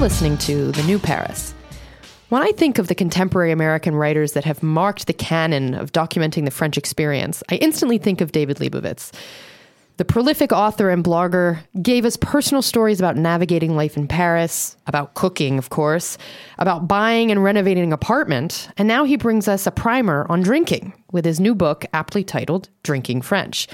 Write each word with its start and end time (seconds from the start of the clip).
listening 0.00 0.38
to 0.38 0.72
The 0.72 0.82
New 0.84 0.98
Paris. 0.98 1.52
When 2.30 2.40
I 2.40 2.52
think 2.52 2.78
of 2.78 2.88
the 2.88 2.94
contemporary 2.94 3.52
American 3.52 3.94
writers 3.94 4.32
that 4.32 4.46
have 4.46 4.62
marked 4.62 5.06
the 5.06 5.12
canon 5.12 5.74
of 5.74 5.92
documenting 5.92 6.46
the 6.46 6.50
French 6.50 6.78
experience, 6.78 7.42
I 7.50 7.56
instantly 7.56 7.98
think 7.98 8.22
of 8.22 8.32
David 8.32 8.56
Lebovitz. 8.56 9.12
The 9.98 10.06
prolific 10.06 10.52
author 10.52 10.88
and 10.88 11.04
blogger 11.04 11.58
gave 11.82 12.06
us 12.06 12.16
personal 12.16 12.62
stories 12.62 12.98
about 12.98 13.18
navigating 13.18 13.76
life 13.76 13.98
in 13.98 14.08
Paris, 14.08 14.74
about 14.86 15.12
cooking, 15.12 15.58
of 15.58 15.68
course, 15.68 16.16
about 16.56 16.88
buying 16.88 17.30
and 17.30 17.44
renovating 17.44 17.84
an 17.84 17.92
apartment, 17.92 18.70
and 18.78 18.88
now 18.88 19.04
he 19.04 19.18
brings 19.18 19.48
us 19.48 19.66
a 19.66 19.70
primer 19.70 20.26
on 20.30 20.40
drinking 20.40 20.94
with 21.12 21.26
his 21.26 21.40
new 21.40 21.54
book, 21.54 21.84
aptly 21.92 22.24
titled 22.24 22.70
Drinking 22.84 23.20
French. 23.20 23.68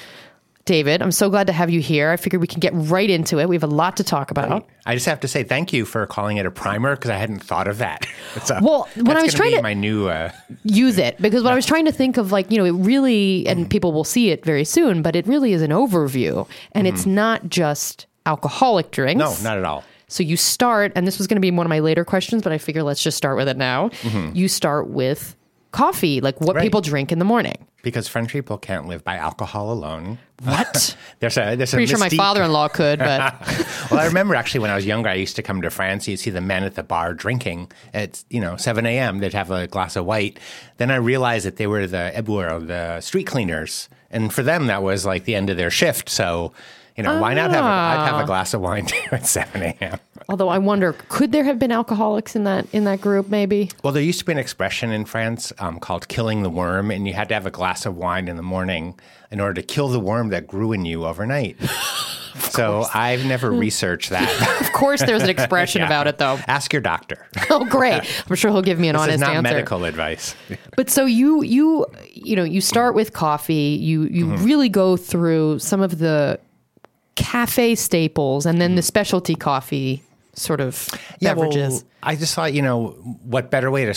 David, 0.67 1.01
I'm 1.01 1.13
so 1.13 1.31
glad 1.31 1.47
to 1.47 1.53
have 1.53 1.71
you 1.71 1.81
here. 1.81 2.11
I 2.11 2.17
figured 2.17 2.41
we 2.41 2.49
can 2.49 2.59
get 2.59 2.73
right 2.75 3.09
into 3.09 3.39
it. 3.39 3.49
We 3.49 3.55
have 3.55 3.63
a 3.63 3.69
lot 3.69 3.97
to 3.99 4.05
talk 4.05 4.33
about. 4.33 4.69
I 4.85 4.95
just 4.95 5.07
have 5.07 5.21
to 5.21 5.29
say 5.29 5.45
thank 5.45 5.73
you 5.73 5.85
for 5.85 6.05
calling 6.09 6.39
it 6.39 6.45
a 6.45 6.51
primer 6.51 6.97
because 6.97 7.11
I 7.11 7.17
hadn't 7.17 7.39
thought 7.39 7.69
of 7.69 7.79
that. 7.79 8.05
A, 8.51 8.61
well, 8.61 8.89
when 8.97 9.17
I 9.17 9.23
was 9.23 9.33
trying 9.33 9.53
to 9.53 9.63
my 9.63 9.75
new 9.75 10.09
uh, 10.09 10.33
use 10.65 10.99
it 10.99 11.21
because 11.23 11.45
when 11.45 11.53
I 11.53 11.57
was 11.57 11.67
trying 11.67 11.85
to 11.85 11.93
think 11.93 12.17
of 12.17 12.33
like 12.33 12.51
you 12.51 12.59
know 12.59 12.65
it 12.65 12.73
really 12.73 13.47
and 13.47 13.71
people 13.71 13.93
will 13.93 14.05
see 14.05 14.31
it 14.31 14.45
very 14.45 14.65
soon, 14.65 15.03
but 15.03 15.15
it 15.15 15.25
really 15.29 15.53
is 15.53 15.63
an 15.63 15.71
overview 15.71 16.49
and 16.73 16.87
mm-hmm. 16.87 16.97
it's 16.97 17.07
not 17.07 17.49
just 17.49 18.07
alcoholic 18.27 18.91
drinks. 18.91 19.19
No, 19.19 19.49
not 19.49 19.59
at 19.59 19.65
all. 19.65 19.85
So 20.09 20.23
you 20.23 20.37
start, 20.37 20.93
and 20.95 21.07
this 21.07 21.19
was 21.19 21.27
going 21.29 21.37
to 21.37 21.41
be 21.41 21.51
one 21.51 21.67
of 21.67 21.71
my 21.71 21.81
later 21.81 22.05
questions, 22.05 22.43
but 22.43 22.53
I 22.53 22.59
figure 22.59 22.83
let's 22.83 23.03
just 23.03 23.17
start 23.17 23.37
with 23.37 23.49
it 23.49 23.57
now. 23.57 23.89
Mm-hmm. 23.89 24.37
You 24.37 24.49
start 24.49 24.89
with 24.89 25.36
coffee, 25.77 26.21
like 26.21 26.41
what 26.41 26.57
right. 26.57 26.63
people 26.63 26.81
drink 26.81 27.13
in 27.13 27.19
the 27.19 27.25
morning 27.25 27.67
because 27.83 28.09
French 28.09 28.33
people 28.33 28.59
can't 28.59 28.89
live 28.89 29.05
by 29.05 29.17
alcohol 29.17 29.71
alone. 29.71 30.19
What? 30.43 30.97
there's 31.21 31.37
a 31.37 31.55
there's 31.55 31.71
Pretty 31.71 31.85
a 31.85 31.87
sure 31.87 31.99
my 31.99 32.09
father-in-law 32.09 32.69
could, 32.69 32.99
but 32.99 33.35
well, 33.91 34.01
I 34.01 34.07
remember 34.07 34.35
actually 34.35 34.61
when 34.61 34.71
I 34.71 34.75
was 34.75 34.87
younger, 34.87 35.09
I 35.09 35.15
used 35.15 35.37
to 35.37 35.43
come 35.43 35.63
to 35.63 35.71
France. 35.71 36.09
You'd 36.09 36.17
see 36.17 36.31
the 36.31 36.41
men 36.41 36.65
at 36.65 36.75
the 36.75 36.83
bar 36.83 37.15
drinking 37.15 37.71
at 37.95 38.25
you 38.31 38.41
know 38.41 38.57
7 38.57 38.85
a.m. 38.87 39.19
They'd 39.19 39.35
have 39.35 39.51
a 39.51 39.67
glass 39.69 39.95
of 39.95 40.05
white. 40.05 40.41
Then 40.79 40.91
I 40.91 40.97
realized 40.97 41.47
that 41.47 41.57
they 41.57 41.67
were 41.67 41.87
the 41.87 42.11
éboueurs, 42.15 42.67
the 42.67 43.01
street 43.01 43.29
cleaners, 43.29 43.89
and 44.11 44.33
for 44.33 44.43
them 44.43 44.67
that 44.67 44.83
was 44.83 45.07
like 45.07 45.25
the 45.25 45.35
end 45.35 45.51
of 45.51 45.57
their 45.57 45.71
shift. 45.71 46.09
So 46.09 46.53
you 46.97 47.03
know, 47.03 47.21
why 47.21 47.35
not 47.35 47.51
have 47.51 47.65
a, 47.65 47.69
I'd 47.69 48.07
have 48.07 48.15
a 48.17 48.23
ah. 48.23 48.27
glass 48.27 48.55
of 48.55 48.63
wine 48.63 48.87
too 48.87 49.09
at 49.13 49.27
7 49.27 49.63
a.m. 49.63 50.01
Although 50.29 50.49
I 50.49 50.59
wonder, 50.59 50.93
could 51.09 51.31
there 51.31 51.45
have 51.45 51.59
been 51.59 51.71
alcoholics 51.71 52.35
in 52.35 52.45
that 52.45 52.67
in 52.73 52.85
that 52.85 53.01
group? 53.01 53.29
Maybe. 53.29 53.71
Well, 53.85 53.93
there 53.93 54.03
used 54.03 54.19
to 54.21 54.25
be 54.25 54.33
an 54.33 54.39
expression 54.39 54.91
in 54.91 55.05
France 55.05 55.53
um, 55.59 55.79
called 55.79 56.09
"killing 56.09 56.43
the 56.43 56.51
worm," 56.51 56.91
and 56.91 57.07
you 57.07 57.15
had 57.15 57.29
to 57.29 57.35
have 57.35 57.47
a 57.47 57.51
glass 57.51 57.87
of 57.87 57.97
wine 57.97 58.27
in 58.27 58.37
the 58.37 58.43
morning 58.43 58.99
in 59.31 59.41
order 59.41 59.55
to 59.55 59.63
kill 59.63 59.89
the 59.89 60.01
worm 60.01 60.31
that 60.31 60.47
grew 60.47 60.73
in 60.73 60.85
you 60.85 61.05
overnight. 61.05 61.57
so 62.39 62.87
I've 62.93 63.25
never 63.25 63.53
researched 63.53 64.11
that. 64.11 64.61
of 64.61 64.73
course, 64.73 65.01
there's 65.01 65.23
an 65.23 65.31
expression 65.31 65.81
yeah. 65.83 65.87
about 65.87 66.09
it, 66.09 66.19
though. 66.19 66.41
Ask 66.49 66.73
your 66.73 66.83
doctor. 66.83 67.25
oh, 67.51 67.65
great! 67.65 68.03
I'm 68.29 68.35
sure 68.35 68.51
he'll 68.51 68.63
give 68.63 68.81
me 68.81 68.89
an 68.89 68.95
this 68.95 69.03
honest 69.03 69.15
is 69.15 69.21
not 69.21 69.37
answer. 69.37 69.43
medical 69.43 69.85
advice. 69.85 70.35
but 70.75 70.91
so 70.91 71.05
you 71.05 71.43
you 71.45 71.87
you 72.13 72.35
know 72.35 72.45
you 72.45 72.61
start 72.61 72.97
with 72.97 73.13
coffee. 73.13 73.79
You 73.81 74.03
you 74.05 74.27
mm-hmm. 74.27 74.45
really 74.45 74.69
go 74.69 74.97
through 74.97 75.61
some 75.61 75.83
of 75.83 75.99
the 75.99 76.41
cafe 77.15 77.77
staples 77.77 78.45
and 78.45 78.61
then 78.61 78.75
the 78.75 78.81
mm-hmm. 78.81 78.87
specialty 78.87 79.35
coffee 79.37 80.03
sort 80.37 80.61
of 80.61 80.89
yeah, 81.19 81.35
beverages. 81.35 81.83
Well, 81.83 81.93
I 82.03 82.17
just 82.17 82.35
thought, 82.35 82.53
you 82.53 82.63
know, 82.63 82.89
what 83.23 83.51
better 83.51 83.71
way 83.71 83.85
to 83.87 83.95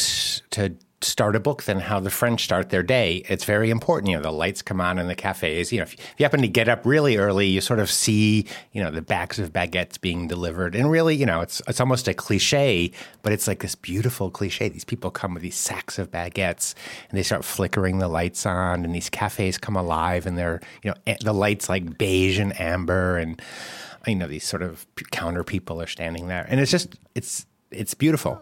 to 0.52 0.76
start 1.02 1.36
a 1.36 1.40
book 1.40 1.64
than 1.64 1.80
how 1.80 2.00
the 2.00 2.10
French 2.10 2.44
start 2.44 2.70
their 2.70 2.84
day. 2.84 3.24
It's 3.30 3.46
very 3.46 3.70
important. 3.70 4.10
You 4.10 4.18
know, 4.18 4.24
the 4.24 4.32
lights 4.32 4.62
come 4.62 4.82
on 4.82 5.00
in 5.00 5.08
the 5.08 5.16
cafes. 5.16 5.72
You 5.72 5.80
know, 5.80 5.84
if, 5.84 5.94
if, 5.94 6.16
you 6.18 6.26
happen 6.26 6.42
to 6.42 6.48
get 6.48 6.68
up 6.68 6.86
really 6.86 7.18
early, 7.18 7.48
you 7.48 7.62
sort 7.62 7.80
of 7.80 7.90
see, 7.90 8.46
you 8.74 8.84
know, 8.84 8.92
the 8.92 9.02
backs 9.02 9.40
of 9.40 9.54
baguettes 9.54 10.00
being 10.00 10.28
delivered. 10.28 10.76
And 10.76 10.92
really, 10.92 11.16
you 11.16 11.26
know, 11.26 11.42
it's 11.42 11.62
it's 11.68 11.80
almost 11.80 12.08
a 12.08 12.14
cliche, 12.14 12.92
but 13.22 13.32
it's 13.32 13.48
like 13.48 13.62
this 13.62 13.76
beautiful 13.76 14.30
cliche. 14.30 14.68
These 14.68 14.86
people 14.86 15.10
come 15.10 15.34
with 15.34 15.44
these 15.44 15.56
sacks 15.56 16.00
of 16.00 16.12
baguettes 16.12 16.74
and 17.10 17.18
they 17.18 17.24
start 17.24 17.46
flickering 17.46 18.00
the 18.00 18.08
lights 18.08 18.46
on 18.46 18.84
and 18.84 18.94
these 18.94 19.10
cafes 19.10 19.58
come 19.58 19.76
alive 19.76 20.26
and 20.26 20.38
they're, 20.38 20.60
you 20.84 20.92
know, 20.92 20.98
eh, 21.08 21.16
the 21.22 21.34
lights 21.34 21.70
like 21.70 21.98
beige 21.98 22.40
and 22.40 22.60
amber 22.60 23.18
and 23.18 23.42
you 24.06 24.16
know, 24.16 24.28
these 24.28 24.46
sort 24.46 24.62
of 24.62 24.86
counter 25.12 25.44
people 25.44 25.82
are 25.82 25.88
standing 25.88 26.28
there. 26.28 26.46
And 26.50 26.60
it's 26.60 26.72
just 26.72 26.96
it's 27.16 27.46
it's 27.72 27.94
beautiful 27.94 28.42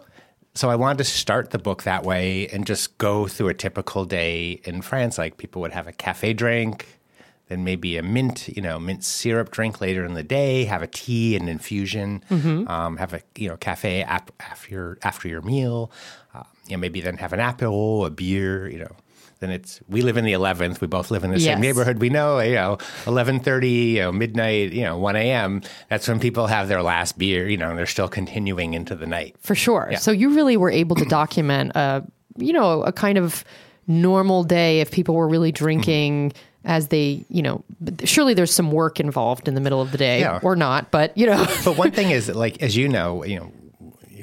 so 0.58 0.70
I 0.70 0.74
wanted 0.74 0.98
to 0.98 1.04
start 1.04 1.50
the 1.50 1.58
book 1.58 1.84
that 1.84 2.02
way 2.02 2.48
and 2.48 2.66
just 2.66 2.98
go 2.98 3.28
through 3.28 3.48
a 3.48 3.54
typical 3.54 4.04
day 4.04 4.60
in 4.64 4.82
France. 4.82 5.16
Like 5.16 5.36
people 5.36 5.62
would 5.62 5.70
have 5.70 5.86
a 5.86 5.92
cafe 5.92 6.32
drink, 6.32 6.98
then 7.46 7.62
maybe 7.62 7.96
a 7.96 8.02
mint, 8.02 8.48
you 8.48 8.60
know, 8.60 8.80
mint 8.80 9.04
syrup 9.04 9.52
drink 9.52 9.80
later 9.80 10.04
in 10.04 10.14
the 10.14 10.24
day, 10.24 10.64
have 10.64 10.82
a 10.82 10.88
tea 10.88 11.36
and 11.36 11.48
infusion, 11.48 12.24
mm-hmm. 12.28 12.66
um, 12.68 12.96
have 12.96 13.14
a 13.14 13.20
you 13.36 13.48
know 13.48 13.56
cafe 13.56 14.02
ap- 14.02 14.32
after 14.40 14.74
your 14.74 14.98
after 15.02 15.28
your 15.28 15.42
meal, 15.42 15.92
uh, 16.34 16.42
you 16.66 16.76
know, 16.76 16.80
maybe 16.80 17.00
then 17.00 17.18
have 17.18 17.32
an 17.32 17.38
apéro, 17.38 18.04
a 18.04 18.10
beer, 18.10 18.68
you 18.68 18.80
know 18.80 18.96
then 19.40 19.50
it's 19.50 19.80
we 19.88 20.02
live 20.02 20.16
in 20.16 20.24
the 20.24 20.32
11th. 20.32 20.80
We 20.80 20.86
both 20.86 21.10
live 21.10 21.24
in 21.24 21.30
the 21.30 21.38
yes. 21.38 21.54
same 21.54 21.60
neighborhood. 21.60 21.98
We 22.00 22.10
know, 22.10 22.40
you 22.40 22.54
know, 22.54 22.78
11:30, 23.04 23.92
you 23.92 24.00
know, 24.00 24.12
midnight, 24.12 24.72
you 24.72 24.82
know, 24.82 24.98
1 24.98 25.16
a.m. 25.16 25.62
That's 25.88 26.08
when 26.08 26.18
people 26.20 26.46
have 26.46 26.68
their 26.68 26.82
last 26.82 27.18
beer. 27.18 27.48
You 27.48 27.56
know, 27.56 27.70
and 27.70 27.78
they're 27.78 27.86
still 27.86 28.08
continuing 28.08 28.74
into 28.74 28.96
the 28.96 29.06
night. 29.06 29.36
For 29.40 29.54
sure. 29.54 29.88
Yeah. 29.92 29.98
So 29.98 30.10
you 30.10 30.34
really 30.34 30.56
were 30.56 30.70
able 30.70 30.96
to 30.96 31.04
document, 31.08 31.72
a, 31.74 32.04
you 32.36 32.52
know, 32.52 32.82
a 32.82 32.92
kind 32.92 33.18
of 33.18 33.44
normal 33.86 34.44
day 34.44 34.80
if 34.80 34.90
people 34.90 35.14
were 35.14 35.28
really 35.28 35.52
mm-hmm. 35.52 35.64
drinking. 35.64 36.32
as 36.64 36.88
they, 36.88 37.24
you 37.30 37.40
know, 37.40 37.64
surely 38.04 38.34
there's 38.34 38.52
some 38.52 38.70
work 38.70 39.00
involved 39.00 39.48
in 39.48 39.54
the 39.54 39.60
middle 39.60 39.80
of 39.80 39.92
the 39.92 39.98
day 39.98 40.20
yeah. 40.20 40.40
or 40.42 40.54
not, 40.56 40.90
but 40.90 41.16
you 41.16 41.26
know. 41.26 41.46
but 41.64 41.78
one 41.78 41.90
thing 41.98 42.10
is 42.10 42.26
that, 42.26 42.36
like, 42.36 42.60
as 42.62 42.76
you 42.76 42.88
know, 42.88 43.24
you 43.24 43.38
know, 43.38 43.52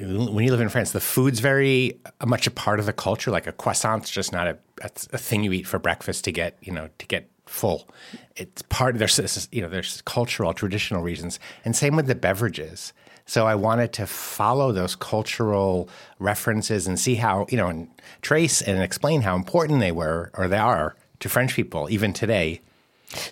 when 0.04 0.44
you 0.44 0.50
live 0.50 0.60
in 0.60 0.68
France, 0.68 0.92
the 0.92 1.00
food's 1.00 1.40
very 1.40 1.98
much 2.24 2.46
a 2.46 2.50
part 2.50 2.80
of 2.80 2.86
the 2.86 2.92
culture. 2.92 3.30
Like 3.30 3.46
a 3.46 3.52
croissant's 3.52 4.10
just 4.10 4.32
not 4.32 4.46
a, 4.46 4.58
a, 4.82 4.90
a 5.12 5.18
thing 5.18 5.44
you 5.44 5.52
eat 5.52 5.66
for 5.66 5.78
breakfast 5.78 6.24
to 6.24 6.32
get 6.32 6.56
you 6.60 6.72
know 6.72 6.88
to 6.98 7.06
get 7.06 7.28
full. 7.46 7.88
It's 8.36 8.62
part 8.62 8.94
of 8.94 8.98
there's 8.98 9.48
you 9.52 9.62
know 9.62 9.68
there's 9.68 10.02
cultural 10.02 10.52
traditional 10.52 11.02
reasons, 11.02 11.38
and 11.64 11.74
same 11.74 11.96
with 11.96 12.06
the 12.06 12.14
beverages. 12.14 12.92
So 13.28 13.46
I 13.46 13.56
wanted 13.56 13.92
to 13.94 14.06
follow 14.06 14.70
those 14.70 14.94
cultural 14.94 15.88
references 16.20 16.86
and 16.86 16.98
see 16.98 17.16
how 17.16 17.46
you 17.48 17.56
know 17.56 17.68
and 17.68 17.88
trace 18.22 18.62
and 18.62 18.82
explain 18.82 19.22
how 19.22 19.34
important 19.34 19.80
they 19.80 19.92
were 19.92 20.30
or 20.34 20.48
they 20.48 20.58
are 20.58 20.96
to 21.20 21.28
French 21.28 21.54
people 21.54 21.88
even 21.90 22.12
today. 22.12 22.60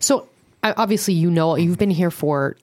So 0.01 0.29
obviously 0.63 1.15
you 1.15 1.31
know 1.31 1.57
you've 1.57 1.79
been 1.79 1.91
here 1.91 2.11
for 2.11 2.57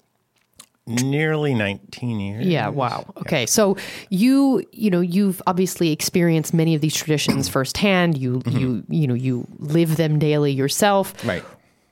nearly 0.87 1.53
19 1.53 2.19
years. 2.19 2.45
Yeah, 2.45 2.69
wow. 2.69 3.05
Okay. 3.17 3.41
Yeah. 3.41 3.45
So 3.45 3.77
you, 4.09 4.63
you 4.71 4.89
know, 4.89 5.01
you've 5.01 5.41
obviously 5.47 5.91
experienced 5.91 6.53
many 6.53 6.75
of 6.75 6.81
these 6.81 6.95
traditions 6.95 7.47
firsthand. 7.49 8.17
You 8.17 8.39
mm-hmm. 8.39 8.57
you 8.57 8.83
you 8.89 9.07
know, 9.07 9.13
you 9.13 9.47
live 9.59 9.97
them 9.97 10.19
daily 10.19 10.51
yourself. 10.51 11.13
Right. 11.25 11.43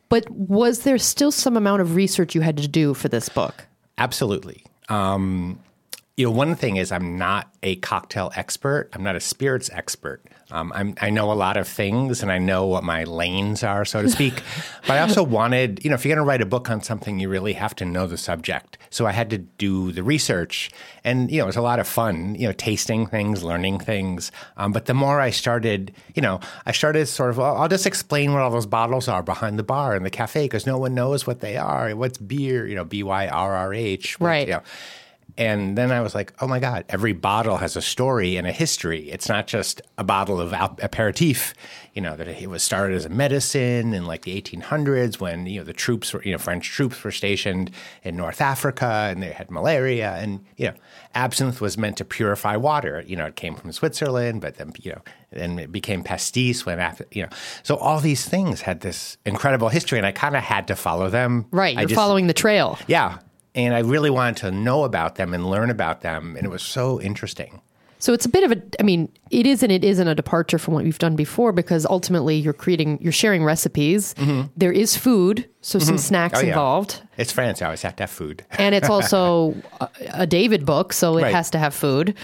But 0.10 0.30
was 0.32 0.80
there 0.84 0.98
still 0.98 1.32
some 1.32 1.56
amount 1.56 1.82
of 1.82 1.96
research 1.96 2.34
you 2.34 2.42
had 2.42 2.58
to 2.58 2.68
do 2.68 2.96
for 2.96 3.10
this 3.10 3.30
book? 3.30 3.68
Absolutely. 4.00 4.64
Um, 4.90 5.60
you 6.20 6.26
know, 6.26 6.32
one 6.32 6.54
thing 6.54 6.76
is 6.76 6.92
I'm 6.92 7.18
not 7.18 7.50
a 7.64 7.78
cocktail 7.78 8.30
expert. 8.36 8.90
I'm 8.92 9.04
not 9.04 9.16
a 9.16 9.22
spirits 9.22 9.70
expert. 9.72 10.22
Um, 10.52 10.96
i 11.00 11.12
know 11.12 11.32
a 11.32 11.34
lot 11.34 11.58
of 11.58 11.68
things 11.68 12.24
and 12.24 12.32
I 12.32 12.40
know 12.40 12.66
what 12.66 12.84
my 12.84 13.06
lanes 13.06 13.64
are, 13.64 13.86
so 13.86 14.02
to 14.02 14.10
speak. 14.20 14.34
but 14.82 14.98
I 14.98 15.00
also 15.00 15.24
wanted, 15.24 15.82
you 15.82 15.90
know, 15.90 15.94
if 15.94 16.04
you're 16.04 16.14
going 16.14 16.26
to 16.26 16.28
write 16.28 16.42
a 16.42 16.46
book 16.46 16.70
on 16.70 16.82
something, 16.82 17.20
you 17.20 17.30
really 17.30 17.54
have 17.54 17.74
to 17.76 17.86
know 17.86 18.06
the 18.06 18.18
subject. 18.18 18.78
So 18.90 19.06
I 19.06 19.14
had 19.14 19.30
to 19.30 19.38
do 19.38 19.94
the 19.94 20.04
research, 20.04 20.72
and 21.06 21.32
you 21.32 21.38
know, 21.38 21.44
it 21.44 21.48
was 21.48 21.56
a 21.56 21.62
lot 21.62 21.80
of 21.80 21.88
fun, 21.88 22.36
you 22.36 22.48
know, 22.48 22.52
tasting 22.52 23.06
things, 23.06 23.42
learning 23.42 23.80
things. 23.80 24.32
Um, 24.58 24.74
but 24.74 24.88
the 24.88 24.96
more 24.96 25.22
I 25.22 25.30
started, 25.30 25.94
you 26.16 26.22
know, 26.22 26.42
I 26.66 26.74
started 26.74 27.06
sort 27.06 27.30
of, 27.30 27.40
I'll 27.40 27.70
just 27.70 27.86
explain 27.86 28.34
what 28.34 28.42
all 28.42 28.50
those 28.50 28.66
bottles 28.66 29.08
are 29.08 29.24
behind 29.24 29.58
the 29.58 29.64
bar 29.64 29.96
in 29.96 30.04
the 30.04 30.10
cafe 30.10 30.46
because 30.46 30.66
no 30.66 30.80
one 30.80 30.96
knows 30.96 31.26
what 31.26 31.40
they 31.40 31.56
are. 31.56 31.96
What's 31.96 32.18
Byrrh? 32.18 32.68
You 32.68 32.76
know, 32.76 32.84
B 32.84 33.04
Y 33.04 33.28
R 33.28 33.56
R 33.56 33.74
H. 33.74 34.20
Right. 34.20 34.48
You 34.48 34.54
know, 34.56 34.64
and 35.38 35.78
then 35.78 35.92
I 35.92 36.02
was 36.02 36.16
like, 36.16 36.34
oh 36.42 36.48
my 36.48 36.60
God, 36.60 36.86
every 36.90 37.14
bottle 37.14 37.58
has 37.58 37.76
a 37.76 37.82
story 37.82 38.38
and 38.38 38.48
a 38.48 38.52
history. 38.52 39.10
It's 39.10 39.30
not 39.30 39.48
just 39.48 39.82
a 39.98 40.04
bottle 40.04 40.40
of 40.40 40.54
aperitif, 40.54 41.54
you 41.94 42.02
know, 42.02 42.16
that 42.16 42.28
it 42.28 42.50
was 42.50 42.64
started 42.64 42.96
as 42.96 43.06
a 43.06 43.10
medicine 43.10 43.94
in 43.94 44.06
like 44.06 44.24
the 44.24 44.42
1800s 44.42 45.20
when, 45.20 45.46
you 45.46 45.60
know, 45.60 45.64
the 45.64 45.74
troops 45.74 46.14
were, 46.14 46.24
you 46.24 46.32
know, 46.32 46.38
French 46.38 46.70
troops 46.70 47.04
were 47.04 47.12
stationed 47.12 47.72
in 48.04 48.16
North 48.16 48.42
Africa 48.42 49.08
and 49.10 49.22
they 49.22 49.32
had 49.32 49.50
malaria. 49.52 50.16
And, 50.16 50.46
you 50.58 50.68
know, 50.68 50.74
absinthe 51.16 51.62
was 51.62 51.78
meant 51.78 51.98
to 51.98 52.06
purify 52.06 52.56
water. 52.56 53.04
You 53.06 53.16
know, 53.16 53.26
it 53.26 53.36
came 53.36 53.56
from 53.56 53.72
Switzerland, 53.72 54.42
but 54.42 54.56
then, 54.56 54.74
you 54.82 54.92
know, 54.92 55.02
then 55.32 55.60
it 55.60 55.72
became 55.72 56.04
pastis 56.04 56.66
when, 56.66 56.80
after, 56.80 57.06
you 57.12 57.24
know, 57.24 57.30
so 57.64 57.76
all 57.78 58.00
these 58.00 58.28
things 58.28 58.62
had 58.62 58.82
this 58.82 59.18
incredible 59.26 59.70
history 59.70 59.98
and 60.00 60.08
I 60.08 60.12
kind 60.12 60.36
of 60.36 60.44
had 60.44 60.68
to 60.68 60.76
follow 60.76 61.10
them. 61.10 61.46
Right. 61.52 61.76
You're 61.76 61.86
just, 61.86 61.96
following 61.96 62.28
the 62.28 62.34
trail. 62.34 62.78
Yeah 62.88 63.20
and 63.56 63.74
I 63.74 63.80
really 63.80 64.10
wanted 64.10 64.38
to 64.38 64.52
know 64.52 64.84
about 64.84 65.16
them 65.16 65.34
and 65.34 65.50
learn 65.50 65.70
about 65.70 66.02
them, 66.02 66.36
and 66.36 66.46
it 66.46 66.50
was 66.50 66.64
so 66.64 67.02
interesting. 67.02 67.62
So 68.02 68.14
it's 68.14 68.26
a 68.26 68.30
bit 68.30 68.46
of 68.46 68.54
a, 68.54 68.62
I 68.80 68.84
mean, 68.84 69.12
it 69.30 69.46
is 69.46 69.62
and 69.62 69.74
it 69.74 69.84
isn't 69.84 70.08
a 70.08 70.16
departure 70.16 70.58
from 70.58 70.74
what 70.74 70.86
we've 70.86 70.98
done 70.98 71.18
before 71.18 71.52
because 71.52 71.86
ultimately 71.86 72.38
you're 72.38 72.54
creating, 72.54 72.98
you're 73.02 73.12
sharing 73.12 73.44
recipes. 73.44 74.14
Mm-hmm. 74.14 74.48
There 74.56 74.72
is 74.72 74.96
food, 74.96 75.50
so 75.60 75.80
some 75.80 75.96
mm-hmm. 75.96 76.02
snacks 76.02 76.40
Oh, 76.40 76.42
yeah. 76.42 76.48
involved. 76.50 77.02
It's 77.18 77.34
France. 77.34 77.62
I 77.62 77.66
always 77.66 77.82
have 77.82 77.98
to 77.98 78.04
have 78.04 78.10
food. 78.10 78.46
And 78.58 78.74
it's 78.74 78.90
also 78.90 79.54
a, 79.82 79.90
a 80.14 80.28
David 80.28 80.66
book, 80.66 80.94
so 80.94 81.18
it 81.18 81.24
Right. 81.24 81.36
has 81.36 81.50
to 81.52 81.60
have 81.60 81.74
food. 81.74 82.16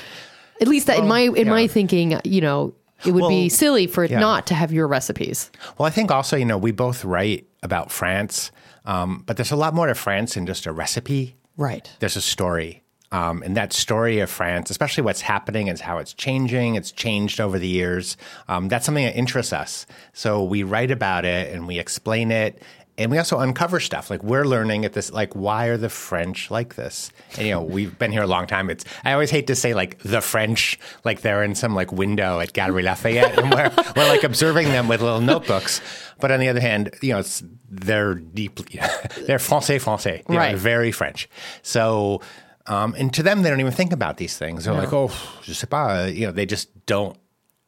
At 0.62 0.69
least 0.69 0.88
that 0.88 1.00
in 1.00 1.07
my 1.10 1.21
in 1.21 1.50
my 1.50 1.68
thinking, 1.68 2.21
you 2.24 2.39
know, 2.39 2.74
it 3.06 3.12
would 3.12 3.28
be 3.28 3.50
silly 3.50 3.88
for 3.88 4.06
it 4.06 4.12
yeah. 4.12 4.19
not 4.19 4.48
to 4.48 4.54
have 4.56 4.71
your 4.71 4.88
recipes. 4.88 5.51
Well, 5.78 5.86
I 5.86 5.89
think 5.89 6.10
also, 6.10 6.38
you 6.38 6.45
know, 6.45 6.57
we 6.57 6.71
both 6.71 7.04
write 7.04 7.45
about 7.62 7.92
France, 7.92 8.51
um, 8.86 9.24
but 9.26 9.38
there's 9.38 9.52
a 9.52 9.56
lot 9.56 9.74
more 9.74 9.88
to 9.88 9.96
France 9.96 10.36
than 10.36 10.46
just 10.46 10.66
a 10.66 10.72
recipe. 10.72 11.36
Right. 11.58 11.90
There's 12.00 12.16
a 12.16 12.22
story. 12.22 12.84
Um, 13.12 13.44
and 13.44 13.56
that 13.56 13.72
story 13.72 14.20
of 14.20 14.30
France, 14.30 14.70
especially 14.70 15.04
what's 15.04 15.22
happening 15.22 15.70
and 15.70 15.80
how 15.80 16.00
it's 16.00 16.14
changing, 16.14 16.76
it's 16.76 16.92
changed 16.92 17.40
over 17.40 17.58
the 17.60 17.68
years. 17.68 18.18
Um, 18.48 18.68
that's 18.68 18.86
something 18.86 19.06
that 19.06 19.16
interests 19.16 19.54
us. 19.54 19.86
So 20.12 20.44
we 20.44 20.64
write 20.64 20.92
about 20.92 21.24
it 21.24 21.54
and 21.54 21.68
we 21.68 21.80
explain 21.80 22.32
it. 22.32 22.62
And 22.97 23.12
we 23.12 23.18
also 23.18 23.39
uncover 23.39 23.81
stuff 23.81 24.09
like 24.09 24.24
we're 24.24 24.45
learning 24.45 24.86
at 24.86 24.94
this, 24.94 25.12
like, 25.12 25.33
why 25.36 25.65
are 25.65 25.75
the 25.75 25.89
French 25.89 26.50
like 26.50 26.75
this? 26.75 27.12
And, 27.38 27.45
you 27.45 27.51
know, 27.51 27.62
we've 27.62 27.97
been 28.00 28.12
here 28.12 28.24
a 28.24 28.27
long 28.27 28.47
time. 28.47 28.69
It's, 28.69 28.86
I 29.03 29.12
always 29.12 29.30
hate 29.31 29.47
to 29.47 29.56
say 29.56 29.74
like 29.74 29.97
the 30.00 30.21
French, 30.21 30.80
like 31.03 31.19
they're 31.19 31.44
in 31.44 31.56
some 31.56 31.75
like 31.75 31.92
window 31.92 32.39
at 32.39 32.53
Galerie 32.53 32.83
Lafayette 32.83 33.38
and 33.38 33.51
we're, 33.53 33.69
we're 33.97 34.07
like 34.07 34.24
observing 34.24 34.69
them 34.69 34.88
with 34.88 35.01
little 35.01 35.19
notebooks. 35.19 35.81
But 36.21 36.31
on 36.31 36.39
the 36.39 36.47
other 36.47 36.62
hand, 36.62 36.92
you 37.01 37.12
know, 37.12 37.19
it's, 37.19 37.44
they're 37.69 38.15
deeply, 38.15 38.80
they're 39.27 39.39
français, 39.39 39.81
français. 39.83 40.19
You 40.30 40.36
know, 40.36 40.38
Right. 40.38 40.47
they're 40.51 40.57
very 40.57 40.94
French. 40.94 41.27
So, 41.63 42.21
um, 42.68 42.95
and 42.97 43.13
to 43.13 43.24
them, 43.24 43.42
they 43.42 43.50
don't 43.50 43.59
even 43.59 43.74
think 43.74 43.92
about 43.92 44.15
these 44.18 44.38
things. 44.38 44.63
They're 44.65 44.74
like, 44.74 44.94
oh, 44.94 45.12
je 45.44 45.51
sais 45.53 45.68
pas. 45.69 46.12
You 46.13 46.27
know, 46.27 46.31
they 46.31 46.45
just 46.45 46.69
don't 46.86 47.18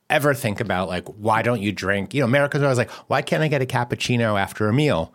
ever 0.10 0.34
think 0.34 0.60
about 0.60 0.88
like, 0.88 1.08
why 1.08 1.42
don't 1.42 1.62
you 1.62 1.72
drink? 1.72 2.14
You 2.14 2.22
know, 2.22 2.26
Americans 2.28 2.62
are 2.64 2.68
always 2.68 2.78
like, 2.78 2.92
why 3.10 3.22
can't 3.22 3.44
I 3.44 3.48
get 3.48 3.62
a 3.62 3.66
cappuccino 3.66 4.40
after 4.40 4.68
a 4.70 4.74
meal? 4.74 5.14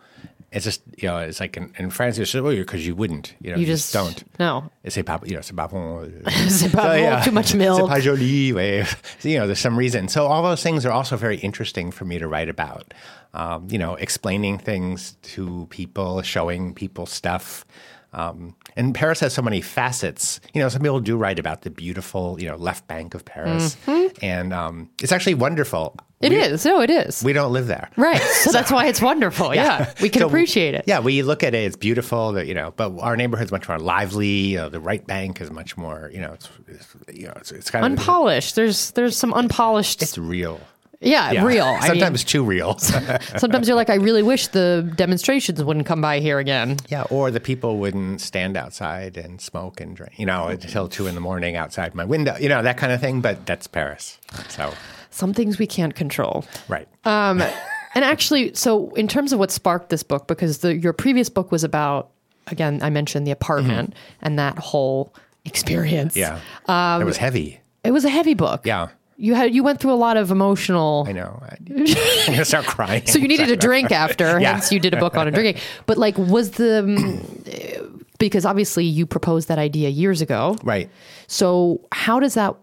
It's 0.51 0.65
just, 0.65 0.83
you 0.99 1.07
know, 1.07 1.17
it's 1.17 1.39
like 1.39 1.57
in, 1.57 1.73
in 1.79 1.89
France, 1.89 2.19
it's 2.19 2.31
just, 2.31 2.43
well, 2.43 2.53
you 2.53 2.61
because 2.61 2.85
you 2.85 2.93
wouldn't. 2.95 3.33
You 3.41 3.51
know, 3.51 3.55
You 3.57 3.61
you, 3.61 3.65
just, 3.65 3.91
don't. 3.91 4.23
No. 4.37 4.69
C'est 4.87 5.01
pas, 5.01 5.19
you 5.25 5.33
know, 5.33 5.41
c'est 5.41 5.55
pas 5.55 5.67
bon. 5.67 6.07
C'est 6.47 6.71
pas 6.71 6.95
bon, 6.95 7.23
too 7.23 7.31
much 7.31 7.55
milk. 7.55 7.81
C'est 7.81 7.87
pas 7.87 7.99
joli. 7.99 8.53
ouais. 8.53 8.85
So, 9.19 9.29
you 9.29 9.39
know, 9.39 9.47
there's 9.47 9.57
some 9.59 9.75
reason. 9.75 10.07
So 10.09 10.27
all 10.27 10.43
those 10.43 10.61
things 10.61 10.85
are 10.85 10.91
also 10.91 11.17
very 11.17 11.37
interesting 11.37 11.89
for 11.91 12.05
me 12.05 12.19
to 12.19 12.27
write 12.27 12.49
about. 12.49 12.93
Um, 13.33 13.67
you 13.71 13.79
know, 13.79 13.95
explaining 13.95 14.59
things 14.59 15.17
to 15.33 15.65
people, 15.71 16.21
showing 16.21 16.75
people 16.75 17.07
stuff. 17.07 17.65
Um, 18.13 18.55
and 18.75 18.93
Paris 18.93 19.19
has 19.19 19.33
so 19.33 19.41
many 19.41 19.59
facets. 19.61 20.39
You 20.53 20.61
know, 20.61 20.69
some 20.69 20.81
people 20.81 20.99
do 20.99 21.17
write 21.17 21.39
about 21.39 21.63
the 21.63 21.69
beautiful, 21.69 22.39
you 22.39 22.47
know, 22.47 22.55
left 22.55 22.87
bank 22.87 23.13
of 23.15 23.25
Paris, 23.25 23.75
and 24.21 24.53
um, 24.53 24.89
it's 25.01 25.11
actually 25.11 25.33
wonderful. 25.35 25.95
Mm-hmm. 25.97 26.25
It 26.25 26.31
is. 26.31 26.63
No, 26.63 26.79
it 26.79 26.89
is. 26.89 27.21
We 27.23 27.33
don't 27.33 27.51
live 27.51 27.67
there. 27.67 27.89
right. 27.97 28.21
So 28.21 28.51
that's 28.51 28.71
why 28.71 28.87
it's 28.87 29.01
wonderful. 29.01 29.53
Yeah. 29.63 29.91
We 30.01 30.09
can 30.09 30.21
So, 30.21 30.27
appreciate 30.27 30.73
it. 30.73 30.85
Yeah, 30.87 30.99
we 31.01 31.21
look 31.21 31.43
at 31.43 31.53
it; 31.53 31.65
it's 31.65 31.75
beautiful. 31.75 32.31
That 32.33 32.47
you 32.47 32.53
know, 32.53 32.71
but 32.77 32.97
our 32.99 33.17
neighborhood's 33.17 33.51
much 33.51 33.67
more 33.67 33.77
lively. 33.79 34.27
You 34.27 34.57
know, 34.57 34.69
the 34.69 34.79
right 34.79 35.05
bank 35.05 35.41
is 35.41 35.51
much 35.51 35.75
more. 35.75 36.09
You 36.13 36.21
know, 36.21 36.33
it's, 36.33 36.49
it's 36.67 36.95
you 37.13 37.27
know, 37.27 37.33
it's, 37.35 37.51
it's 37.51 37.69
kind 37.69 37.83
of 37.85 37.91
Unpolished. 37.91 38.55
There's 38.55 38.91
there's 38.91 39.17
some 39.17 39.33
unpolished. 39.33 40.01
It's 40.01 40.17
real. 40.17 40.61
Yeah, 41.03 41.31
Yeah. 41.31 41.45
real. 41.45 41.65
I 41.65 41.71
mean, 41.79 41.87
Sometimes 41.87 42.23
too 42.23 42.43
real. 42.43 42.77
sometimes 43.37 43.67
you're 43.67 43.75
like, 43.75 43.89
I 43.89 43.95
really 43.95 44.23
wish 44.23 44.47
the 44.47 44.89
demonstrations 44.95 45.63
wouldn't 45.63 45.85
come 45.85 46.01
by 46.01 46.19
here 46.19 46.39
again. 46.39 46.77
yeah, 46.89 47.03
or 47.09 47.29
the 47.31 47.39
people 47.39 47.77
wouldn't 47.77 48.21
stand 48.21 48.57
outside 48.57 49.17
and 49.17 49.39
smoke 49.41 49.79
and 49.81 49.95
drink. 49.95 50.13
You 50.17 50.25
know, 50.25 50.47
until 50.47 50.87
two 50.87 51.07
in 51.07 51.15
the 51.15 51.21
morning 51.21 51.55
outside 51.55 51.93
my 51.95 52.05
window. 52.05 52.35
You 52.39 52.49
know 52.49 52.61
that 52.63 52.77
kind 52.77 52.91
of 52.91 52.99
thing. 53.01 53.21
But 53.21 53.45
that's 53.45 53.67
Paris. 53.67 54.19
So 54.49 54.73
Some 55.11 55.33
things 55.33 55.59
we 55.59 55.67
can't 55.67 55.93
control. 55.95 56.45
right. 56.67 56.87
Um, 57.05 57.41
and 57.95 58.03
actually, 58.05 58.53
so 58.55 58.89
in 58.95 59.07
terms 59.07 59.33
of 59.33 59.39
what 59.39 59.51
sparked 59.51 59.89
this 59.89 60.03
book, 60.03 60.27
because 60.27 60.59
the, 60.59 60.75
your 60.75 60.93
previous 60.93 61.29
book 61.29 61.51
was 61.51 61.63
about, 61.63 62.09
again, 62.47 62.79
I 62.81 62.89
mentioned 62.89 63.27
the 63.27 63.31
apartment 63.31 63.93
and 64.21 64.39
that 64.39 64.57
whole 64.57 65.13
experience. 65.45 66.15
Mm-hmm. 66.15 66.39
yeah, 66.71 66.99
it 67.01 67.03
was 67.05 67.17
heavy. 67.17 67.59
It 67.83 67.91
was 67.91 68.05
a 68.05 68.09
heavy 68.09 68.33
book. 68.33 68.65
Yeah. 68.65 68.87
You 69.17 69.35
had 69.35 69.53
you 69.53 69.63
went 69.63 69.79
through 69.79 69.93
a 69.93 69.95
lot 69.95 70.17
of 70.17 70.31
emotional 70.31 71.05
I 71.07 71.11
know. 71.11 71.39
I, 71.43 71.57
I'm 71.69 71.85
gonna 72.33 72.45
start 72.45 72.65
crying. 72.65 73.05
So 73.05 73.19
you 73.19 73.27
needed 73.27 73.49
a 73.51 73.55
drink 73.67 73.91
after, 73.91 74.39
Yeah. 74.39 74.53
hence 74.53 74.71
you 74.71 74.79
did 74.79 74.93
a 74.93 74.97
book 74.97 75.15
on 75.15 75.27
a 75.27 75.31
drinking. 75.31 75.61
But 75.85 75.97
like, 75.97 76.17
was 76.17 76.51
the 76.51 76.83
mm, 76.83 78.03
because 78.19 78.45
obviously 78.45 78.85
you 78.85 79.05
proposed 79.05 79.47
that 79.49 79.59
idea 79.59 79.89
years 79.89 80.21
ago, 80.21 80.57
right. 80.63 80.89
So 81.27 81.81
how 81.91 82.19
does 82.19 82.33
that 82.35 82.55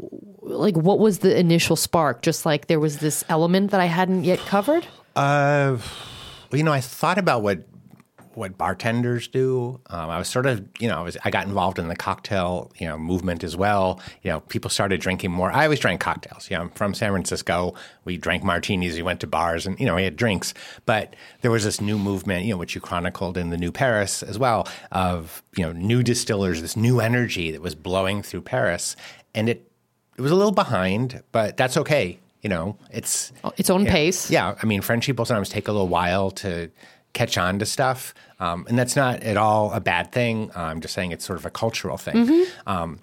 like? 0.43 0.77
What 0.77 0.99
was 0.99 1.21
the 1.21 1.39
initial 1.39 1.77
spark? 1.77 2.23
Just 2.23 2.45
like 2.47 2.67
there 2.67 2.81
was 2.81 2.99
this 2.99 3.25
element 3.29 3.71
that 3.71 3.81
I 3.81 3.87
hadn't 3.87 4.25
yet 4.25 4.39
covered. 4.41 4.87
Uh, 5.17 5.77
well, 6.51 6.57
you 6.59 6.63
know, 6.63 6.73
I 6.73 6.81
thought 6.81 7.19
about 7.19 7.43
what 7.43 7.59
what 8.41 8.59
bartenders 8.59 9.29
do. 9.29 9.81
Um, 9.91 10.11
I 10.11 10.19
was 10.19 10.29
sort 10.29 10.47
of, 10.47 10.67
you 10.81 10.89
know, 10.89 10.99
I 10.99 11.03
was 11.03 11.17
I 11.25 11.31
got 11.31 11.47
involved 11.47 11.79
in 11.79 11.89
the 11.89 11.95
cocktail, 11.95 12.73
you 12.79 12.89
know, 12.89 12.99
movement 12.99 13.45
as 13.45 13.57
well. 13.57 14.01
You 14.23 14.31
know, 14.31 14.41
people 14.41 14.71
started 14.71 15.01
drinking 15.01 15.31
more. 15.31 15.53
I 15.53 15.65
always 15.65 15.79
drank 15.79 16.01
cocktails. 16.01 16.51
You 16.51 16.57
know, 16.57 16.63
I'm 16.63 16.71
from 16.71 16.95
San 16.95 17.11
Francisco. 17.13 17.75
We 18.05 18.17
drank 18.17 18.43
martinis. 18.43 18.97
We 18.97 19.03
went 19.03 19.21
to 19.21 19.27
bars, 19.27 19.67
and 19.67 19.79
you 19.79 19.87
know, 19.87 19.95
we 19.95 20.05
had 20.05 20.17
drinks. 20.17 20.55
But 20.87 21.15
there 21.43 21.51
was 21.51 21.65
this 21.65 21.81
new 21.81 21.99
movement, 21.99 22.45
you 22.47 22.55
know, 22.55 22.59
which 22.59 22.75
you 22.75 22.81
chronicled 22.81 23.37
in 23.37 23.51
the 23.51 23.59
New 23.59 23.71
Paris 23.71 24.23
as 24.23 24.39
well, 24.39 24.67
of 24.91 25.43
you 25.57 25.65
know, 25.65 25.73
new 25.73 26.03
distillers, 26.03 26.61
this 26.63 26.77
new 26.77 26.99
energy 27.01 27.51
that 27.53 27.63
was 27.63 27.75
blowing 27.75 28.23
through 28.23 28.43
Paris, 28.43 28.97
and 29.35 29.49
it 29.49 29.71
it 30.17 30.23
was 30.23 30.33
a 30.33 30.35
little 30.35 30.53
behind, 30.53 31.23
but 31.33 31.57
that's 31.57 31.77
okay. 31.77 32.19
You 32.43 32.49
know, 32.49 32.79
it's 32.91 33.33
Its 33.59 33.69
own 33.69 33.85
pace. 33.85 34.31
yeah, 34.31 34.55
I 34.63 34.65
mean, 34.67 34.81
French 34.81 35.05
people 35.05 35.27
sometimes 35.27 35.51
take 35.51 35.69
a 35.69 35.73
little 35.73 35.89
while 35.89 36.31
to 36.31 36.71
catch 37.13 37.39
on 37.39 37.59
to 37.59 37.67
stuff, 37.67 38.15
um, 38.39 38.67
and 38.69 38.79
that's 38.79 38.97
not 38.97 39.23
at 39.23 39.37
all 39.37 39.73
a 39.73 39.81
bad 39.81 40.13
thing. 40.13 40.51
I'm 40.55 40.81
just 40.81 40.95
saying 40.95 41.13
it's 41.13 41.25
sort 41.25 41.39
of 41.39 41.47
a 41.47 41.51
cultural 41.51 41.97
thing. 41.97 42.15
Mm-hmm. 42.15 42.69
Um, 42.69 43.01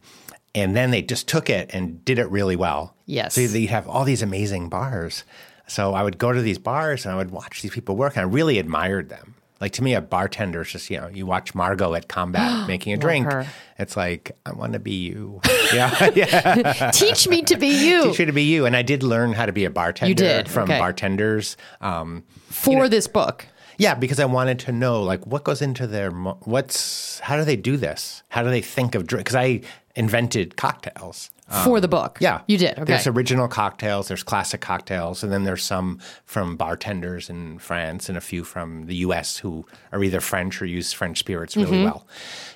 and 0.55 0.75
then 0.75 0.91
they 0.91 1.01
just 1.01 1.27
took 1.27 1.49
it 1.49 1.69
and 1.73 2.03
did 2.03 2.17
it 2.17 2.29
really 2.31 2.55
well. 2.55 2.95
Yes. 3.05 3.35
So 3.35 3.41
you 3.41 3.67
have 3.67 3.87
all 3.87 4.03
these 4.03 4.23
amazing 4.23 4.69
bars. 4.69 5.23
So 5.67 5.93
I 5.93 6.01
would 6.01 6.17
go 6.17 6.31
to 6.31 6.41
these 6.41 6.57
bars 6.57 7.05
and 7.05 7.13
I 7.13 7.17
would 7.17 7.31
watch 7.31 7.61
these 7.61 7.71
people 7.71 7.95
work, 7.95 8.15
and 8.15 8.21
I 8.21 8.29
really 8.29 8.57
admired 8.57 9.09
them. 9.09 9.35
Like 9.59 9.71
to 9.73 9.83
me, 9.83 9.95
a 9.95 10.01
bartender 10.01 10.61
is 10.61 10.71
just 10.71 10.89
you 10.89 10.97
know 10.97 11.07
you 11.07 11.25
watch 11.25 11.55
Margot 11.55 11.93
at 11.95 12.07
Combat 12.07 12.67
making 12.67 12.93
a 12.93 12.97
drink. 12.97 13.25
her. 13.25 13.47
It's 13.77 13.97
like 13.97 14.37
I 14.45 14.53
want 14.53 14.73
to 14.73 14.79
be 14.79 14.93
you. 14.93 15.41
yeah, 15.73 16.09
yeah. 16.15 16.91
Teach 16.93 17.27
me 17.27 17.41
to 17.43 17.57
be 17.57 17.67
you 17.67 18.03
Teach 18.03 18.19
you 18.19 18.25
to 18.27 18.31
be 18.31 18.43
you. 18.43 18.65
And 18.65 18.75
I 18.75 18.81
did 18.81 19.03
learn 19.03 19.33
how 19.33 19.45
to 19.45 19.51
be 19.51 19.65
a 19.65 19.69
bartender 19.69 20.09
you 20.09 20.15
did, 20.15 20.49
from 20.49 20.65
okay. 20.65 20.79
bartenders. 20.79 21.57
Um, 21.81 22.23
for 22.49 22.87
this 22.87 23.07
book. 23.07 23.45
Yeah, 23.77 23.95
because 23.95 24.19
I 24.19 24.25
wanted 24.25 24.59
to 24.59 24.71
know 24.71 25.01
like 25.03 25.25
what 25.27 25.43
goes 25.43 25.61
into 25.61 25.87
their 25.87 26.11
what's 26.11 27.19
how 27.19 27.37
do 27.37 27.43
they 27.43 27.55
do 27.55 27.77
this? 27.77 28.23
How 28.29 28.43
do 28.43 28.49
they 28.49 28.61
think 28.61 28.95
of 28.95 29.07
drink? 29.07 29.25
Because 29.25 29.35
I 29.35 29.61
invented 29.95 30.55
cocktails. 30.57 31.31
for 31.63 31.79
the 31.79 31.87
book. 31.87 32.17
Um, 32.19 32.23
Yeah, 32.23 32.41
You 32.47 32.57
did. 32.57 32.73
Okay. 32.73 32.83
There's 32.83 33.07
original 33.07 33.47
cocktails. 33.47 34.09
There's 34.09 34.21
classic 34.21 34.59
cocktails, 34.61 35.23
and 35.23 35.31
then 35.31 35.43
there's 35.45 35.63
some 35.63 35.99
from 36.25 36.57
bartenders 36.57 37.29
in 37.29 37.57
France 37.59 38.09
and 38.09 38.17
a 38.17 38.21
few 38.21 38.43
from 38.43 38.85
the 38.87 38.95
U.S. 39.07 39.37
who 39.37 39.65
are 39.93 40.03
either 40.03 40.19
French 40.21 40.61
or 40.61 40.65
use 40.65 40.91
French 40.93 41.17
spirits 41.19 41.55
really 41.55 41.71
Mm-hmm. 41.77 41.83
well. 41.85 42.05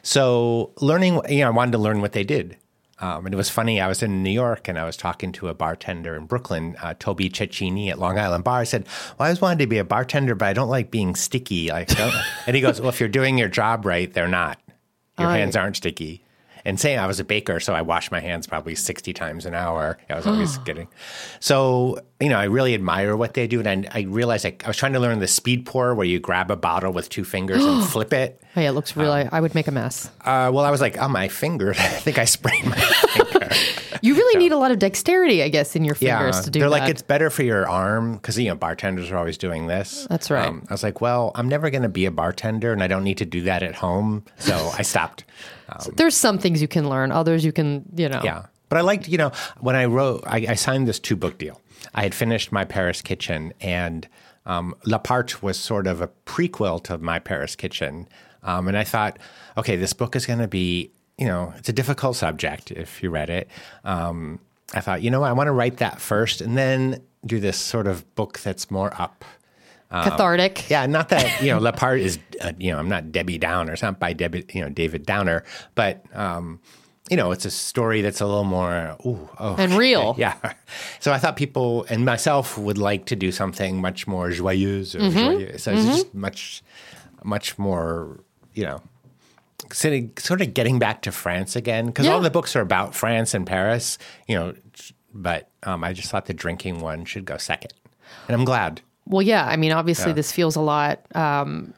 So 0.04 0.72
learning, 0.82 1.22
you 1.30 1.40
know, 1.40 1.48
I 1.48 1.52
wanted 1.52 1.72
to 1.72 1.78
learn 1.78 2.02
what 2.02 2.12
they 2.12 2.24
did. 2.26 2.58
Um, 3.02 3.26
and 3.26 3.34
it 3.34 3.38
was 3.38 3.50
funny. 3.50 3.82
I 3.82 3.88
was 3.88 4.04
in 4.04 4.22
New 4.22 4.30
York 4.30 4.68
and 4.68 4.78
I 4.78 4.86
was 4.86 4.96
talking 4.96 5.32
to 5.34 5.48
a 5.48 5.56
bartender 5.56 6.16
in 6.16 6.28
Brooklyn, 6.28 6.76
uh, 6.82 6.94
Toby 7.00 7.30
Cecchini 7.30 7.90
at 7.90 7.98
Long 7.98 8.20
Island 8.20 8.44
Bar. 8.44 8.60
I 8.60 8.64
said, 8.64 8.86
"Well, 9.18 9.26
I 9.26 9.26
always 9.26 9.42
wanted 9.42 9.60
to 9.60 9.68
be 9.68 9.80
a 9.80 9.84
bartender, 9.84 10.36
but 10.36 10.48
I 10.48 10.54
don't 10.54 10.70
like 10.70 10.92
being 10.92 11.16
sticky." 11.16 11.70
Like, 11.70 11.90
and 12.48 12.56
he 12.56 12.62
goes, 12.62 12.80
"Well, 12.80 12.90
if 12.90 13.00
you're 13.00 13.10
doing 13.10 13.40
your 13.40 13.50
job 13.50 13.86
right, 13.86 14.14
they're 14.14 14.28
not. 14.28 14.60
Your 15.20 15.30
hands 15.30 15.56
aren't 15.56 15.78
sticky." 15.78 16.24
And 16.64 16.80
saying 16.80 17.00
I 17.00 17.08
was 17.08 17.20
a 17.20 17.24
baker, 17.24 17.60
so 17.60 17.74
I 17.74 17.82
washed 17.82 18.12
my 18.12 18.20
hands 18.20 18.46
probably 18.46 18.76
60 18.76 19.14
times 19.14 19.48
an 19.48 19.56
hour. 19.56 19.98
I 20.10 20.16
was 20.16 20.28
always 20.28 20.58
getting. 20.66 20.88
So, 21.40 21.98
you 22.22 22.30
know, 22.30 22.38
I 22.38 22.46
really 22.46 22.74
admire 22.74 23.18
what 23.18 23.34
they 23.34 23.48
do. 23.48 23.60
And 23.62 23.88
I, 23.88 24.00
I 24.00 24.02
realized 24.02 24.46
I, 24.46 24.56
I 24.64 24.68
was 24.68 24.78
trying 24.78 24.94
to 24.94 25.00
learn 25.00 25.20
the 25.20 25.28
speed 25.28 25.66
pour 25.66 25.96
where 25.96 26.06
you 26.06 26.20
grab 26.20 26.52
a 26.52 26.56
bottle 26.56 26.94
with 26.94 27.10
two 27.10 27.24
fingers 27.24 27.64
and 27.64 27.84
flip 27.90 28.14
it. 28.14 28.42
Oh, 28.56 28.62
yeah, 28.62 28.70
it 28.70 28.74
looks 28.74 28.96
really. 28.96 29.28
I 29.32 29.40
would 29.40 29.56
make 29.56 29.68
a 29.68 29.72
mess. 29.72 30.08
Uh, 30.22 30.52
well, 30.54 30.66
I 30.66 30.72
was 30.72 30.82
like, 30.82 30.98
oh, 30.98 31.08
my 31.08 31.28
finger. 31.28 31.72
I 31.78 31.88
think 31.88 32.18
I 32.18 32.26
sprained 32.26 32.70
my 32.70 32.76
finger. 32.76 33.50
You 34.04 34.16
really 34.16 34.40
need 34.40 34.52
a 34.52 34.58
lot 34.58 34.72
of 34.72 34.80
dexterity, 34.80 35.44
I 35.44 35.50
guess, 35.50 35.76
in 35.76 35.84
your 35.84 35.94
fingers 35.96 36.42
to 36.42 36.50
do 36.50 36.60
they're 36.60 36.70
that. 36.70 36.80
like 36.80 36.90
it's 36.90 37.04
better 37.04 37.30
for 37.30 37.44
your 37.44 37.70
arm 37.70 38.14
because 38.14 38.38
you 38.40 38.50
know 38.50 38.56
bartenders 38.56 39.12
are 39.12 39.18
always 39.18 39.38
doing 39.38 39.68
this. 39.68 40.02
Um, 40.02 40.08
That's 40.10 40.32
right. 40.32 40.52
I 40.52 40.74
was 40.74 40.82
like, 40.82 41.02
well, 41.02 41.32
I'm 41.36 41.48
never 41.48 41.70
going 41.70 41.84
to 41.84 41.90
be 41.90 42.06
a 42.06 42.12
bartender, 42.12 42.74
and 42.74 42.82
I 42.82 42.88
don't 42.88 43.04
need 43.04 43.20
to 43.20 43.26
do 43.26 43.42
that 43.44 43.62
at 43.62 43.76
home, 43.76 44.26
so 44.38 44.72
I 44.78 44.82
stopped. 44.84 45.24
Um, 45.74 45.94
There's 45.96 46.18
some 46.18 46.38
things 46.38 46.62
you 46.62 46.68
can 46.68 46.90
learn. 46.90 47.14
Others 47.14 47.46
you 47.46 47.54
can, 47.54 47.86
you 47.96 48.10
know. 48.10 48.20
yeah, 48.26 48.48
but 48.68 48.78
I 48.78 48.82
liked, 48.82 49.08
you 49.08 49.18
know, 49.18 49.32
when 49.62 49.74
I 49.74 49.86
wrote, 49.86 50.26
I, 50.28 50.46
I 50.50 50.56
signed 50.56 50.86
this 50.86 51.00
two 51.00 51.16
book 51.16 51.38
deal. 51.38 51.61
I 51.94 52.04
had 52.04 52.16
finished 52.16 52.52
my 52.52 52.66
Paris 52.66 53.02
Kitchen, 53.02 53.54
and 53.62 54.08
um, 54.46 54.76
L'Appart 54.86 55.42
was 55.42 55.58
sort 55.60 55.88
of 55.88 56.02
a 56.02 56.10
prequel 56.26 56.84
to 56.86 56.98
my 56.98 57.20
Paris 57.20 57.56
Kitchen, 57.56 58.08
um, 58.44 58.68
and 58.68 58.78
I 58.78 58.84
thought, 58.84 59.20
okay, 59.58 59.76
this 59.76 59.94
book 59.94 60.16
is 60.16 60.26
going 60.26 60.40
to 60.40 60.48
be, 60.48 60.92
you 61.18 61.28
know, 61.28 61.54
it's 61.58 61.70
a 61.70 61.74
difficult 61.74 62.16
subject 62.16 62.72
if 62.72 63.04
you 63.04 63.10
read 63.10 63.30
it. 63.30 63.48
Um, 63.84 64.40
I 64.74 64.82
thought, 64.82 65.02
you 65.02 65.12
know, 65.12 65.24
I 65.24 65.34
want 65.34 65.48
to 65.48 65.52
write 65.52 65.78
that 65.78 66.00
first 66.00 66.42
and 66.42 66.58
then 66.58 67.02
do 67.26 67.40
this 67.40 67.58
sort 67.58 67.88
of 67.88 68.16
book 68.16 68.40
that's 68.40 68.72
more 68.72 68.94
up. 69.00 69.26
Cathartic. 69.92 70.70
Yeah, 70.70 70.86
not 70.86 71.10
that 71.10 71.42
you 71.42 71.52
know, 71.52 71.60
L'Appart 71.60 72.00
is 72.00 72.18
uh, 72.40 72.54
you 72.58 72.72
know, 72.72 72.80
I'm 72.80 72.88
not 72.88 73.12
Debbie 73.12 73.38
Downer. 73.38 73.74
It's 73.74 73.82
not 73.82 74.00
by 74.00 74.14
Debbie, 74.14 74.46
you 74.54 74.62
know, 74.62 74.70
David 74.70 75.06
Downer, 75.06 75.44
but 75.76 76.04
um, 76.14 76.62
you 77.12 77.18
know, 77.18 77.32
it's 77.32 77.46
a 77.46 77.52
story 77.52 78.02
that's 78.02 78.22
a 78.22 78.26
little 78.26 78.46
more 78.46 78.96
ooh, 79.06 79.30
oh, 79.38 79.56
And 79.60 79.74
real. 79.74 80.16
Yeah. 80.18 80.36
So 81.02 81.12
I 81.12 81.18
thought 81.20 81.36
people 81.36 81.86
and 81.90 82.06
myself 82.06 82.58
would 82.58 82.78
like 82.78 83.06
to 83.08 83.16
do 83.16 83.32
something 83.32 83.82
much 83.82 84.08
more 84.08 84.30
joyeuse. 84.30 84.96
Or 84.96 85.00
Mm-hmm. 85.00 85.18
joyeux. 85.20 85.58
So 85.60 85.74
it's 85.74 85.86
just 85.86 86.16
much, 86.16 86.64
much 87.24 87.60
more, 87.60 88.22
you 88.54 88.64
know, 88.64 88.82
sort 89.74 89.94
of, 89.94 90.10
sort 90.18 90.42
of 90.42 90.54
getting 90.54 90.80
back 90.80 91.02
to 91.04 91.12
France 91.12 91.56
again 91.56 91.88
because 91.88 92.06
Yeah. 92.06 92.14
all 92.14 92.22
the 92.22 92.30
books 92.32 92.56
are 92.56 92.62
about 92.62 92.96
France 92.96 93.34
and 93.34 93.46
Paris, 93.46 93.98
you 94.28 94.36
know. 94.38 94.54
But 95.14 95.50
um, 95.64 95.84
I 95.84 95.92
just 95.92 96.10
thought 96.10 96.26
the 96.28 96.34
drinking 96.34 96.80
one 96.80 97.04
should 97.04 97.26
go 97.26 97.36
second, 97.36 97.74
and 98.30 98.36
I'm 98.36 98.46
glad. 98.46 98.80
Well, 99.06 99.22
yeah. 99.22 99.46
I 99.46 99.58
mean, 99.58 99.74
obviously, 99.74 100.12
Yeah. 100.12 100.16
this 100.16 100.32
feels 100.32 100.56
a 100.56 100.62
lot. 100.62 101.02
Um, 101.14 101.74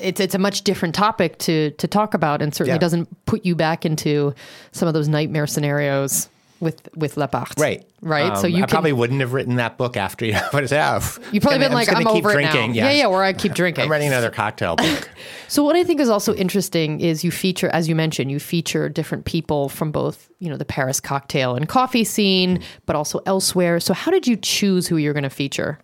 it's 0.00 0.20
it's 0.20 0.34
a 0.34 0.38
much 0.38 0.62
different 0.62 0.94
topic 0.94 1.38
to 1.38 1.70
to 1.72 1.86
talk 1.86 2.14
about, 2.14 2.42
and 2.42 2.54
certainly 2.54 2.74
Yeah. 2.76 2.78
doesn't 2.78 3.26
put 3.26 3.44
you 3.44 3.54
back 3.54 3.84
into 3.86 4.34
some 4.72 4.88
of 4.88 4.94
those 4.94 5.08
nightmare 5.08 5.46
scenarios 5.46 6.28
with 6.60 6.88
with 6.94 7.16
L'Appart. 7.16 7.58
Right. 7.58 7.84
Right. 8.02 8.36
so 8.36 8.44
Um, 8.44 8.50
you 8.50 8.56
I 8.58 8.60
can, 8.60 8.68
probably 8.68 8.92
wouldn't 8.92 9.20
have 9.20 9.32
written 9.32 9.56
that 9.56 9.78
book 9.78 9.96
after 9.96 10.24
you 10.26 10.32
know 10.32 10.46
what 10.50 10.62
is 10.64 10.70
that? 10.70 11.02
you 11.32 11.40
probably 11.40 11.58
been 11.60 11.72
like, 11.72 11.90
I'm, 11.94 12.06
over 12.06 12.32
drinking. 12.32 12.72
it 12.72 12.80
now. 12.82 12.90
Yeah, 12.90 12.92
yeah. 12.92 13.06
Or 13.06 13.22
I 13.22 13.32
keep 13.32 13.54
drinking. 13.60 13.84
I'm 13.84 13.90
writing 13.90 14.08
another 14.08 14.30
cocktail 14.30 14.76
book. 14.76 15.08
So 15.48 15.64
what 15.64 15.74
I 15.74 15.82
think 15.82 16.00
is 16.00 16.08
also 16.08 16.32
interesting 16.36 17.00
is 17.00 17.24
you 17.24 17.32
feature, 17.32 17.68
as 17.70 17.88
you 17.88 17.96
mentioned, 17.96 18.30
you 18.30 18.38
feature 18.38 18.88
different 18.88 19.24
people 19.24 19.68
from 19.68 19.90
both, 19.90 20.30
you 20.38 20.48
know, 20.48 20.56
the 20.56 20.64
Paris 20.64 21.00
cocktail 21.00 21.56
and 21.56 21.68
coffee 21.68 22.04
scene, 22.04 22.62
but 22.86 22.94
also 22.94 23.18
elsewhere. 23.26 23.80
So 23.80 23.92
how 23.92 24.12
did 24.12 24.28
you 24.28 24.36
choose 24.36 24.86
who 24.86 24.96
you're 24.96 25.12
going 25.12 25.24
to 25.24 25.28
feature? 25.30 25.80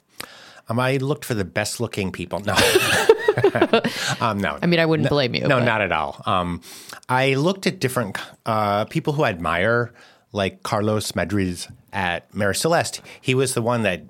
Um, 0.68 0.80
I 0.80 0.96
looked 0.96 1.24
for 1.24 1.34
the 1.34 1.44
best 1.44 1.80
looking 1.80 2.10
people. 2.12 2.40
No. 2.40 2.54
um, 4.20 4.38
no. 4.38 4.58
I 4.60 4.66
mean, 4.66 4.80
I 4.80 4.86
wouldn't 4.86 5.08
blame 5.08 5.34
you. 5.34 5.42
No, 5.42 5.58
but- 5.58 5.64
not 5.64 5.80
at 5.80 5.92
all. 5.92 6.22
Um, 6.26 6.60
I 7.08 7.34
looked 7.34 7.66
at 7.66 7.78
different 7.78 8.18
uh, 8.44 8.84
people 8.86 9.12
who 9.12 9.22
I 9.22 9.30
admire, 9.30 9.92
like 10.32 10.62
Carlos 10.62 11.12
Madriz 11.12 11.70
at 11.92 12.32
Mary 12.34 12.54
Celeste. 12.54 13.00
He 13.20 13.34
was 13.34 13.54
the 13.54 13.62
one 13.62 13.82
that 13.82 14.02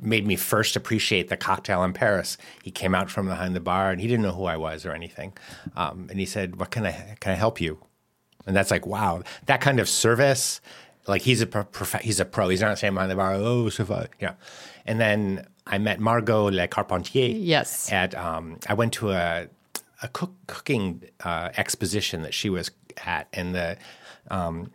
made 0.00 0.26
me 0.26 0.34
first 0.34 0.74
appreciate 0.74 1.28
the 1.28 1.36
cocktail 1.36 1.84
in 1.84 1.92
Paris. 1.92 2.36
He 2.64 2.70
came 2.72 2.94
out 2.94 3.08
from 3.08 3.26
behind 3.28 3.54
the 3.54 3.60
bar 3.60 3.90
and 3.92 4.00
he 4.00 4.08
didn't 4.08 4.22
know 4.22 4.32
who 4.32 4.44
I 4.44 4.56
was 4.56 4.84
or 4.84 4.92
anything. 4.92 5.32
Um, 5.76 6.08
and 6.10 6.18
he 6.18 6.26
said, 6.26 6.56
"What 6.56 6.70
can 6.72 6.84
I 6.84 7.16
can 7.20 7.30
I 7.32 7.36
help 7.36 7.60
you?" 7.60 7.78
And 8.46 8.56
that's 8.56 8.70
like, 8.72 8.84
wow, 8.86 9.22
that 9.46 9.60
kind 9.60 9.78
of 9.78 9.88
service. 9.88 10.60
Like 11.06 11.22
he's 11.22 11.40
a 11.40 11.46
pro, 11.46 11.64
prof- 11.64 12.00
he's 12.02 12.20
a 12.20 12.24
pro. 12.24 12.48
He's 12.48 12.60
not 12.60 12.78
saying 12.78 12.94
behind 12.94 13.10
the 13.10 13.16
bar, 13.16 13.34
oh, 13.34 13.68
so 13.68 13.84
you 14.20 14.26
know. 14.28 14.34
And 14.86 15.00
then 15.00 15.46
I 15.66 15.78
met 15.78 16.00
Margot 16.00 16.50
Lecarpentier. 16.50 17.34
Yes. 17.38 17.90
At 17.92 18.14
um, 18.14 18.58
I 18.68 18.74
went 18.74 18.92
to 18.94 19.10
a 19.10 19.48
a 20.02 20.08
cook, 20.08 20.32
cooking 20.46 21.02
uh, 21.24 21.50
exposition 21.56 22.22
that 22.22 22.34
she 22.34 22.50
was 22.50 22.70
at, 23.06 23.28
and 23.32 23.54
the 23.54 23.76
um, 24.30 24.70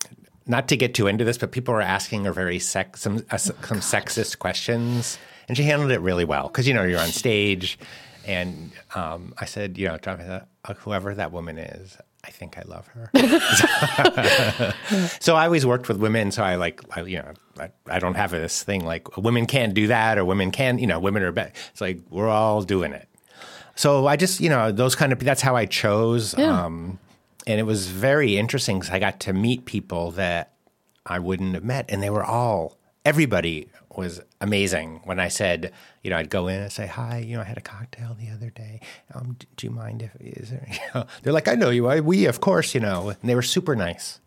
not 0.46 0.70
to 0.70 0.78
get 0.78 0.94
too 0.94 1.08
into 1.08 1.26
this, 1.26 1.38
but 1.38 1.52
people 1.52 1.74
were 1.74 1.82
asking 1.82 2.24
her 2.26 2.32
very 2.32 2.60
sex 2.60 3.02
some 3.02 3.26
uh, 3.30 3.38
some 3.38 3.58
sexist 3.58 4.40
questions, 4.40 5.18
and 5.48 5.58
she 5.58 5.64
handled 5.64 5.92
it 5.92 6.00
really 6.00 6.26
well 6.26 6.48
because 6.48 6.68
you 6.68 6.74
know 6.74 6.84
you're 6.84 7.00
on 7.00 7.10
stage, 7.10 7.78
and 8.26 8.72
um, 8.96 9.34
I 9.38 9.46
said, 9.46 9.78
you 9.78 9.88
know, 9.88 9.98
talking 9.98 10.26
to 10.26 10.46
whoever 10.78 11.14
that 11.16 11.32
woman 11.32 11.58
is, 11.58 11.98
I 12.28 12.30
think 12.30 12.58
I 12.58 12.64
love 12.68 12.88
her. 12.88 13.10
so 15.22 15.36
I 15.36 15.46
always 15.46 15.66
worked 15.66 15.88
with 15.88 15.98
women, 15.98 16.32
so 16.32 16.44
I 16.44 16.56
like, 16.56 16.82
I, 16.96 17.04
you 17.04 17.20
know, 17.20 17.32
I, 17.58 17.70
I 17.88 18.00
don't 18.00 18.16
have 18.16 18.32
this 18.32 18.64
thing 18.64 18.84
like 18.84 19.18
women 19.18 19.46
can't 19.46 19.74
do 19.74 19.88
that 19.88 20.18
or 20.18 20.26
women 20.26 20.52
can, 20.52 20.78
you 20.78 20.88
know, 20.88 21.00
women 21.00 21.24
are 21.24 21.32
better. 21.32 21.54
It's 21.72 21.80
like 21.80 22.00
we're 22.10 22.28
all 22.28 22.64
doing 22.64 22.92
it. 22.92 23.08
So 23.76 24.08
I 24.08 24.18
just, 24.18 24.42
you 24.42 24.50
know, 24.50 24.74
those 24.74 24.96
kind 24.96 25.14
of, 25.14 25.20
that's 25.20 25.42
how 25.42 25.56
I 25.56 25.66
chose. 25.66 26.36
Yeah. 26.38 26.66
Um, 26.66 27.00
and 27.46 27.60
it 27.60 27.64
was 27.64 27.88
very 27.88 28.38
interesting 28.38 28.80
because 28.80 28.94
I 28.94 29.00
got 29.00 29.22
to 29.22 29.34
meet 29.34 29.66
people 29.66 30.12
that 30.12 30.54
I 31.06 31.20
wouldn't 31.20 31.54
have 31.54 31.64
met. 31.64 31.86
And 31.88 32.04
they 32.04 32.10
were 32.10 32.26
all, 32.26 32.78
everybody 33.06 33.70
was 33.98 34.22
amazing. 34.40 35.02
When 35.04 35.20
I 35.20 35.28
said, 35.28 35.74
you 36.04 36.10
know, 36.12 36.18
I'd 36.18 36.30
go 36.30 36.48
in 36.48 36.62
and 36.62 36.72
say, 36.72 36.88
hi, 36.88 37.18
you 37.18 37.36
know, 37.36 37.42
I 37.42 37.46
had 37.46 37.58
a 37.58 37.62
cocktail 37.62 38.16
the 38.20 38.30
other 38.30 38.50
day. 38.52 38.80
Um, 39.14 39.36
do 39.58 39.68
you 39.68 39.72
mind 39.72 40.02
if, 40.04 40.16
is 40.22 40.52
there, 40.52 40.66
you 40.72 40.78
know, 40.96 41.06
they're 41.24 41.34
like, 41.34 41.48
I 41.48 41.56
know 41.56 41.70
you. 41.72 41.88
I, 41.88 42.00
we, 42.00 42.26
of 42.26 42.40
course, 42.40 42.74
you 42.76 42.80
know, 42.80 43.10
and 43.10 43.18
they 43.24 43.36
were 43.36 43.42
super 43.42 43.76
nice. 43.76 44.20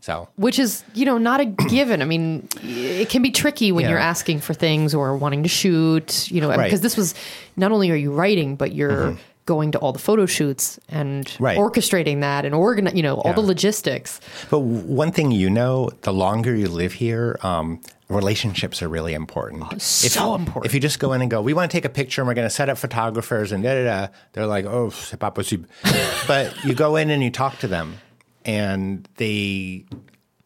So 0.00 0.28
Which 0.36 0.58
is, 0.58 0.84
you 0.94 1.04
know, 1.06 1.18
not 1.18 1.40
a 1.40 1.44
given. 1.46 2.02
I 2.02 2.04
mean, 2.04 2.48
it 2.62 3.08
can 3.08 3.22
be 3.22 3.30
tricky 3.30 3.72
when 3.72 3.84
Yeah. 3.84 3.90
you're 3.90 3.98
asking 3.98 4.40
for 4.40 4.54
things 4.54 4.94
or 4.94 5.16
wanting 5.16 5.42
to 5.44 5.48
shoot, 5.48 6.30
you 6.30 6.40
know, 6.40 6.48
Right. 6.48 6.64
because 6.64 6.82
this 6.82 6.96
was 6.96 7.14
not 7.56 7.72
only 7.72 7.90
are 7.90 7.96
you 7.96 8.12
writing, 8.12 8.54
but 8.56 8.72
you're 8.74 9.16
going 9.48 9.72
to 9.72 9.78
all 9.82 9.92
the 9.92 9.98
photo 10.08 10.26
shoots 10.26 10.78
and 10.88 11.24
Right. 11.40 11.56
orchestrating 11.58 12.20
that 12.20 12.44
and 12.44 12.54
organize, 12.54 12.94
you 12.94 13.02
know, 13.02 13.16
all 13.24 13.32
the 13.32 13.46
logistics. 13.54 14.20
But 14.50 14.60
one 14.60 15.10
thing 15.16 15.32
you 15.32 15.48
know, 15.50 15.90
the 16.02 16.12
longer 16.12 16.52
you 16.54 16.68
live 16.68 16.92
here, 17.04 17.38
um, 17.42 17.80
relationships 18.08 18.82
are 18.82 18.88
really 18.88 19.14
important. 19.14 19.64
Oh, 19.72 19.78
so 19.78 20.34
important. 20.34 20.66
If 20.66 20.74
you 20.74 20.80
just 20.80 20.98
go 20.98 21.12
in 21.14 21.20
and 21.22 21.30
go, 21.30 21.40
we 21.42 21.54
want 21.54 21.70
to 21.70 21.76
take 21.76 21.84
a 21.84 21.94
picture 22.00 22.20
and 22.22 22.28
we're 22.28 22.34
going 22.40 22.46
to 22.52 22.54
set 22.60 22.68
up 22.68 22.78
photographers 22.78 23.52
and 23.52 23.62
da 23.64 23.72
da 23.74 23.84
da, 23.84 24.12
they're 24.32 24.46
like, 24.56 24.66
oh, 24.66 24.90
c'est 24.90 25.18
pas 25.18 25.30
possible. 25.30 25.66
but 26.26 26.52
you 26.64 26.74
go 26.74 26.96
in 26.96 27.10
and 27.10 27.22
you 27.22 27.30
talk 27.30 27.58
to 27.60 27.68
them, 27.68 27.96
and 28.44 29.08
they, 29.16 29.84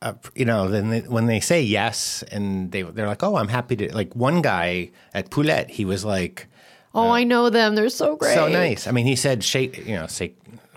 uh, 0.00 0.14
you 0.35 0.44
know, 0.44 0.68
then 0.68 0.90
they, 0.90 1.00
when 1.00 1.26
they 1.26 1.40
say 1.40 1.61
yes, 1.62 2.25
and 2.32 2.73
they 2.73 2.82
they're 2.82 3.06
like, 3.06 3.23
oh, 3.23 3.37
I'm 3.37 3.49
happy 3.49 3.76
to. 3.76 3.94
Like 3.94 4.14
one 4.16 4.42
guy 4.42 4.90
at 5.14 5.30
Poulet, 5.30 5.71
he 5.71 5.85
was 5.85 6.04
like, 6.04 6.47
Oh, 6.94 7.11
I 7.11 7.25
know 7.25 7.50
them. 7.50 7.75
They're 7.75 7.88
so 7.88 8.16
great. 8.16 8.34
so 8.34 8.49
nice. 8.49 8.87
I 8.87 8.90
mean, 8.90 9.06
he 9.06 9.16
said, 9.16 9.44
you 9.54 9.94
know, 9.94 10.06
say, 10.06 10.34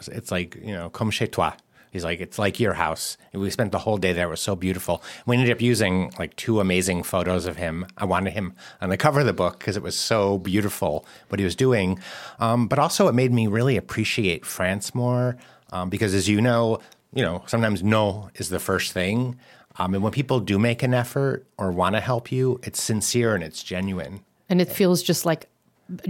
it's 0.07 0.31
like 0.31 0.55
you 0.55 0.73
know, 0.73 0.89
comme 0.89 1.11
chez 1.11 1.27
toi. 1.27 1.53
He's 1.91 2.03
like, 2.03 2.19
it's 2.19 2.37
like 2.37 2.59
your 2.59 2.73
house. 2.73 3.17
And 3.31 3.41
we 3.41 3.49
spent 3.49 3.71
the 3.71 3.79
whole 3.79 3.95
day 3.97 4.11
there. 4.11 4.27
It 4.27 4.29
was 4.29 4.41
so 4.41 4.53
beautiful. 4.53 5.01
We 5.25 5.37
ended 5.37 5.49
up 5.49 5.61
using 5.61 6.11
like 6.19 6.35
two 6.35 6.59
amazing 6.59 7.03
photos 7.03 7.45
of 7.45 7.55
him. 7.55 7.85
I 7.97 8.03
wanted 8.03 8.33
him 8.33 8.53
on 8.81 8.89
the 8.89 8.97
cover 8.97 9.21
of 9.21 9.25
the 9.25 9.31
book 9.31 9.59
because 9.59 9.77
it 9.77 9.83
was 9.83 9.97
so 9.97 10.37
beautiful 10.39 11.05
what 11.29 11.39
he 11.39 11.45
was 11.45 11.55
doing. 11.55 11.97
Um, 12.37 12.67
but 12.67 12.79
also, 12.79 13.07
it 13.07 13.13
made 13.15 13.31
me 13.31 13.47
really 13.47 13.77
appreciate 13.77 14.45
France 14.45 14.93
more 14.93 15.37
um, 15.71 15.89
because, 15.89 16.13
as 16.13 16.27
you 16.27 16.41
know, 16.41 16.79
you 17.13 17.23
know, 17.23 17.43
sometimes 17.47 17.81
no 17.81 18.29
is 18.35 18.49
the 18.49 18.59
first 18.59 18.91
thing. 18.91 19.39
Um, 19.77 19.93
and 19.93 20.03
when 20.03 20.11
people 20.11 20.41
do 20.41 20.59
make 20.59 20.83
an 20.83 20.93
effort 20.93 21.45
or 21.57 21.71
want 21.71 21.95
to 21.95 22.01
help 22.01 22.29
you, 22.29 22.59
it's 22.63 22.81
sincere 22.81 23.35
and 23.35 23.43
it's 23.43 23.63
genuine. 23.63 24.19
And 24.49 24.59
it 24.59 24.69
feels 24.69 25.01
just 25.01 25.25
like 25.25 25.47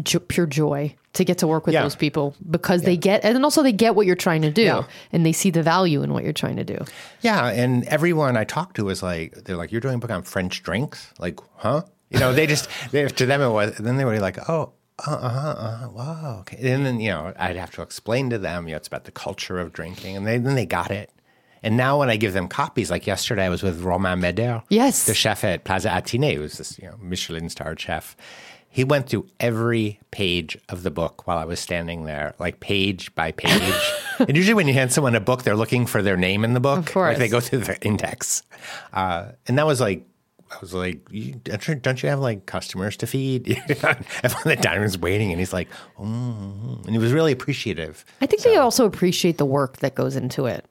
jo- 0.03 0.19
pure 0.19 0.45
joy 0.45 0.95
to 1.13 1.23
get 1.23 1.37
to 1.39 1.47
work 1.47 1.65
with 1.65 1.73
Yeah. 1.73 1.83
those 1.83 1.95
people 1.95 2.35
because 2.49 2.81
they 2.83 2.97
get, 2.97 3.23
and 3.23 3.43
also 3.43 3.63
they 3.63 3.71
get 3.71 3.95
what 3.95 4.05
you're 4.05 4.15
trying 4.15 4.41
to 4.41 4.51
do 4.51 4.63
Yeah. 4.63 4.83
and 5.13 5.25
they 5.25 5.31
see 5.31 5.49
the 5.49 5.63
value 5.63 6.01
in 6.03 6.11
what 6.13 6.23
you're 6.23 6.33
trying 6.33 6.57
to 6.57 6.63
do. 6.63 6.77
Yeah, 7.21 7.47
and 7.47 7.85
everyone 7.85 8.35
I 8.37 8.43
talked 8.43 8.75
to 8.77 8.85
was 8.85 9.01
like, 9.01 9.33
they're 9.45 9.55
like, 9.57 9.71
"You're 9.71 9.81
doing 9.81 9.95
a 9.95 9.97
book 9.97 10.11
on 10.11 10.23
French 10.23 10.61
drinks?" 10.63 11.13
Like, 11.19 11.39
huh? 11.55 11.83
You 12.09 12.19
know, 12.19 12.33
they 12.33 12.47
just 12.47 12.69
they, 12.91 13.07
to 13.07 13.25
them 13.25 13.41
it 13.41 13.49
was. 13.49 13.75
Then 13.77 13.97
they 13.97 14.05
were 14.05 14.19
like, 14.19 14.37
"Oh, 14.49 14.73
uh, 15.07 15.11
uh, 15.11 15.85
uh, 15.85 15.89
wow, 15.89 16.37
okay." 16.41 16.57
And 16.73 16.85
then 16.85 16.99
you 16.99 17.09
know, 17.09 17.33
I'd 17.37 17.55
have 17.55 17.71
to 17.71 17.81
explain 17.81 18.29
to 18.29 18.37
them, 18.37 18.67
you 18.67 18.71
know, 18.73 18.77
it's 18.77 18.87
about 18.87 19.05
the 19.05 19.11
culture 19.11 19.59
of 19.59 19.73
drinking, 19.73 20.15
and 20.17 20.25
they, 20.27 20.37
then 20.37 20.55
they 20.55 20.65
got 20.65 20.91
it. 20.91 21.09
And 21.63 21.77
now 21.77 21.97
when 21.99 22.09
I 22.11 22.15
give 22.17 22.33
them 22.33 22.47
copies, 22.47 22.91
like 22.91 23.07
yesterday, 23.07 23.45
I 23.45 23.49
was 23.49 23.63
with 23.63 23.81
Romain 23.81 24.19
Meder, 24.19 24.61
Yes. 24.69 25.05
the 25.07 25.15
chef 25.15 25.43
at 25.43 25.63
Plaza 25.63 25.89
Athénée, 25.89 26.35
who's 26.35 26.57
this 26.59 26.77
you 26.77 26.87
know 26.87 26.95
Michelin 27.01 27.49
starred 27.49 27.79
chef. 27.79 28.15
He 28.75 28.83
went 28.83 29.07
through 29.07 29.27
every 29.39 30.01
page 30.11 30.57
of 30.67 30.83
the 30.83 30.91
book 30.91 31.25
while 31.25 31.37
I 31.37 31.45
was 31.45 31.61
standing 31.61 32.03
there, 32.03 32.35
like 32.39 32.59
page 32.59 33.15
by 33.15 33.31
page. 33.31 33.73
and 34.19 34.35
usually, 34.35 34.53
when 34.53 34.67
you 34.67 34.73
hand 34.73 34.91
someone 34.91 35.15
a 35.15 35.21
book, 35.21 35.43
they're 35.43 35.55
looking 35.55 35.85
for 35.85 36.01
their 36.01 36.17
name 36.17 36.43
in 36.43 36.53
the 36.53 36.59
book. 36.59 36.79
Of 36.79 36.91
course. 36.91 37.11
Like 37.11 37.17
they 37.19 37.29
go 37.29 37.39
through 37.39 37.59
the 37.59 37.81
index. 37.85 38.43
Uh, 38.91 39.27
and 39.47 39.57
that 39.57 39.65
was 39.65 39.79
like, 39.79 40.05
I 40.51 40.57
was 40.59 40.73
like, 40.73 41.07
you, 41.09 41.35
don't 41.35 42.03
you- 42.03 42.09
have 42.09 42.19
like 42.19 42.47
customers 42.47 42.97
to 42.97 43.07
feed? 43.07 43.57
Everyone 43.69 44.57
at 44.65 44.77
room's 44.77 44.97
waiting, 44.97 45.31
and 45.31 45.39
he's 45.39 45.53
like, 45.53 45.69
mm 45.97 46.83
and 46.83 46.89
he 46.89 46.97
was 46.97 47.13
really 47.13 47.31
appreciative. 47.31 48.03
I 48.19 48.25
think 48.25 48.41
they 48.41 48.57
also 48.57 48.85
appreciate 48.85 49.37
the 49.37 49.45
work 49.45 49.77
that 49.77 49.95
goes 49.95 50.17
into 50.17 50.47
it. 50.47 50.65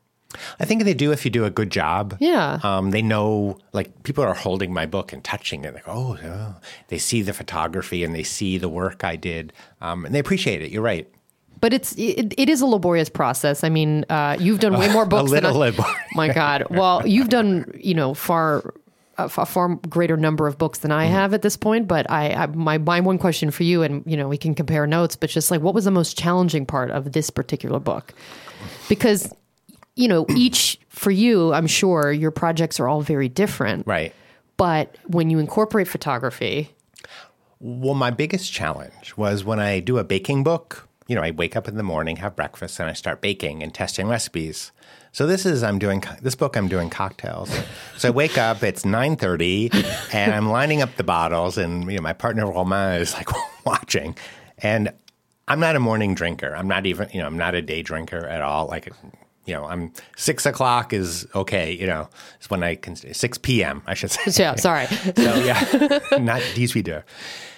I 0.60 0.64
think 0.64 0.84
they 0.84 0.94
do 0.94 1.12
if 1.12 1.24
you 1.24 1.30
do 1.30 1.44
a 1.44 1.50
good 1.50 1.70
job. 1.70 2.16
Yeah. 2.20 2.60
Um, 2.62 2.90
they 2.90 3.02
know, 3.02 3.58
like, 3.72 4.02
people 4.02 4.24
are 4.24 4.34
holding 4.34 4.72
my 4.72 4.86
book 4.86 5.12
and 5.12 5.22
touching 5.22 5.64
it. 5.64 5.74
Like, 5.74 5.88
oh, 5.88 6.16
yeah. 6.22 6.54
They 6.88 6.98
see 6.98 7.22
the 7.22 7.32
photography 7.32 8.04
and 8.04 8.14
they 8.14 8.22
see 8.22 8.58
the 8.58 8.68
work 8.68 9.04
I 9.04 9.16
did, 9.16 9.52
um, 9.80 10.04
and 10.04 10.14
they 10.14 10.18
appreciate 10.18 10.62
it. 10.62 10.70
You're 10.70 10.82
right. 10.82 11.08
But 11.60 11.72
it's 11.72 11.92
it, 11.96 12.34
it 12.36 12.50
is 12.50 12.60
a 12.60 12.66
laborious 12.66 13.08
process. 13.08 13.64
I 13.64 13.70
mean, 13.70 14.04
uh, 14.10 14.36
you've 14.38 14.60
done 14.60 14.78
way 14.78 14.88
more 14.92 15.06
books 15.06 15.30
little 15.30 15.58
than 15.58 15.80
I. 15.80 15.94
My 16.14 16.32
God, 16.32 16.66
well, 16.68 17.06
you've 17.06 17.30
done 17.30 17.72
you 17.80 17.94
know 17.94 18.12
far 18.12 18.74
a 19.16 19.28
far 19.28 19.76
greater 19.88 20.16
number 20.16 20.46
of 20.46 20.58
books 20.58 20.78
than 20.78 20.90
I 20.90 21.04
have 21.06 21.34
at 21.34 21.42
this 21.42 21.56
point. 21.56 21.88
But 21.88 22.10
I, 22.10 22.30
I 22.30 22.46
my 22.46 22.78
my 22.78 23.00
one 23.00 23.18
question 23.18 23.50
for 23.50 23.62
you, 23.62 23.82
and 23.82 24.02
you 24.06 24.16
know 24.16 24.28
we 24.28 24.36
can 24.36 24.54
compare 24.54 24.86
notes, 24.86 25.16
but 25.16 25.30
just 25.30 25.50
like 25.50 25.60
what 25.60 25.74
was 25.74 25.84
the 25.84 25.90
most 25.90 26.18
challenging 26.18 26.66
part 26.66 26.90
of 26.90 27.12
this 27.12 27.30
particular 27.30 27.78
book? 27.78 28.12
Because 28.88 29.32
you 29.96 30.08
know 30.08 30.26
each 30.36 30.78
for 30.88 31.10
you, 31.10 31.52
I'm 31.52 31.66
sure 31.66 32.12
your 32.12 32.30
projects 32.30 32.78
are 32.80 32.88
all 32.88 33.00
very 33.02 33.28
different. 33.28 33.86
Right. 33.86 34.14
But 34.56 34.96
when 35.06 35.30
you 35.30 35.38
incorporate 35.40 35.88
photography, 35.88 36.70
Well, 37.58 37.94
my 37.94 38.10
biggest 38.10 38.52
challenge 38.52 39.16
was 39.16 39.44
when 39.44 39.58
I 39.58 39.80
do 39.80 39.98
a 39.98 40.04
baking 40.04 40.44
book. 40.44 40.88
You 41.06 41.16
know, 41.16 41.22
I 41.22 41.32
wake 41.32 41.54
up 41.56 41.68
in 41.68 41.76
the 41.76 41.82
morning, 41.82 42.16
have 42.16 42.34
breakfast, 42.34 42.80
and 42.80 42.88
I 42.88 42.94
start 42.94 43.20
baking 43.20 43.62
and 43.62 43.74
testing 43.74 44.06
recipes. 44.08 44.72
So 45.12 45.26
this 45.26 45.44
is 45.44 45.62
I'm 45.62 45.78
doing 45.78 46.02
this 46.22 46.34
book. 46.34 46.56
I'm 46.56 46.66
doing 46.68 46.88
cocktails. 46.90 47.50
So 47.98 48.08
I 48.08 48.10
wake 48.10 48.38
up. 48.38 48.62
It's 48.62 48.84
nine 48.84 49.16
thirty, 49.16 49.70
and 50.12 50.32
I'm 50.32 50.48
lining 50.48 50.82
up 50.82 50.96
the 50.96 51.04
bottles, 51.04 51.58
and 51.58 51.90
you 51.90 51.96
know, 51.98 52.02
my 52.02 52.12
partner 52.14 52.50
Romain 52.50 53.00
is 53.00 53.12
like 53.14 53.28
watching, 53.66 54.16
and 54.58 54.92
I'm 55.46 55.60
not 55.60 55.76
a 55.76 55.80
morning 55.80 56.14
drinker. 56.14 56.54
I'm 56.56 56.68
not 56.68 56.86
even 56.86 57.08
you 57.12 57.20
know 57.20 57.26
I'm 57.26 57.38
not 57.38 57.54
a 57.54 57.62
day 57.62 57.82
drinker 57.82 58.26
at 58.26 58.40
all. 58.42 58.66
Like 58.66 58.90
you 59.46 59.54
know, 59.54 59.64
I'm 59.64 59.92
six 60.16 60.46
o'clock 60.46 60.92
is 60.92 61.26
okay. 61.34 61.72
You 61.72 61.86
know, 61.86 62.08
it's 62.38 62.48
when 62.50 62.62
I 62.62 62.74
can 62.76 62.96
six 62.96 63.38
p.m. 63.38 63.82
I 63.86 63.94
should 63.94 64.10
say. 64.10 64.42
yeah, 64.42 64.54
sorry. 64.56 64.86
So 65.16 65.34
yeah, 65.44 65.98
not 66.18 66.40
18 66.56 66.84
heures. 66.84 67.04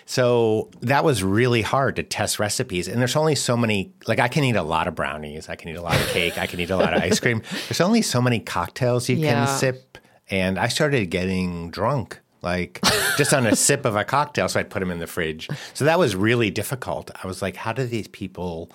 So 0.08 0.70
that 0.82 1.02
was 1.04 1.22
really 1.24 1.62
hard 1.62 1.96
to 1.96 2.02
test 2.04 2.38
recipes. 2.38 2.86
And 2.86 3.00
there's 3.00 3.16
only 3.16 3.34
so 3.34 3.56
many, 3.56 3.92
like 4.06 4.20
I 4.20 4.28
can 4.28 4.44
eat 4.44 4.54
a 4.54 4.62
lot 4.62 4.86
of 4.86 4.94
brownies. 4.94 5.48
I 5.48 5.56
can 5.56 5.68
eat 5.70 5.76
a 5.76 5.82
lot 5.82 5.96
of 6.00 6.06
cake. 6.08 6.38
I 6.38 6.46
can 6.46 6.60
eat 6.60 6.70
a 6.70 6.76
lot 6.76 6.94
of 6.94 7.02
ice 7.02 7.18
cream. 7.18 7.42
There's 7.68 7.80
only 7.80 8.02
so 8.02 8.22
many 8.22 8.38
cocktails 8.38 9.08
you 9.08 9.16
Yeah. 9.16 9.46
can 9.46 9.58
sip. 9.58 9.98
And 10.30 10.58
I 10.60 10.68
started 10.68 11.06
getting 11.10 11.70
drunk, 11.72 12.20
like 12.42 12.80
just 13.16 13.34
on 13.34 13.46
a 13.46 13.56
sip 13.66 13.84
of 13.84 13.96
a 13.96 14.04
cocktail. 14.04 14.48
So 14.48 14.60
I'd 14.60 14.70
put 14.70 14.78
them 14.80 14.92
in 14.92 15.00
the 15.00 15.06
fridge. 15.08 15.48
So 15.74 15.84
that 15.84 15.98
was 15.98 16.14
really 16.14 16.50
difficult. 16.52 17.10
I 17.22 17.26
was 17.26 17.42
like, 17.42 17.56
how 17.56 17.72
do 17.72 17.84
these 17.84 18.06
people 18.06 18.70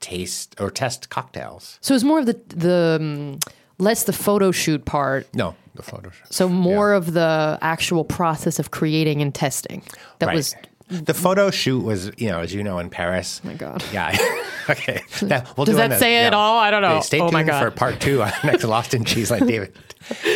taste 0.00 0.54
or 0.60 0.70
test 0.70 1.08
cocktails? 1.10 1.78
So 1.80 1.94
it's 1.94 2.04
more 2.04 2.18
of 2.20 2.26
the 2.26 2.40
the 2.48 2.98
um, 3.00 3.38
less 3.78 4.04
the 4.04 4.12
photo 4.12 4.50
shoot 4.52 4.84
part. 4.84 5.26
No, 5.34 5.54
the 5.74 5.82
photo 5.82 6.10
shoot. 6.10 6.32
So 6.32 6.48
more 6.48 6.92
of 6.92 7.12
the 7.12 7.58
actual 7.62 8.04
process 8.04 8.58
of 8.58 8.70
creating 8.70 9.22
and 9.22 9.34
testing. 9.34 9.82
That 10.18 10.26
Right. 10.26 10.36
was 10.36 10.54
the 10.88 11.14
photo 11.14 11.50
shoot 11.50 11.80
was, 11.82 12.10
you 12.18 12.28
know, 12.28 12.40
as 12.40 12.52
you 12.52 12.62
know, 12.62 12.78
in 12.78 12.90
Paris. 12.90 13.40
Oh 13.42 13.48
my 13.48 13.54
God. 13.54 13.82
Yeah. 13.92 14.16
okay. 14.70 15.02
Now, 15.22 15.44
we'll 15.56 15.64
Does 15.64 15.76
do 15.76 15.88
that 15.88 15.98
say 15.98 16.26
it 16.26 16.32
yeah. 16.32 16.36
all? 16.38 16.58
I 16.58 16.70
don't 16.70 16.82
know. 16.82 17.00
Stay 17.00 17.18
Oh 17.18 17.24
tuned 17.24 17.32
my 17.32 17.42
God. 17.42 17.62
for 17.62 17.70
part 17.70 18.00
two 18.00 18.22
on 18.22 18.32
next 18.44 18.62
to 18.62 18.68
Lost 18.68 18.92
in 18.94 19.04
Cheeseland 19.04 19.46
David. 19.48 19.74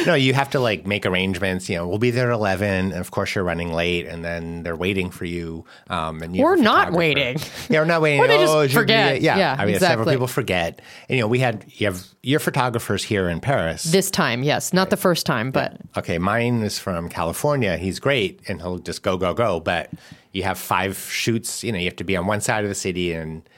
No, 0.07 0.15
you 0.15 0.33
have 0.33 0.49
to 0.51 0.61
like 0.61 0.87
make 0.87 1.05
arrangements. 1.05 1.69
You 1.69 1.77
know, 1.77 1.87
we'll 1.87 1.99
be 1.99 2.11
there 2.11 2.31
at 2.31 2.35
eleven, 2.35 2.93
and 2.93 3.01
of 3.01 3.11
course 3.11 3.35
you're 3.35 3.45
running 3.45 3.73
late, 3.73 4.07
and 4.07 4.25
then 4.25 4.63
they're 4.63 4.77
waiting 4.77 5.11
for 5.11 5.27
you. 5.27 5.67
Um, 5.91 6.23
and 6.23 6.35
you 6.35 6.47
a 6.47 6.57
not 6.57 6.93
waiting. 6.93 7.39
Yeah, 7.69 7.81
we're 7.81 7.87
not 7.87 8.01
waiting. 8.01 8.21
Or 8.21 8.29
they 8.29 8.39
just 8.39 8.53
oh, 8.53 8.67
forget. 8.69 9.21
Yeah, 9.21 9.37
Yeah, 9.37 9.57
I 9.59 9.67
mean, 9.67 9.79
several 9.79 10.07
people 10.07 10.27
forget. 10.27 10.81
And, 11.09 11.17
you 11.19 11.23
know, 11.23 11.29
we 11.29 11.39
had 11.39 11.67
you 11.69 11.87
have 11.87 12.03
your 12.23 12.41
photographers 12.41 13.05
here 13.05 13.29
in 13.29 13.41
Paris. 13.41 13.85
this 13.85 14.11
time, 14.11 14.43
yes, 14.43 14.73
not 14.73 14.89
the 14.89 14.97
first 14.97 15.27
time, 15.27 15.51
but 15.51 15.77
okay, 15.97 16.17
mine 16.19 16.63
is 16.63 16.79
from 16.79 17.09
California. 17.11 17.77
He's 17.77 18.01
great, 18.01 18.41
and 18.49 18.63
he'll 18.63 18.79
just 18.79 19.03
go, 19.03 19.19
go, 19.19 19.35
go. 19.35 19.61
But 19.61 19.91
you 20.33 20.43
have 20.43 20.59
five 20.59 20.99
shoots. 20.99 21.63
You 21.65 21.73
know, 21.73 21.79
you 21.79 21.87
have 21.87 21.97
to 21.97 22.05
be 22.05 22.17
on 22.17 22.27
one 22.27 22.41
side 22.41 22.65
of 22.65 22.69
the 22.69 22.75
city, 22.75 23.13
and 23.13 23.49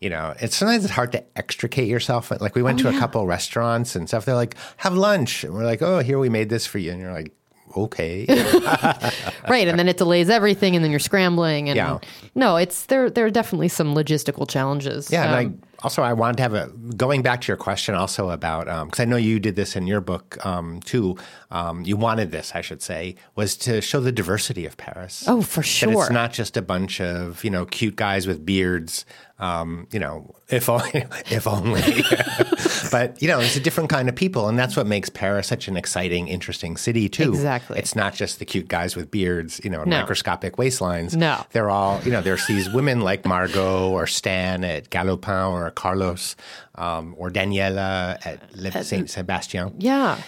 you 0.00 0.10
know, 0.10 0.34
it's 0.40 0.56
sometimes 0.56 0.84
it's 0.84 0.94
hard 0.94 1.12
to 1.12 1.24
extricate 1.36 1.88
yourself. 1.88 2.30
Like 2.40 2.54
we 2.54 2.62
went 2.62 2.78
to 2.80 2.88
a 2.88 2.98
couple 2.98 3.26
restaurants 3.26 3.96
and 3.96 4.08
stuff. 4.08 4.24
They're 4.24 4.34
like, 4.34 4.56
"Have 4.78 4.94
lunch," 4.94 5.44
and 5.44 5.54
we're 5.54 5.64
like, 5.64 5.82
"Oh, 5.82 6.00
here 6.00 6.18
we 6.18 6.28
made 6.28 6.48
this 6.48 6.66
for 6.66 6.78
you," 6.78 6.90
and 6.92 7.00
you're 7.00 7.12
like, 7.12 7.32
"Okay." 7.76 8.26
right, 9.48 9.68
and 9.68 9.78
then 9.78 9.88
it 9.88 9.96
delays 9.96 10.28
everything, 10.30 10.74
and 10.76 10.84
then 10.84 10.90
you're 10.90 11.00
scrambling, 11.00 11.68
and 11.68 11.76
Yeah. 11.76 11.98
no, 12.34 12.56
it's 12.56 12.86
there. 12.86 13.08
There 13.10 13.26
are 13.26 13.30
definitely 13.30 13.68
some 13.68 13.94
logistical 13.94 14.48
challenges. 14.48 15.10
Yeah, 15.10 15.22
Um, 15.24 15.34
and 15.34 15.34
I 15.36 15.84
also 15.84 16.02
I 16.02 16.12
wanted 16.12 16.36
to 16.38 16.42
have 16.42 16.54
a 16.54 16.66
going 16.96 17.22
back 17.22 17.40
to 17.42 17.48
your 17.48 17.56
question 17.56 17.94
also 17.94 18.30
about 18.30 18.66
because 18.86 19.00
I 19.00 19.04
know 19.04 19.16
you 19.16 19.38
did 19.38 19.54
this 19.56 19.76
in 19.76 19.86
your 19.86 20.00
book 20.00 20.44
um, 20.44 20.80
too. 20.80 21.16
Um, 21.54 21.84
you 21.84 21.96
wanted 21.96 22.32
this, 22.32 22.50
I 22.54 22.62
should 22.62 22.82
say, 22.82 23.14
was 23.36 23.56
to 23.58 23.80
show 23.80 24.00
the 24.00 24.10
diversity 24.12 24.66
of 24.66 24.76
Paris. 24.76 25.22
Oh, 25.28 25.40
for 25.40 25.60
That 25.60 25.66
sure. 25.66 26.02
it's 26.02 26.10
not 26.10 26.32
just 26.32 26.56
a 26.56 26.62
bunch 26.62 27.00
of 27.00 27.44
you 27.44 27.50
know 27.50 27.64
cute 27.64 27.94
guys 27.96 28.26
with 28.26 28.44
beards. 28.44 29.06
Um, 29.38 29.86
you 29.92 29.98
know, 30.00 30.34
if 30.48 30.68
only, 30.68 31.04
if 31.30 31.46
only. 31.46 31.82
but 32.90 33.20
you 33.22 33.28
know, 33.28 33.40
it's 33.40 33.56
a 33.56 33.60
different 33.60 33.90
kind 33.90 34.08
of 34.08 34.14
people, 34.14 34.48
and 34.48 34.58
that's 34.58 34.76
what 34.76 34.86
makes 34.86 35.08
Paris 35.08 35.46
such 35.46 35.68
an 35.68 35.76
exciting, 35.76 36.28
interesting 36.28 36.76
city 36.76 37.08
too. 37.08 37.30
Exactly. 37.30 37.78
It's 37.78 37.94
not 37.96 38.14
just 38.14 38.38
the 38.38 38.44
cute 38.44 38.68
guys 38.68 38.96
with 38.96 39.10
beards, 39.10 39.60
you 39.64 39.70
know, 39.70 39.84
No. 39.84 40.00
microscopic 40.00 40.56
waistlines. 40.56 41.14
No. 41.16 41.44
They're 41.52 41.70
all, 41.70 42.00
you 42.04 42.10
know, 42.10 42.20
there's 42.20 42.46
these 42.46 42.68
women 42.72 43.00
like 43.00 43.24
Margot 43.24 43.90
or 43.90 44.06
Stan 44.06 44.64
at 44.64 44.90
Galopin 44.90 45.52
or 45.52 45.70
Carlos 45.70 46.36
um, 46.76 47.14
or 47.18 47.30
Daniela 47.30 48.24
at 48.26 48.56
Le 48.56 48.70
Saint 48.84 49.08
Sebastien. 49.10 49.74
yeah, 49.78 50.20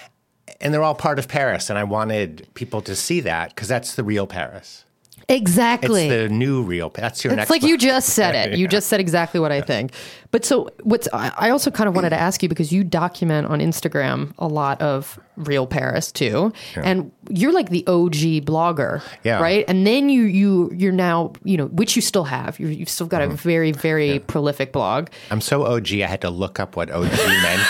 And 0.60 0.72
they're 0.72 0.82
all 0.82 0.94
part 0.94 1.18
of 1.18 1.28
Paris. 1.28 1.70
And 1.70 1.78
I 1.78 1.84
wanted 1.84 2.46
people 2.54 2.80
to 2.82 2.94
see 2.96 3.20
that 3.20 3.50
because 3.50 3.68
that's 3.68 3.94
the 3.94 4.04
real 4.04 4.26
Paris. 4.26 4.84
exactly. 5.28 6.08
It's 6.08 6.22
the 6.22 6.28
new 6.34 6.62
real 6.62 6.88
Paris. 6.88 7.12
That's 7.12 7.24
your 7.24 7.32
It's 7.32 7.36
next 7.38 7.50
like 7.50 7.62
book. 7.62 7.70
you 7.70 7.76
just 7.78 8.10
said 8.10 8.34
it. 8.52 8.56
You 8.58 8.68
just 8.76 8.86
said 8.88 9.00
exactly 9.00 9.40
what 9.40 9.50
I 9.50 9.60
think. 9.60 9.92
But 10.30 10.44
so 10.44 10.68
what's 10.82 11.08
I 11.12 11.50
also 11.50 11.70
kind 11.70 11.88
of 11.88 11.94
wanted 11.96 12.10
to 12.10 12.16
ask 12.16 12.42
you 12.42 12.48
because 12.48 12.70
you 12.70 12.84
document 12.84 13.46
on 13.48 13.58
Instagram 13.60 14.32
a 14.38 14.46
lot 14.46 14.80
of 14.80 15.18
real 15.36 15.66
Paris 15.66 16.12
too, 16.12 16.52
and 16.76 17.10
you're 17.30 17.52
like 17.52 17.70
the 17.70 17.84
OG 17.86 18.44
blogger, 18.44 19.02
Yeah. 19.24 19.40
right? 19.40 19.64
And 19.66 19.86
then 19.86 20.08
you 20.08 20.22
you 20.24 20.70
you're 20.74 20.92
now 20.92 21.32
you 21.42 21.56
know 21.56 21.66
which 21.66 21.96
you 21.96 22.02
still 22.02 22.24
have. 22.24 22.60
you 22.60 22.68
you've 22.68 22.88
still 22.90 23.06
got 23.08 23.22
Mm-hmm. 23.22 23.32
a 23.32 23.36
very 23.36 23.72
very 23.72 24.18
prolific 24.20 24.72
blog. 24.72 25.08
I'm 25.30 25.40
so 25.40 25.64
OG, 25.64 25.92
I 25.94 26.06
had 26.06 26.20
to 26.20 26.30
look 26.30 26.60
up 26.60 26.76
what 26.76 26.90
OG 26.90 27.10
meant. 27.42 27.62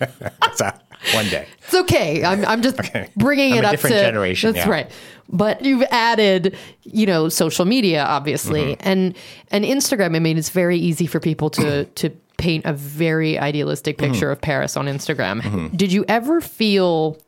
one 1.14 1.26
day. 1.28 1.46
It's 1.64 1.74
okay. 1.74 2.24
I'm, 2.24 2.44
I'm 2.44 2.62
just 2.62 2.78
bringing 3.16 3.52
I'm 3.52 3.58
it 3.60 3.64
up 3.64 3.70
different 3.72 3.96
to 3.96 4.02
generation, 4.02 4.52
That's 4.52 4.66
yeah. 4.66 4.72
right. 4.72 4.90
But 5.28 5.64
you've 5.64 5.84
added, 5.90 6.56
you 6.82 7.06
know, 7.06 7.28
social 7.28 7.64
media, 7.64 8.04
obviously, 8.04 8.76
Mm-hmm. 8.76 8.88
and 8.88 9.16
and 9.50 9.64
Instagram. 9.64 10.14
I 10.16 10.18
mean, 10.18 10.36
it's 10.38 10.50
very 10.50 10.78
easy 10.78 11.06
for 11.06 11.20
people 11.20 11.50
to 11.50 11.84
to 11.96 12.10
paint 12.38 12.64
a 12.66 12.72
very 12.72 13.38
idealistic 13.38 13.96
Mm-hmm. 13.98 14.12
picture 14.12 14.30
of 14.30 14.40
Paris 14.40 14.76
on 14.76 14.86
Instagram. 14.86 15.74
Did 15.76 15.92
you 15.92 16.04
ever 16.08 16.40
feel? 16.40 17.18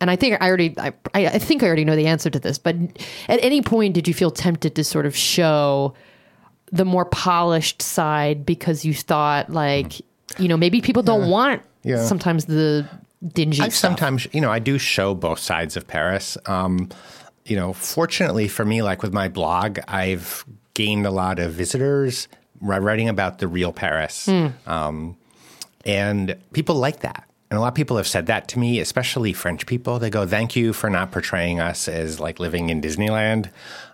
And 0.00 0.10
I 0.12 0.16
think 0.16 0.40
I 0.40 0.46
already, 0.46 0.78
I, 0.78 0.92
I 1.12 1.38
think 1.40 1.64
I 1.64 1.66
already 1.66 1.84
know 1.84 1.96
the 1.96 2.06
answer 2.06 2.30
to 2.30 2.38
this. 2.38 2.56
But 2.56 2.76
at 3.28 3.42
any 3.42 3.62
point, 3.62 3.94
did 3.94 4.06
you 4.06 4.14
feel 4.14 4.30
tempted 4.30 4.76
to 4.76 4.84
sort 4.84 5.06
of 5.06 5.16
show 5.16 5.94
the 6.70 6.84
more 6.84 7.04
polished 7.04 7.82
side 7.82 8.46
because 8.46 8.84
you 8.84 8.94
thought, 8.94 9.50
like, 9.50 9.94
you 10.38 10.46
know, 10.46 10.56
maybe 10.56 10.80
people 10.80 11.02
don't 11.02 11.28
want 11.28 11.62
Mm-hmm. 11.62 11.88
Yeah. 11.90 12.04
sometimes 12.04 12.44
the 12.44 12.86
dingy 13.26 13.60
I 13.60 13.68
stuff. 13.68 13.74
sometimes, 13.74 14.28
you 14.32 14.40
know, 14.40 14.50
I 14.50 14.58
do 14.58 14.78
show 14.78 15.14
both 15.14 15.38
sides 15.38 15.76
of 15.76 15.86
Paris. 15.86 16.38
Um, 16.46 16.88
you 17.44 17.56
know, 17.56 17.72
fortunately 17.72 18.48
for 18.48 18.64
me, 18.64 18.82
like 18.82 19.02
with 19.02 19.12
my 19.12 19.28
blog, 19.28 19.78
I've 19.88 20.44
gained 20.74 21.06
a 21.06 21.10
lot 21.10 21.38
of 21.38 21.52
visitors 21.52 22.28
writing 22.60 23.08
about 23.08 23.38
the 23.38 23.48
real 23.48 23.72
Paris. 23.72 24.26
Hmm. 24.26 24.48
Um, 24.66 25.16
and 25.84 26.36
people 26.52 26.74
like 26.74 27.00
that. 27.00 27.24
And 27.50 27.56
a 27.56 27.60
lot 27.62 27.68
of 27.68 27.74
people 27.74 27.96
have 27.96 28.06
said 28.06 28.26
that 28.26 28.46
to 28.48 28.58
me, 28.58 28.78
especially 28.78 29.32
French 29.32 29.64
people. 29.64 29.98
They 29.98 30.10
go, 30.10 30.26
"Thank 30.26 30.54
you 30.54 30.74
for 30.74 30.90
not 30.90 31.12
portraying 31.12 31.60
us 31.60 31.88
as 31.88 32.20
like 32.20 32.38
living 32.38 32.68
in 32.68 32.82
Disneyland." 32.82 33.48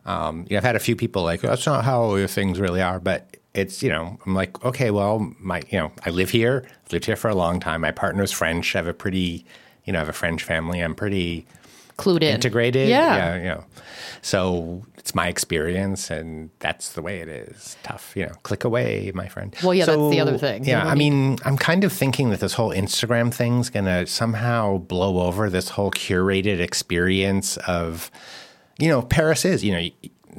Um, 0.04 0.44
you 0.48 0.54
know, 0.54 0.56
I've 0.56 0.64
had 0.64 0.74
a 0.74 0.80
few 0.80 0.96
people 0.96 1.22
like, 1.22 1.40
"That's 1.40 1.64
not 1.64 1.84
how 1.84 2.26
things 2.26 2.58
really 2.58 2.82
are," 2.82 2.98
but 2.98 3.33
it's 3.54 3.82
you 3.82 3.88
know, 3.88 4.18
I'm 4.26 4.34
like, 4.34 4.62
okay, 4.64 4.90
well, 4.90 5.32
my 5.38 5.62
you 5.68 5.78
know, 5.78 5.92
I 6.04 6.10
live 6.10 6.30
here, 6.30 6.64
I've 6.84 6.92
lived 6.92 7.06
here 7.06 7.16
for 7.16 7.28
a 7.28 7.34
long 7.34 7.60
time. 7.60 7.80
My 7.80 7.92
partner's 7.92 8.32
French. 8.32 8.74
I 8.74 8.78
have 8.78 8.86
a 8.86 8.94
pretty, 8.94 9.46
you 9.84 9.92
know, 9.92 9.98
I 9.98 10.00
have 10.00 10.08
a 10.08 10.12
French 10.12 10.42
family. 10.42 10.80
I'm 10.80 10.94
pretty 10.94 11.46
clued 11.96 12.22
in. 12.22 12.34
integrated. 12.34 12.88
Yeah. 12.88 13.16
yeah, 13.16 13.36
you 13.36 13.44
know. 13.44 13.64
So 14.22 14.84
it's 14.98 15.14
my 15.14 15.28
experience, 15.28 16.10
and 16.10 16.50
that's 16.58 16.92
the 16.94 17.02
way 17.02 17.20
it 17.20 17.28
is. 17.28 17.76
Tough, 17.82 18.12
you 18.16 18.26
know. 18.26 18.32
Click 18.42 18.64
away, 18.64 19.12
my 19.14 19.28
friend. 19.28 19.54
Well, 19.62 19.74
yeah, 19.74 19.84
that's 19.84 20.10
the 20.10 20.20
other 20.20 20.38
thing. 20.38 20.64
Yeah, 20.64 20.84
I 20.86 20.94
mean, 20.94 21.38
I'm 21.44 21.56
kind 21.56 21.84
of 21.84 21.92
thinking 21.92 22.30
that 22.30 22.40
this 22.40 22.54
whole 22.54 22.70
Instagram 22.70 23.32
thing's 23.32 23.70
gonna 23.70 24.06
somehow 24.06 24.78
blow 24.78 25.20
over 25.20 25.48
this 25.48 25.70
whole 25.70 25.90
curated 25.90 26.58
experience 26.58 27.56
of, 27.58 28.10
you 28.78 28.88
know, 28.88 29.02
Paris 29.02 29.44
is. 29.44 29.62
You 29.62 29.72
know. 29.72 29.88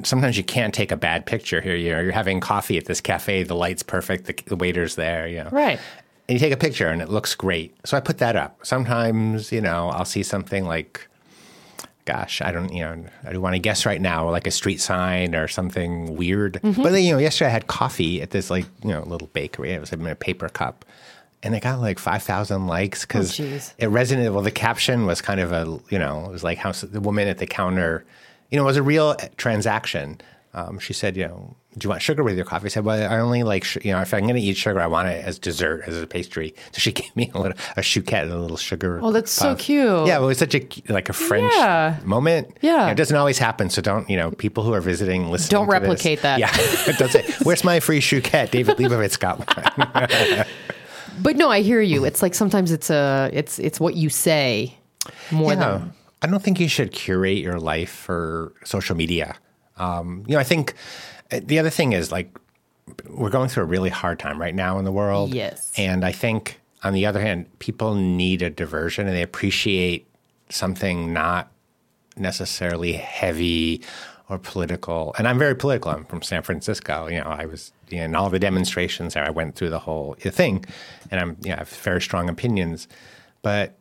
Sometimes 0.02 0.36
you 0.36 0.44
can't 0.44 0.74
take 0.74 0.92
a 0.92 0.96
bad 0.96 1.26
picture 1.26 1.60
here. 1.60 1.74
You 1.76 1.90
know, 1.92 2.00
you're 2.00 2.12
having 2.12 2.40
coffee 2.40 2.76
at 2.78 2.84
this 2.86 3.00
cafe. 3.00 3.42
The 3.42 3.54
light's 3.54 3.82
perfect. 3.82 4.26
The, 4.26 4.34
the 4.46 4.56
waiter's 4.56 4.94
there. 4.96 5.26
You 5.28 5.44
know, 5.44 5.50
Right. 5.50 5.78
and 6.28 6.34
you 6.34 6.38
take 6.38 6.52
a 6.52 6.56
picture 6.56 6.88
and 6.88 7.00
it 7.00 7.08
looks 7.08 7.34
great. 7.34 7.74
So 7.84 7.96
I 7.96 8.00
put 8.00 8.18
that 8.18 8.36
up. 8.36 8.58
Sometimes, 8.64 9.52
you 9.52 9.60
know, 9.60 9.88
I'll 9.90 10.04
see 10.04 10.22
something 10.22 10.64
like, 10.64 11.08
gosh, 12.04 12.40
I 12.40 12.52
don't, 12.52 12.72
you 12.72 12.84
know, 12.84 13.04
I 13.24 13.32
don't 13.32 13.42
want 13.42 13.54
to 13.54 13.58
guess 13.58 13.84
right 13.84 14.00
now, 14.00 14.30
like 14.30 14.46
a 14.46 14.50
street 14.52 14.80
sign 14.80 15.34
or 15.34 15.48
something 15.48 16.16
weird. 16.16 16.54
Mm-hmm. 16.62 16.82
But 16.82 16.92
then, 16.92 17.02
you 17.02 17.12
know, 17.12 17.18
yesterday 17.18 17.48
I 17.48 17.52
had 17.52 17.66
coffee 17.66 18.22
at 18.22 18.30
this 18.30 18.48
like, 18.50 18.64
you 18.84 18.90
know, 18.90 19.02
little 19.02 19.28
bakery. 19.28 19.72
It 19.72 19.80
was 19.80 19.92
in 19.92 20.06
a 20.06 20.14
paper 20.14 20.48
cup. 20.48 20.84
And 21.42 21.54
it 21.54 21.62
got 21.62 21.80
like 21.80 21.98
5,000 21.98 22.66
likes 22.66 23.02
because 23.02 23.38
Oh, 23.38 23.44
it 23.44 23.88
resonated. 23.90 24.32
Well, 24.32 24.42
the 24.42 24.50
caption 24.50 25.04
was 25.06 25.20
kind 25.20 25.38
of 25.40 25.52
a, 25.52 25.78
you 25.90 25.98
know, 25.98 26.24
it 26.26 26.30
was 26.32 26.42
like 26.44 26.58
how 26.58 26.72
the 26.72 27.00
woman 27.00 27.28
at 27.28 27.38
the 27.38 27.46
counter, 27.46 28.04
you 28.50 28.56
know, 28.56 28.62
it 28.62 28.66
was 28.66 28.76
a 28.76 28.82
real 28.82 29.14
transaction. 29.36 30.20
um, 30.54 30.78
she 30.78 30.92
said, 30.92 31.16
you 31.16 31.26
know, 31.26 31.54
do 31.78 31.84
you 31.84 31.90
want 31.90 32.00
sugar 32.00 32.22
with 32.24 32.34
your 32.36 32.46
coffee? 32.46 32.64
I 32.66 32.68
said, 32.68 32.84
well, 32.86 33.12
I 33.12 33.18
only 33.18 33.42
like, 33.42 33.66
you 33.84 33.92
know, 33.92 34.00
if 34.00 34.14
I'm 34.14 34.22
going 34.22 34.36
to 34.36 34.40
eat 34.40 34.56
sugar, 34.56 34.80
I 34.80 34.86
want 34.86 35.08
it 35.08 35.22
as 35.22 35.38
dessert, 35.38 35.84
as 35.86 36.00
a 36.00 36.06
pastry. 36.06 36.54
So 36.72 36.78
she 36.78 36.90
gave 36.92 37.14
me 37.14 37.30
a 37.34 37.38
little, 37.38 37.58
a 37.76 37.82
chouquette, 37.82 38.24
and 38.24 38.32
a 38.32 38.38
little 38.38 38.56
sugar. 38.56 38.98
Oh, 39.02 39.12
that's 39.12 39.30
so 39.30 39.54
cute. 39.56 40.06
Yeah, 40.06 40.16
it 40.18 40.22
was 40.22 40.38
such 40.38 40.54
a, 40.54 40.66
like 40.88 41.10
a 41.10 41.12
French 41.12 41.52
Yeah. 41.54 41.98
moment. 42.04 42.56
Yeah. 42.62 42.70
You 42.72 42.76
know, 42.86 42.92
it 42.92 42.94
doesn't 42.94 43.16
always 43.16 43.36
happen. 43.38 43.68
So 43.68 43.82
don't, 43.82 44.08
you 44.08 44.16
know, 44.16 44.30
people 44.30 44.62
who 44.64 44.72
are 44.72 44.80
visiting, 44.80 45.30
listen. 45.30 45.50
Don't 45.50 45.66
replicate 45.68 46.22
that. 46.22 46.38
Yeah. 46.38 46.50
don't 46.98 47.10
say, 47.12 47.26
where's 47.42 47.62
my 47.62 47.78
free 47.80 48.00
chouquette? 48.00 48.50
David 48.50 48.78
Lebovitz 48.78 49.18
got 49.20 49.36
one. 49.38 50.46
But 51.20 51.36
no, 51.36 51.50
I 51.50 51.60
hear 51.60 51.80
you. 51.82 52.04
It's 52.06 52.22
like 52.22 52.34
sometimes 52.34 52.72
it's 52.72 52.90
a 52.90 53.30
it's 53.32 53.58
it's 53.58 53.80
what 53.80 53.94
you 53.96 54.08
say 54.10 54.76
more 55.30 55.52
Yeah. 55.52 55.58
than 55.78 55.92
I 56.22 56.26
don't 56.26 56.42
think 56.42 56.58
you 56.60 56.68
should 56.68 56.92
curate 56.92 57.38
your 57.38 57.58
life 57.60 57.90
for 57.90 58.52
social 58.64 58.96
media. 58.96 59.36
Um, 59.76 60.24
you 60.26 60.34
know, 60.34 60.40
I 60.40 60.44
think 60.44 60.74
uh, 61.30 61.40
the 61.42 61.58
other 61.58 61.70
thing 61.70 61.92
is 61.92 62.10
like 62.10 62.36
we're 63.08 63.30
going 63.30 63.48
through 63.48 63.64
a 63.64 63.66
really 63.66 63.90
hard 63.90 64.18
time 64.18 64.40
right 64.40 64.54
now 64.54 64.78
in 64.78 64.84
the 64.84 64.92
world. 64.92 65.34
Yes. 65.34 65.72
And 65.76 66.04
I 66.04 66.12
think 66.12 66.60
on 66.82 66.92
the 66.92 67.06
other 67.06 67.20
hand, 67.20 67.46
people 67.58 67.94
need 67.94 68.42
a 68.42 68.50
diversion 68.50 69.06
and 69.06 69.16
they 69.16 69.22
appreciate 69.22 70.06
something 70.48 71.12
not 71.12 71.50
necessarily 72.16 72.92
heavy 72.92 73.82
or 74.28 74.38
political. 74.38 75.14
And 75.18 75.28
I'm 75.28 75.38
very 75.38 75.54
political. 75.54 75.90
I'm 75.90 76.04
from 76.04 76.22
San 76.22 76.42
Francisco. 76.42 77.06
You 77.08 77.20
know, 77.20 77.28
I 77.28 77.46
was 77.46 77.72
in 77.90 78.14
all 78.14 78.30
the 78.30 78.38
demonstrations 78.38 79.14
there. 79.14 79.24
I 79.24 79.30
went 79.30 79.54
through 79.54 79.70
the 79.70 79.78
whole 79.78 80.14
thing, 80.14 80.64
and 81.10 81.20
I'm 81.20 81.36
you 81.42 81.50
know, 81.50 81.56
I 81.56 81.58
have 81.58 81.68
very 81.68 82.00
strong 82.00 82.28
opinions, 82.28 82.88
but 83.42 83.75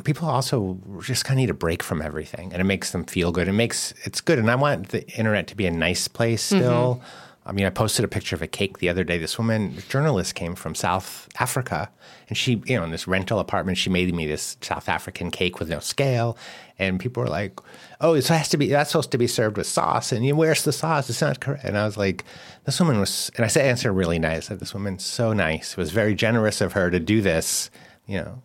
people 0.00 0.28
also 0.28 0.78
just 1.02 1.24
kind 1.24 1.38
of 1.38 1.42
need 1.42 1.50
a 1.50 1.54
break 1.54 1.82
from 1.82 2.02
everything, 2.02 2.52
and 2.52 2.60
it 2.60 2.64
makes 2.64 2.92
them 2.92 3.04
feel 3.04 3.32
good. 3.32 3.48
It 3.48 3.52
makes 3.52 3.94
it's 4.04 4.20
good, 4.20 4.38
and 4.38 4.50
I 4.50 4.54
want 4.54 4.88
the 4.88 5.06
internet 5.10 5.46
to 5.48 5.56
be 5.56 5.66
a 5.66 5.70
nice 5.70 6.08
place 6.08 6.46
mm-hmm. 6.50 6.58
still. 6.58 7.02
I 7.46 7.52
mean, 7.52 7.64
I 7.64 7.70
posted 7.70 8.04
a 8.04 8.08
picture 8.08 8.36
of 8.36 8.42
a 8.42 8.46
cake 8.46 8.78
the 8.78 8.88
other 8.90 9.02
day. 9.02 9.16
This 9.16 9.38
woman, 9.38 9.76
journalist, 9.88 10.34
came 10.34 10.54
from 10.54 10.74
South 10.74 11.26
Africa, 11.38 11.90
and 12.28 12.36
she, 12.36 12.62
you 12.66 12.76
know, 12.76 12.84
in 12.84 12.90
this 12.90 13.08
rental 13.08 13.38
apartment, 13.38 13.78
she 13.78 13.88
made 13.88 14.14
me 14.14 14.26
this 14.26 14.56
South 14.60 14.88
African 14.88 15.30
cake 15.30 15.58
with 15.58 15.70
no 15.70 15.80
scale, 15.80 16.36
and 16.78 17.00
people 17.00 17.22
were 17.22 17.28
like, 17.28 17.58
"Oh, 18.00 18.14
it 18.14 18.28
has 18.28 18.50
to 18.50 18.56
be 18.56 18.68
that's 18.68 18.90
supposed 18.90 19.10
to 19.12 19.18
be 19.18 19.26
served 19.26 19.56
with 19.56 19.66
sauce, 19.66 20.12
and 20.12 20.24
you, 20.24 20.36
where's 20.36 20.64
the 20.64 20.72
sauce? 20.72 21.08
It's 21.08 21.22
not 21.22 21.40
correct." 21.40 21.64
And 21.64 21.78
I 21.78 21.86
was 21.86 21.96
like, 21.96 22.24
"This 22.66 22.78
woman 22.78 23.00
was," 23.00 23.30
and 23.36 23.44
I 23.44 23.48
said, 23.48 23.64
"Answer 23.64 23.92
really 23.92 24.18
nice." 24.18 24.36
I 24.36 24.48
said, 24.48 24.60
"This 24.60 24.74
woman's 24.74 25.04
so 25.04 25.32
nice. 25.32 25.72
It 25.72 25.78
was 25.78 25.92
very 25.92 26.14
generous 26.14 26.60
of 26.60 26.74
her 26.74 26.90
to 26.90 27.00
do 27.00 27.22
this." 27.22 27.70
You 28.06 28.18
know, 28.18 28.42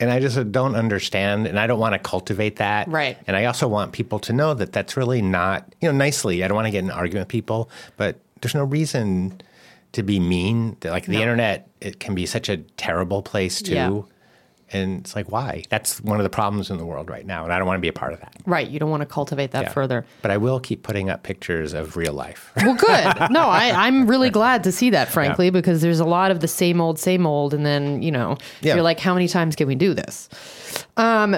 and 0.00 0.10
I 0.10 0.20
just 0.20 0.52
don't 0.52 0.76
understand, 0.76 1.46
and 1.46 1.58
I 1.58 1.66
don't 1.66 1.80
want 1.80 1.94
to 1.94 1.98
cultivate 1.98 2.56
that. 2.56 2.88
Right. 2.88 3.18
And 3.26 3.36
I 3.36 3.46
also 3.46 3.66
want 3.66 3.92
people 3.92 4.18
to 4.20 4.32
know 4.32 4.54
that 4.54 4.72
that's 4.72 4.96
really 4.96 5.22
not, 5.22 5.74
you 5.80 5.88
know, 5.88 5.96
nicely. 5.96 6.44
I 6.44 6.48
don't 6.48 6.54
want 6.54 6.66
to 6.66 6.70
get 6.70 6.80
in 6.80 6.90
an 6.90 6.96
argument 6.96 7.26
with 7.26 7.32
people, 7.32 7.68
but 7.96 8.16
there's 8.40 8.54
no 8.54 8.64
reason 8.64 9.40
to 9.92 10.02
be 10.02 10.20
mean. 10.20 10.76
Like 10.84 11.06
the 11.06 11.20
internet, 11.20 11.68
it 11.80 11.98
can 11.98 12.14
be 12.14 12.26
such 12.26 12.48
a 12.48 12.58
terrible 12.58 13.22
place 13.22 13.60
too. 13.60 13.74
Yeah. 13.74 14.02
And 14.72 15.00
it's 15.00 15.16
like, 15.16 15.30
why? 15.32 15.64
That's 15.70 16.00
one 16.02 16.18
of 16.20 16.24
the 16.24 16.30
problems 16.30 16.70
in 16.70 16.76
the 16.76 16.84
world 16.84 17.08
right 17.08 17.24
now, 17.24 17.44
and 17.44 17.52
I 17.52 17.58
don't 17.58 17.66
want 17.66 17.78
to 17.78 17.80
be 17.80 17.88
a 17.88 17.92
part 17.92 18.12
of 18.12 18.20
that. 18.20 18.34
right. 18.46 18.68
You 18.68 18.78
don't 18.78 18.90
want 18.90 19.00
to 19.00 19.06
cultivate 19.06 19.52
that 19.52 19.62
Yeah. 19.64 19.68
further. 19.72 20.04
But 20.22 20.30
I 20.30 20.36
will 20.36 20.60
keep 20.60 20.82
putting 20.82 21.08
up 21.08 21.22
pictures 21.22 21.72
of 21.72 21.96
real 21.96 22.12
life. 22.12 22.52
Well, 22.56 22.74
good. 22.74 23.30
No, 23.30 23.42
I, 23.48 23.70
I'm 23.86 24.06
really 24.06 24.30
glad 24.40 24.64
to 24.64 24.72
see 24.72 24.90
that, 24.90 25.08
frankly, 25.08 25.50
because 25.50 25.80
there's 25.80 26.00
a 26.00 26.04
lot 26.04 26.30
of 26.30 26.40
the 26.40 26.48
same 26.48 26.80
old, 26.80 26.98
same 26.98 27.26
old, 27.26 27.54
and 27.54 27.64
then 27.64 28.02
you 28.02 28.10
know, 28.12 28.36
Yeah. 28.60 28.74
you're 28.74 28.82
like, 28.82 29.00
how 29.00 29.14
many 29.14 29.26
times 29.28 29.56
can 29.56 29.66
we 29.68 29.74
do 29.74 29.94
this? 29.94 30.28
Um, 30.96 31.34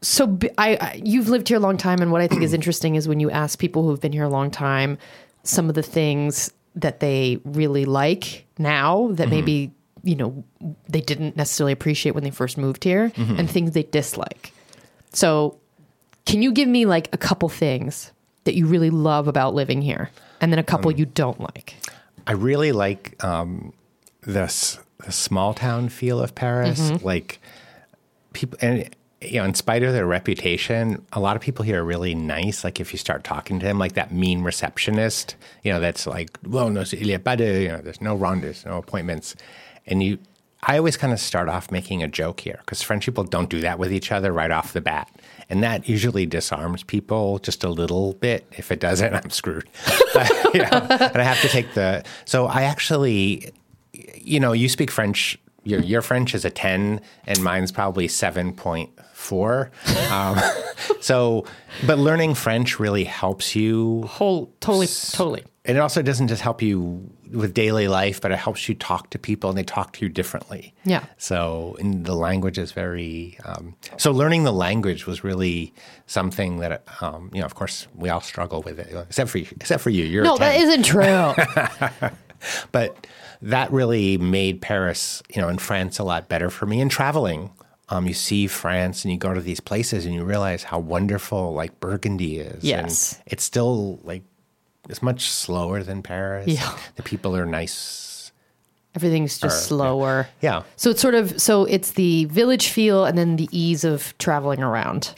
so 0.00 0.26
b- 0.26 0.50
I, 0.58 0.76
I- 0.80 1.00
you've 1.04 1.28
lived 1.28 1.48
here 1.48 1.58
a 1.58 1.60
long 1.60 1.76
time, 1.76 2.00
and 2.00 2.10
what 2.10 2.20
I 2.22 2.26
think 2.28 2.42
is 2.42 2.54
interesting 2.60 2.94
is 2.94 3.06
when 3.06 3.20
you 3.20 3.30
ask 3.30 3.58
people 3.58 3.82
who've 3.86 4.00
been 4.00 4.12
here 4.12 4.24
a 4.24 4.28
long 4.28 4.50
time, 4.50 4.96
some 5.44 5.68
of 5.68 5.74
the 5.74 5.82
things 5.82 6.50
that 6.74 7.00
they 7.00 7.38
really 7.44 7.84
like 7.84 8.46
now 8.58 9.08
that 9.12 9.28
maybe 9.28 9.72
you 10.02 10.16
know 10.16 10.44
they 10.88 11.00
didn't 11.00 11.36
necessarily 11.36 11.72
appreciate 11.72 12.12
when 12.12 12.24
they 12.24 12.30
first 12.30 12.58
moved 12.58 12.84
here, 12.84 13.12
and 13.16 13.50
things 13.50 13.72
they 13.72 13.84
dislike. 13.84 14.52
So, 15.12 15.58
can 16.26 16.42
you 16.42 16.52
give 16.52 16.68
me 16.68 16.86
like 16.86 17.08
a 17.12 17.18
couple 17.18 17.48
things 17.48 18.12
that 18.44 18.54
you 18.54 18.66
really 18.66 18.90
love 18.90 19.28
about 19.28 19.54
living 19.54 19.82
here, 19.82 20.10
and 20.40 20.52
then 20.52 20.58
a 20.58 20.64
couple 20.64 20.90
you 20.90 21.06
don't 21.06 21.40
like? 21.40 21.74
I 22.26 22.32
really 22.32 22.72
like 22.72 23.22
um, 23.24 23.72
this 24.22 24.78
the 25.04 25.12
small 25.12 25.54
town 25.54 25.88
feel 25.88 26.20
of 26.20 26.34
Paris. 26.34 26.80
Mm-hmm. 26.80 27.04
Like 27.04 27.40
people, 28.32 28.58
and 28.62 28.88
you 29.20 29.38
know, 29.38 29.44
in 29.44 29.54
spite 29.54 29.82
of 29.82 29.92
their 29.92 30.06
reputation, 30.06 31.04
a 31.12 31.20
lot 31.20 31.36
of 31.36 31.42
people 31.42 31.64
here 31.64 31.80
are 31.80 31.84
really 31.84 32.14
nice. 32.14 32.64
Like 32.64 32.80
if 32.80 32.92
you 32.92 32.98
start 32.98 33.24
talking 33.24 33.58
to 33.60 33.66
them, 33.66 33.78
like 33.78 33.92
that 33.92 34.12
mean 34.12 34.42
receptionist, 34.42 35.36
you 35.62 35.72
know, 35.72 35.80
that's 35.80 36.06
like, 36.06 36.38
well, 36.46 36.70
no, 36.70 36.84
il 36.92 37.06
y 37.06 37.14
a 37.14 37.18
pas 37.18 37.36
de, 37.36 37.62
you 37.62 37.68
know, 37.68 37.78
there's 37.78 38.00
no 38.00 38.14
rondes, 38.16 38.64
no 38.64 38.78
appointments, 38.78 39.36
and 39.86 40.02
you. 40.02 40.18
I 40.64 40.78
always 40.78 40.96
kind 40.96 41.12
of 41.12 41.18
start 41.18 41.48
off 41.48 41.72
making 41.72 42.04
a 42.04 42.08
joke 42.08 42.38
here 42.38 42.60
because 42.60 42.82
French 42.82 43.04
people 43.04 43.24
don't 43.24 43.50
do 43.50 43.60
that 43.62 43.80
with 43.80 43.92
each 43.92 44.12
other 44.12 44.32
right 44.32 44.52
off 44.52 44.72
the 44.72 44.80
bat. 44.80 45.10
And 45.50 45.60
that 45.64 45.88
usually 45.88 46.24
disarms 46.24 46.84
people 46.84 47.40
just 47.40 47.64
a 47.64 47.68
little 47.68 48.12
bit. 48.12 48.46
If 48.52 48.70
it 48.70 48.78
doesn't, 48.78 49.12
I'm 49.24 49.30
screwed. 49.30 49.68
But, 50.14 50.30
you 50.54 50.60
know, 50.60 50.68
and 50.88 51.16
I 51.18 51.24
have 51.24 51.40
to 51.40 51.48
take 51.48 51.74
the. 51.74 52.04
So 52.26 52.46
I 52.46 52.62
actually, 52.62 53.50
you 54.14 54.38
know, 54.38 54.52
you 54.52 54.68
speak 54.68 54.92
French. 54.92 55.36
Your 55.64 55.80
your 55.80 56.00
French 56.00 56.32
is 56.32 56.44
a 56.44 56.50
ten, 56.50 57.00
and 57.26 57.42
mine's 57.42 57.72
probably 57.72 58.06
seven 58.06 58.52
point 58.52 58.90
four. 59.14 59.72
Um, 60.12 60.38
so, 61.00 61.44
but 61.86 61.98
learning 61.98 62.34
French 62.34 62.78
really 62.78 63.04
helps 63.04 63.54
you 63.56 64.02
Whole, 64.02 64.46
totally, 64.60 64.86
totally. 65.12 65.44
and 65.64 65.76
it 65.76 65.80
also 65.80 66.02
doesn't 66.02 66.28
just 66.28 66.42
help 66.42 66.62
you 66.62 67.08
with 67.32 67.54
daily 67.54 67.88
life, 67.88 68.20
but 68.20 68.30
it 68.32 68.38
helps 68.38 68.68
you 68.68 68.74
talk 68.74 69.10
to 69.10 69.18
people 69.18 69.50
and 69.50 69.58
they 69.58 69.62
talk 69.64 69.92
to 69.94 70.04
you 70.04 70.08
differently. 70.08 70.74
Yeah. 70.84 71.04
So 71.18 71.76
and 71.80 72.04
the 72.04 72.14
language 72.14 72.58
is 72.58 72.72
very. 72.72 73.38
Um, 73.44 73.74
so 73.96 74.12
learning 74.12 74.44
the 74.44 74.52
language 74.52 75.06
was 75.06 75.24
really 75.24 75.72
something 76.06 76.58
that 76.58 76.84
um, 77.00 77.30
you 77.32 77.40
know. 77.40 77.46
Of 77.46 77.54
course, 77.54 77.86
we 77.94 78.08
all 78.08 78.20
struggle 78.20 78.62
with 78.62 78.78
it, 78.78 78.92
except 79.08 79.30
for 79.30 79.38
you, 79.38 79.46
except 79.60 79.82
for 79.82 79.90
you. 79.90 80.04
You're 80.04 80.24
No, 80.24 80.36
that 80.36 80.56
10. 80.56 80.68
isn't 80.68 80.82
true. 80.84 82.10
But 82.72 83.06
that 83.40 83.70
really 83.70 84.18
made 84.18 84.60
Paris, 84.60 85.22
you 85.32 85.40
know, 85.40 85.48
and 85.48 85.60
France 85.60 85.98
a 86.00 86.04
lot 86.04 86.28
better 86.28 86.50
for 86.50 86.66
me. 86.66 86.80
And 86.80 86.90
traveling, 86.90 87.50
um, 87.88 88.08
you 88.08 88.14
see 88.14 88.48
France 88.48 89.04
and 89.04 89.12
you 89.12 89.18
go 89.18 89.32
to 89.32 89.40
these 89.40 89.60
places 89.60 90.06
and 90.06 90.14
you 90.14 90.24
realize 90.24 90.64
how 90.64 90.80
wonderful 90.80 91.52
like 91.54 91.78
Burgundy 91.78 92.38
is. 92.38 92.64
Yes. 92.64 93.12
And 93.14 93.22
it's 93.28 93.44
still 93.44 94.00
like 94.02 94.22
it's 94.88 95.02
much 95.02 95.28
slower 95.30 95.82
than 95.82 96.02
Paris. 96.02 96.48
Yeah. 96.48 96.76
The 96.96 97.02
people 97.02 97.36
are 97.36 97.46
nice. 97.46 98.32
Everything's 98.94 99.38
just 99.38 99.66
slower. 99.66 100.28
Yeah. 100.42 100.64
So 100.76 100.90
it's 100.90 101.00
sort 101.00 101.14
of 101.14 101.40
so 101.40 101.64
it's 101.64 101.92
the 101.92 102.26
village 102.26 102.68
feel 102.68 103.04
and 103.06 103.16
then 103.16 103.36
the 103.36 103.48
ease 103.50 103.84
of 103.84 104.12
traveling 104.18 104.62
around. 104.62 105.14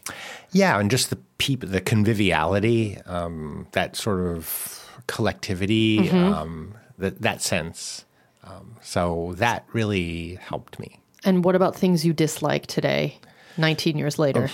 Yeah, 0.53 0.79
and 0.79 0.89
just 0.91 1.11
the 1.11 1.17
people, 1.39 1.69
the 1.69 1.81
conviviality, 1.81 2.99
um, 3.07 3.67
that 3.73 3.97
sort 3.97 4.21
of 4.21 4.89
collectivity, 5.09 5.99
Mm-hmm. 5.99 6.33
um, 6.35 6.75
that 6.99 7.21
that 7.23 7.43
sense. 7.43 8.05
Um, 8.45 8.77
so 8.83 9.33
that 9.39 9.65
really 9.73 10.37
helped 10.37 10.79
me. 10.79 11.01
And 11.25 11.43
what 11.45 11.57
about 11.57 11.75
things 11.75 12.05
you 12.05 12.13
dislike 12.13 12.67
today, 12.67 13.19
19 13.57 13.97
years 13.99 14.19
later? 14.19 14.51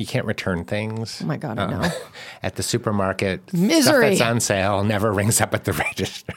You 0.00 0.06
can't 0.06 0.24
return 0.24 0.64
things. 0.64 1.20
Oh 1.22 1.26
my 1.26 1.36
God, 1.36 1.58
I 1.58 1.66
know. 1.66 1.90
at 2.42 2.56
the 2.56 2.62
supermarket. 2.62 3.42
Stuff 3.50 3.60
Misery. 3.60 4.08
that's 4.08 4.22
on 4.22 4.40
sale 4.40 4.82
never 4.82 5.12
rings 5.20 5.42
up 5.42 5.52
at 5.52 5.64
the 5.64 5.74
register. 5.74 6.32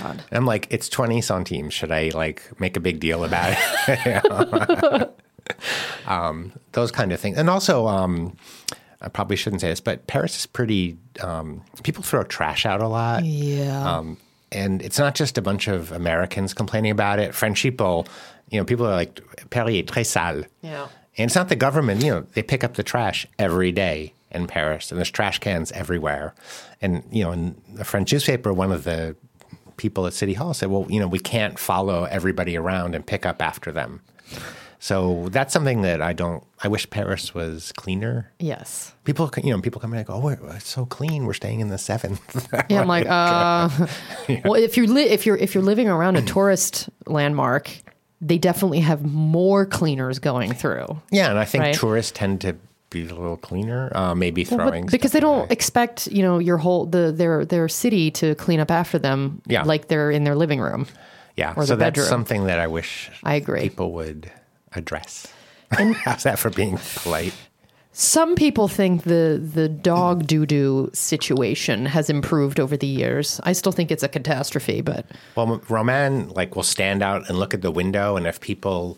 God. 0.00 0.24
I'm 0.32 0.44
like, 0.44 0.66
it's 0.68 0.88
20 0.88 1.20
centimes. 1.20 1.72
Should 1.72 1.92
I 1.92 2.10
like 2.12 2.42
make 2.58 2.76
a 2.76 2.80
big 2.80 2.98
deal 2.98 3.22
about 3.22 3.56
it? 3.86 5.14
um, 6.08 6.50
those 6.72 6.90
kind 6.90 7.12
of 7.12 7.20
things. 7.20 7.38
And 7.38 7.48
also, 7.48 7.86
um, 7.86 8.36
I 9.00 9.08
probably 9.08 9.36
shouldn't 9.36 9.60
say 9.60 9.68
this, 9.68 9.80
but 9.80 10.08
Paris 10.08 10.36
is 10.36 10.46
pretty, 10.46 10.98
um, 11.20 11.62
people 11.84 12.02
throw 12.02 12.24
trash 12.24 12.66
out 12.66 12.80
a 12.80 12.88
lot. 12.88 13.24
Yeah. 13.24 13.98
Um, 13.98 14.16
and 14.50 14.82
it's 14.82 14.98
not 14.98 15.14
just 15.14 15.38
a 15.38 15.42
bunch 15.42 15.68
of 15.68 15.92
Americans 15.92 16.54
complaining 16.54 16.90
about 16.90 17.20
it. 17.20 17.36
French 17.36 17.62
people, 17.62 18.08
you 18.50 18.58
know, 18.58 18.64
people 18.64 18.84
are 18.84 18.96
like, 18.96 19.20
Paris 19.50 19.76
est 19.76 19.86
très 19.86 20.04
sale. 20.04 20.42
Yeah. 20.60 20.88
And 21.18 21.26
it's 21.28 21.34
not 21.34 21.48
the 21.48 21.56
government, 21.56 22.02
you 22.02 22.10
know, 22.10 22.26
they 22.34 22.42
pick 22.42 22.64
up 22.64 22.74
the 22.74 22.82
trash 22.82 23.26
every 23.38 23.70
day 23.72 24.14
in 24.30 24.46
Paris, 24.46 24.90
and 24.90 24.98
there's 24.98 25.10
trash 25.10 25.38
cans 25.38 25.70
everywhere. 25.72 26.34
And, 26.80 27.04
you 27.10 27.22
know, 27.22 27.32
in 27.32 27.60
the 27.74 27.84
French 27.84 28.12
newspaper, 28.12 28.52
one 28.52 28.72
of 28.72 28.84
the 28.84 29.14
people 29.76 30.06
at 30.06 30.14
City 30.14 30.32
Hall 30.34 30.54
said, 30.54 30.70
well, 30.70 30.86
you 30.88 30.98
know, 31.00 31.08
we 31.08 31.18
can't 31.18 31.58
follow 31.58 32.04
everybody 32.04 32.56
around 32.56 32.94
and 32.94 33.06
pick 33.06 33.26
up 33.26 33.42
after 33.42 33.70
them. 33.72 34.00
So 34.78 35.28
that's 35.30 35.52
something 35.52 35.82
that 35.82 36.02
I 36.02 36.12
don't, 36.12 36.42
I 36.64 36.66
wish 36.68 36.90
Paris 36.90 37.34
was 37.34 37.72
cleaner. 37.72 38.32
yes. 38.40 38.92
People, 39.04 39.30
you 39.42 39.50
know, 39.52 39.60
people 39.60 39.80
come 39.80 39.92
in 39.92 39.98
and 39.98 40.06
go, 40.06 40.14
oh, 40.14 40.20
we're, 40.20 40.38
it's 40.56 40.68
so 40.68 40.86
clean. 40.86 41.24
We're 41.26 41.34
staying 41.34 41.60
in 41.60 41.68
the 41.68 41.78
seventh. 41.78 42.48
Yeah, 42.68 42.80
I'm 42.80 42.88
like, 42.88 43.06
uh, 43.08 43.68
well, 44.44 44.54
if 44.54 44.76
you're 44.76 44.86
li- 44.86 45.08
if 45.10 45.26
you're 45.26 45.36
if 45.36 45.54
you're 45.54 45.62
living 45.64 45.88
around 45.88 46.16
a 46.16 46.22
tourist 46.22 46.88
landmark, 47.06 47.70
they 48.24 48.38
definitely 48.38 48.80
have 48.80 49.02
more 49.04 49.66
cleaners 49.66 50.18
going 50.20 50.54
through. 50.54 51.02
Yeah, 51.10 51.28
and 51.30 51.38
I 51.38 51.44
think 51.44 51.62
Right. 51.64 51.74
tourists 51.74 52.12
tend 52.12 52.40
to 52.42 52.54
be 52.90 53.02
a 53.08 53.14
little 53.14 53.36
cleaner. 53.36 53.90
Uh, 53.94 54.14
maybe 54.14 54.44
throwing 54.44 54.86
because 54.86 55.10
stuff 55.10 55.12
they 55.12 55.20
don't 55.20 55.38
away. 55.40 55.46
expect 55.50 56.06
you 56.08 56.22
know 56.22 56.38
your 56.38 56.58
whole 56.58 56.86
the 56.86 57.10
their 57.10 57.44
their 57.44 57.66
city 57.68 58.10
to 58.12 58.34
clean 58.36 58.60
up 58.60 58.70
after 58.70 58.98
them 58.98 59.42
Yeah. 59.46 59.62
like 59.64 59.88
they're 59.88 60.10
in 60.10 60.24
their 60.24 60.36
living 60.36 60.60
room. 60.60 60.86
Yeah, 61.36 61.54
so 61.54 61.74
that's 61.76 61.78
bedroom. 61.96 62.06
something 62.06 62.44
that 62.46 62.58
I 62.58 62.66
wish 62.66 63.10
I 63.24 63.34
agree. 63.36 63.62
people 63.62 63.92
would 63.92 64.30
address. 64.74 65.26
How's 65.70 66.22
that 66.24 66.38
for 66.38 66.50
being 66.50 66.78
polite? 66.96 67.32
Some 67.94 68.36
people 68.36 68.68
think 68.68 69.02
the 69.02 69.38
the 69.42 69.68
dog 69.68 70.26
doo 70.26 70.46
doo 70.46 70.90
situation 70.94 71.84
has 71.86 72.08
improved 72.08 72.58
over 72.58 72.76
the 72.76 72.86
years. 72.86 73.38
I 73.44 73.52
still 73.52 73.72
think 73.72 73.90
it's 73.90 74.02
a 74.02 74.08
catastrophe, 74.08 74.80
but 74.80 75.04
Well, 75.36 75.60
Romain 75.68 76.30
like 76.30 76.56
will 76.56 76.62
stand 76.62 77.02
out 77.02 77.28
and 77.28 77.38
look 77.38 77.52
at 77.52 77.60
the 77.60 77.70
window, 77.70 78.16
and 78.16 78.26
if 78.26 78.40
people 78.40 78.96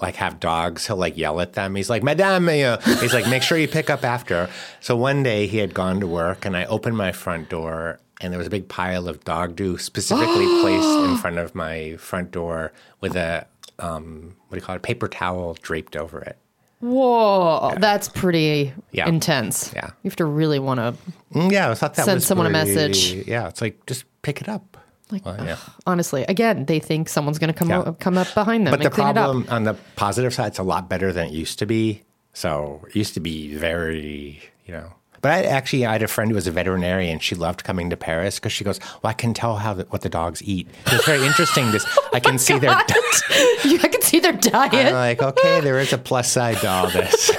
like 0.00 0.14
have 0.16 0.38
dogs, 0.38 0.86
he'll 0.86 0.96
like 0.96 1.16
yell 1.16 1.40
at 1.40 1.54
them. 1.54 1.74
He's 1.74 1.90
like, 1.90 2.04
"Madame," 2.04 2.48
you 2.50 2.62
know, 2.62 2.78
he's 3.00 3.12
like, 3.12 3.28
"Make 3.28 3.42
sure 3.42 3.58
you 3.58 3.66
pick 3.66 3.90
up 3.90 4.04
after." 4.04 4.48
So 4.80 4.96
one 4.96 5.24
day 5.24 5.48
he 5.48 5.58
had 5.58 5.74
gone 5.74 5.98
to 5.98 6.06
work, 6.06 6.44
and 6.44 6.56
I 6.56 6.66
opened 6.66 6.96
my 6.96 7.10
front 7.10 7.48
door, 7.48 7.98
and 8.20 8.32
there 8.32 8.38
was 8.38 8.46
a 8.46 8.50
big 8.50 8.68
pile 8.68 9.08
of 9.08 9.24
dog 9.24 9.56
doo 9.56 9.76
specifically 9.76 10.46
placed 10.62 11.10
in 11.10 11.16
front 11.16 11.38
of 11.38 11.56
my 11.56 11.96
front 11.96 12.30
door 12.30 12.72
with 13.00 13.16
a 13.16 13.46
um, 13.80 14.36
what 14.48 14.56
do 14.56 14.60
you 14.60 14.66
call 14.66 14.76
it, 14.76 14.82
paper 14.82 15.08
towel 15.08 15.56
draped 15.60 15.96
over 15.96 16.20
it. 16.20 16.36
Whoa, 16.80 17.74
that's 17.78 18.08
pretty 18.08 18.72
Yeah. 18.92 19.08
intense. 19.08 19.72
Yeah. 19.74 19.86
you 20.02 20.08
have 20.10 20.16
to 20.16 20.24
really 20.24 20.58
want 20.58 20.78
to. 20.80 20.94
Mm, 21.34 21.52
Yeah, 21.52 21.70
I 21.70 21.74
thought 21.74 21.94
that 21.94 22.04
Send 22.04 22.16
was 22.16 22.26
someone 22.26 22.46
a 22.46 22.50
pretty- 22.50 22.74
message. 22.74 23.12
Yeah, 23.28 23.48
it's 23.48 23.60
like 23.60 23.84
just 23.86 24.04
pick 24.22 24.40
it 24.40 24.48
up. 24.48 24.76
Like, 25.12 25.24
Well, 25.26 25.44
yeah. 25.44 25.56
honestly, 25.86 26.24
again, 26.28 26.66
they 26.66 26.78
think 26.78 27.08
someone's 27.08 27.38
going 27.38 27.52
to 27.52 27.58
come 27.58 27.68
Yeah. 27.70 27.82
o- 27.82 27.92
come 27.98 28.16
up 28.16 28.32
behind 28.34 28.66
them 28.66 28.70
But 28.72 28.80
and 28.80 28.86
the 28.86 28.90
clean 28.90 29.08
it 29.08 29.10
up. 29.10 29.24
problem 29.24 29.46
on 29.50 29.64
the 29.64 29.74
positive 29.96 30.32
side, 30.32 30.48
it's 30.48 30.58
a 30.58 30.62
lot 30.62 30.88
better 30.88 31.12
than 31.12 31.26
it 31.26 31.32
used 31.32 31.58
to 31.58 31.66
be. 31.66 32.02
So 32.32 32.80
it 32.88 32.94
used 32.94 33.14
to 33.14 33.20
be 33.20 33.54
very, 33.56 34.40
you 34.64 34.72
know. 34.74 34.92
But 35.22 35.32
I 35.32 35.42
actually, 35.44 35.84
I 35.84 35.92
had 35.92 36.02
a 36.02 36.08
friend 36.08 36.30
who 36.30 36.34
was 36.34 36.46
a 36.46 36.50
veterinarian. 36.50 37.18
She 37.18 37.34
loved 37.34 37.64
coming 37.64 37.90
to 37.90 37.96
Paris 37.96 38.38
because 38.38 38.52
she 38.52 38.64
goes, 38.64 38.80
"Well, 39.02 39.10
I 39.10 39.12
can 39.12 39.34
tell 39.34 39.56
how 39.56 39.74
the, 39.74 39.84
what 39.84 40.02
the 40.02 40.08
dogs 40.08 40.42
eat. 40.42 40.66
It's 40.86 41.04
very 41.04 41.24
interesting. 41.26 41.70
This 41.72 41.84
oh 41.98 42.08
I 42.12 42.20
can 42.20 42.38
see 42.38 42.58
their. 42.58 42.70
I 42.70 43.88
can 43.90 44.02
see 44.02 44.20
their 44.20 44.32
diet. 44.32 44.74
I'm 44.74 44.92
like, 44.94 45.22
okay, 45.22 45.60
there 45.60 45.78
is 45.78 45.92
a 45.92 45.98
plus 45.98 46.30
side 46.30 46.56
to 46.58 46.68
all 46.68 46.90
this. 46.90 47.30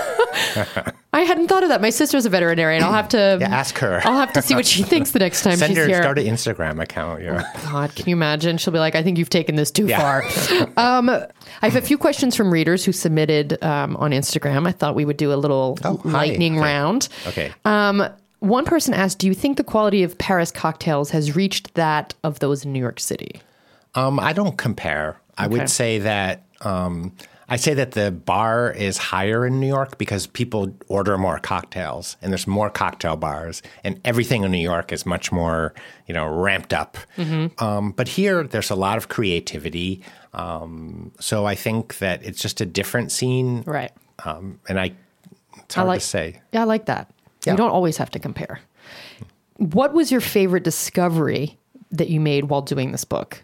I 1.13 1.21
hadn't 1.21 1.47
thought 1.49 1.63
of 1.63 1.69
that. 1.69 1.81
My 1.81 1.89
sister's 1.89 2.25
a 2.25 2.29
veterinarian. 2.29 2.83
I'll 2.83 2.93
have 2.93 3.09
to 3.09 3.37
Yeah, 3.41 3.49
ask 3.49 3.77
her. 3.79 4.01
I'll 4.05 4.17
have 4.19 4.31
to 4.33 4.41
see 4.41 4.55
what 4.55 4.65
she 4.65 4.83
thinks 4.91 5.11
the 5.11 5.19
next 5.19 5.41
time 5.43 5.57
Send 5.57 5.71
she's 5.71 5.77
her 5.79 5.87
here. 5.87 6.01
start 6.01 6.17
an 6.19 6.25
Instagram 6.25 6.81
account. 6.81 7.21
Yeah. 7.21 7.43
God, 7.63 7.93
can 7.95 8.07
you 8.07 8.15
imagine? 8.15 8.57
She'll 8.57 8.73
be 8.73 8.79
like, 8.79 8.95
I 8.95 9.03
think 9.03 9.17
you've 9.17 9.29
taken 9.29 9.55
this 9.55 9.71
too 9.71 9.87
Yeah. 9.87 9.99
far. 9.99 10.67
um, 10.77 11.09
I 11.09 11.67
have 11.69 11.75
a 11.75 11.81
few 11.85 11.97
questions 11.97 12.35
from 12.35 12.51
readers 12.51 12.85
who 12.85 12.91
submitted 12.91 13.61
um, 13.63 13.97
on 13.97 14.11
Instagram. 14.11 14.67
I 14.67 14.71
thought 14.71 14.95
we 14.95 15.05
would 15.05 15.17
do 15.17 15.33
a 15.33 15.35
little 15.35 15.77
Oh, 15.83 15.99
lightning 16.05 16.53
Okay. 16.57 16.63
round. 16.65 17.09
Okay. 17.27 17.51
Um, 17.65 18.07
one 18.39 18.65
person 18.65 18.93
asked, 18.93 19.19
Do 19.19 19.27
you 19.27 19.33
think 19.35 19.57
the 19.57 19.63
quality 19.63 20.01
of 20.03 20.17
Paris 20.17 20.49
cocktails 20.51 21.11
has 21.11 21.35
reached 21.35 21.73
that 21.75 22.13
of 22.23 22.39
those 22.39 22.63
in 22.65 22.73
New 22.73 22.79
York 22.79 22.99
City? 22.99 23.41
Um, 23.95 24.19
I 24.19 24.33
don't 24.33 24.57
compare. 24.57 25.17
I 25.37 25.45
Okay. 25.45 25.57
would 25.59 25.69
say 25.69 25.99
that 25.99 26.43
um, 26.61 27.11
I 27.51 27.57
say 27.57 27.73
that 27.73 27.91
the 27.91 28.11
bar 28.11 28.71
is 28.71 28.97
higher 28.97 29.45
in 29.45 29.59
New 29.59 29.67
York 29.67 29.97
because 29.97 30.25
people 30.25 30.73
order 30.87 31.17
more 31.17 31.37
cocktails 31.37 32.15
and 32.21 32.31
there's 32.31 32.47
more 32.47 32.69
cocktail 32.69 33.17
bars 33.17 33.61
and 33.83 33.99
everything 34.05 34.43
in 34.43 34.51
New 34.51 34.57
York 34.57 34.93
is 34.93 35.05
much 35.05 35.33
more 35.33 35.73
you 36.07 36.13
know 36.13 36.25
ramped 36.27 36.73
up. 36.73 36.97
Mm-hmm. 37.17 37.61
Um, 37.61 37.91
but 37.91 38.07
here 38.07 38.43
there's 38.43 38.69
a 38.71 38.75
lot 38.75 38.97
of 38.97 39.09
creativity. 39.09 40.01
Um, 40.33 41.11
so 41.19 41.45
I 41.45 41.55
think 41.55 41.97
that 41.97 42.23
it's 42.23 42.41
just 42.41 42.61
a 42.61 42.65
different 42.65 43.11
scene, 43.11 43.63
Right. 43.65 43.91
um, 44.23 44.61
and 44.69 44.79
I 44.79 44.93
it's 45.57 45.75
I 45.75 45.81
hard 45.81 45.87
like 45.89 45.99
to 45.99 46.05
say. 46.07 46.41
Yeah, 46.53 46.61
I 46.61 46.63
like 46.63 46.85
that. 46.85 47.11
Yeah. 47.45 47.51
You 47.53 47.57
don't 47.57 47.71
always 47.71 47.97
have 47.97 48.11
to 48.11 48.19
compare. 48.19 48.61
What 49.57 49.91
was 49.93 50.09
your 50.09 50.21
favorite 50.21 50.63
discovery 50.63 51.57
that 51.91 52.09
you 52.09 52.21
made 52.21 52.45
while 52.45 52.61
doing 52.61 52.93
this 52.93 53.03
book? 53.03 53.43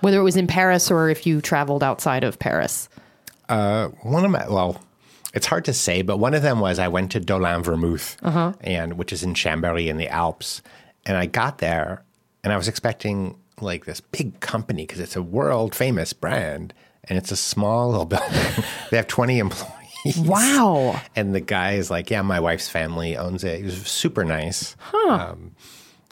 Whether 0.00 0.18
it 0.18 0.24
was 0.24 0.36
in 0.36 0.48
Paris 0.48 0.90
or 0.90 1.08
if 1.08 1.24
you 1.24 1.40
traveled 1.40 1.84
outside 1.84 2.24
of 2.24 2.40
Paris. 2.40 2.88
One 4.02 4.24
of 4.24 4.30
my 4.30 4.48
well 4.48 4.80
it's 5.34 5.46
hard 5.46 5.64
to 5.64 5.72
say 5.72 6.02
but 6.02 6.18
one 6.18 6.34
of 6.34 6.42
them 6.42 6.60
was 6.60 6.78
i 6.78 6.88
went 6.88 7.10
to 7.12 7.20
dolin 7.20 7.62
vermouth 7.62 8.16
and 8.60 8.94
which 8.98 9.12
is 9.12 9.22
in 9.22 9.34
chambéry 9.34 9.88
in 9.88 9.96
the 9.96 10.08
alps 10.08 10.62
and 11.06 11.16
i 11.16 11.26
got 11.26 11.58
there 11.58 12.02
and 12.44 12.52
i 12.52 12.56
was 12.56 12.68
expecting 12.68 13.36
like 13.60 13.84
this 13.84 14.00
big 14.00 14.40
company 14.40 14.84
because 14.84 15.00
it's 15.00 15.16
a 15.16 15.22
world 15.22 15.74
famous 15.74 16.12
brand 16.12 16.72
and 17.04 17.18
it's 17.18 17.30
a 17.32 17.36
small 17.36 17.90
little 17.90 18.04
building. 18.12 18.64
They 18.90 18.96
have 18.96 19.06
20 19.08 19.38
employees. 19.40 20.18
Wow. 20.18 21.00
and 21.16 21.34
the 21.34 21.40
guy 21.40 21.72
is 21.74 21.90
like 21.90 22.10
yeah 22.10 22.22
my 22.22 22.40
wife's 22.40 22.68
family 22.68 23.16
owns 23.16 23.44
it. 23.44 23.58
He 23.58 23.64
was 23.64 23.76
super 23.86 24.24
nice. 24.24 24.76
Um, 25.08 25.52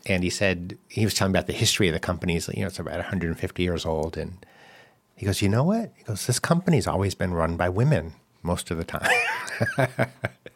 and 0.07 0.23
he 0.23 0.31
said 0.31 0.79
he 0.89 1.05
was 1.05 1.15
telling 1.15 1.33
me 1.33 1.39
about 1.39 1.47
the 1.49 1.53
history 1.53 1.89
of 1.89 1.95
the 1.95 2.01
company. 2.01 2.35
He's 2.35 2.47
like, 2.49 2.57
you 2.57 2.63
know 2.63 2.69
it's 2.69 2.79
about 2.79 2.97
150 2.97 3.63
years 3.63 3.85
old 3.85 4.17
and 4.17 4.45
he 5.21 5.27
goes, 5.27 5.43
you 5.43 5.51
know 5.51 5.65
what? 5.65 5.93
He 5.97 6.03
goes, 6.05 6.27
this 6.27 6.39
company's 6.39 6.87
always 6.87 7.15
been 7.15 7.35
run 7.35 7.59
by 7.59 7.69
women 7.69 8.15
most 8.43 8.71
of 8.71 8.79
the 8.79 8.85
time, 8.85 9.07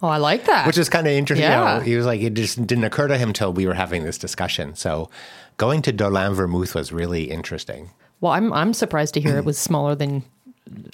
Oh, 0.02 0.08
I 0.08 0.16
like 0.16 0.46
that. 0.46 0.66
which 0.66 0.78
is 0.78 0.88
kind 0.88 1.06
of 1.06 1.12
interesting. 1.12 1.44
You 1.44 1.54
know, 1.54 1.64
Yeah. 1.64 1.82
he 1.82 1.96
was 1.96 2.06
like, 2.06 2.22
it 2.22 2.32
just 2.32 2.66
didn't 2.66 2.84
occur 2.84 3.06
to 3.08 3.18
him 3.18 3.28
until 3.28 3.52
we 3.52 3.66
were 3.66 3.74
having 3.74 4.04
this 4.04 4.16
discussion. 4.16 4.74
So 4.74 5.10
going 5.58 5.82
to 5.82 5.92
Dolin 5.92 6.34
Vermouth 6.34 6.74
was 6.74 6.92
really 6.92 7.24
interesting. 7.30 7.90
well, 8.22 8.32
I'm 8.32 8.52
I'm 8.54 8.72
surprised 8.72 9.12
to 9.14 9.20
hear 9.20 9.36
it 9.36 9.44
was 9.44 9.58
smaller 9.58 9.94
than 9.94 10.22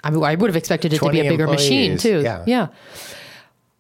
I, 0.02 0.10
mean, 0.10 0.24
I 0.24 0.34
would 0.34 0.50
have 0.50 0.56
expected 0.56 0.92
it 0.92 0.98
to 0.98 1.10
be 1.10 1.20
a 1.20 1.22
20 1.22 1.28
bigger 1.28 1.46
machine 1.46 1.96
too. 1.96 2.22
yeah. 2.22 2.42
yeah. 2.48 2.66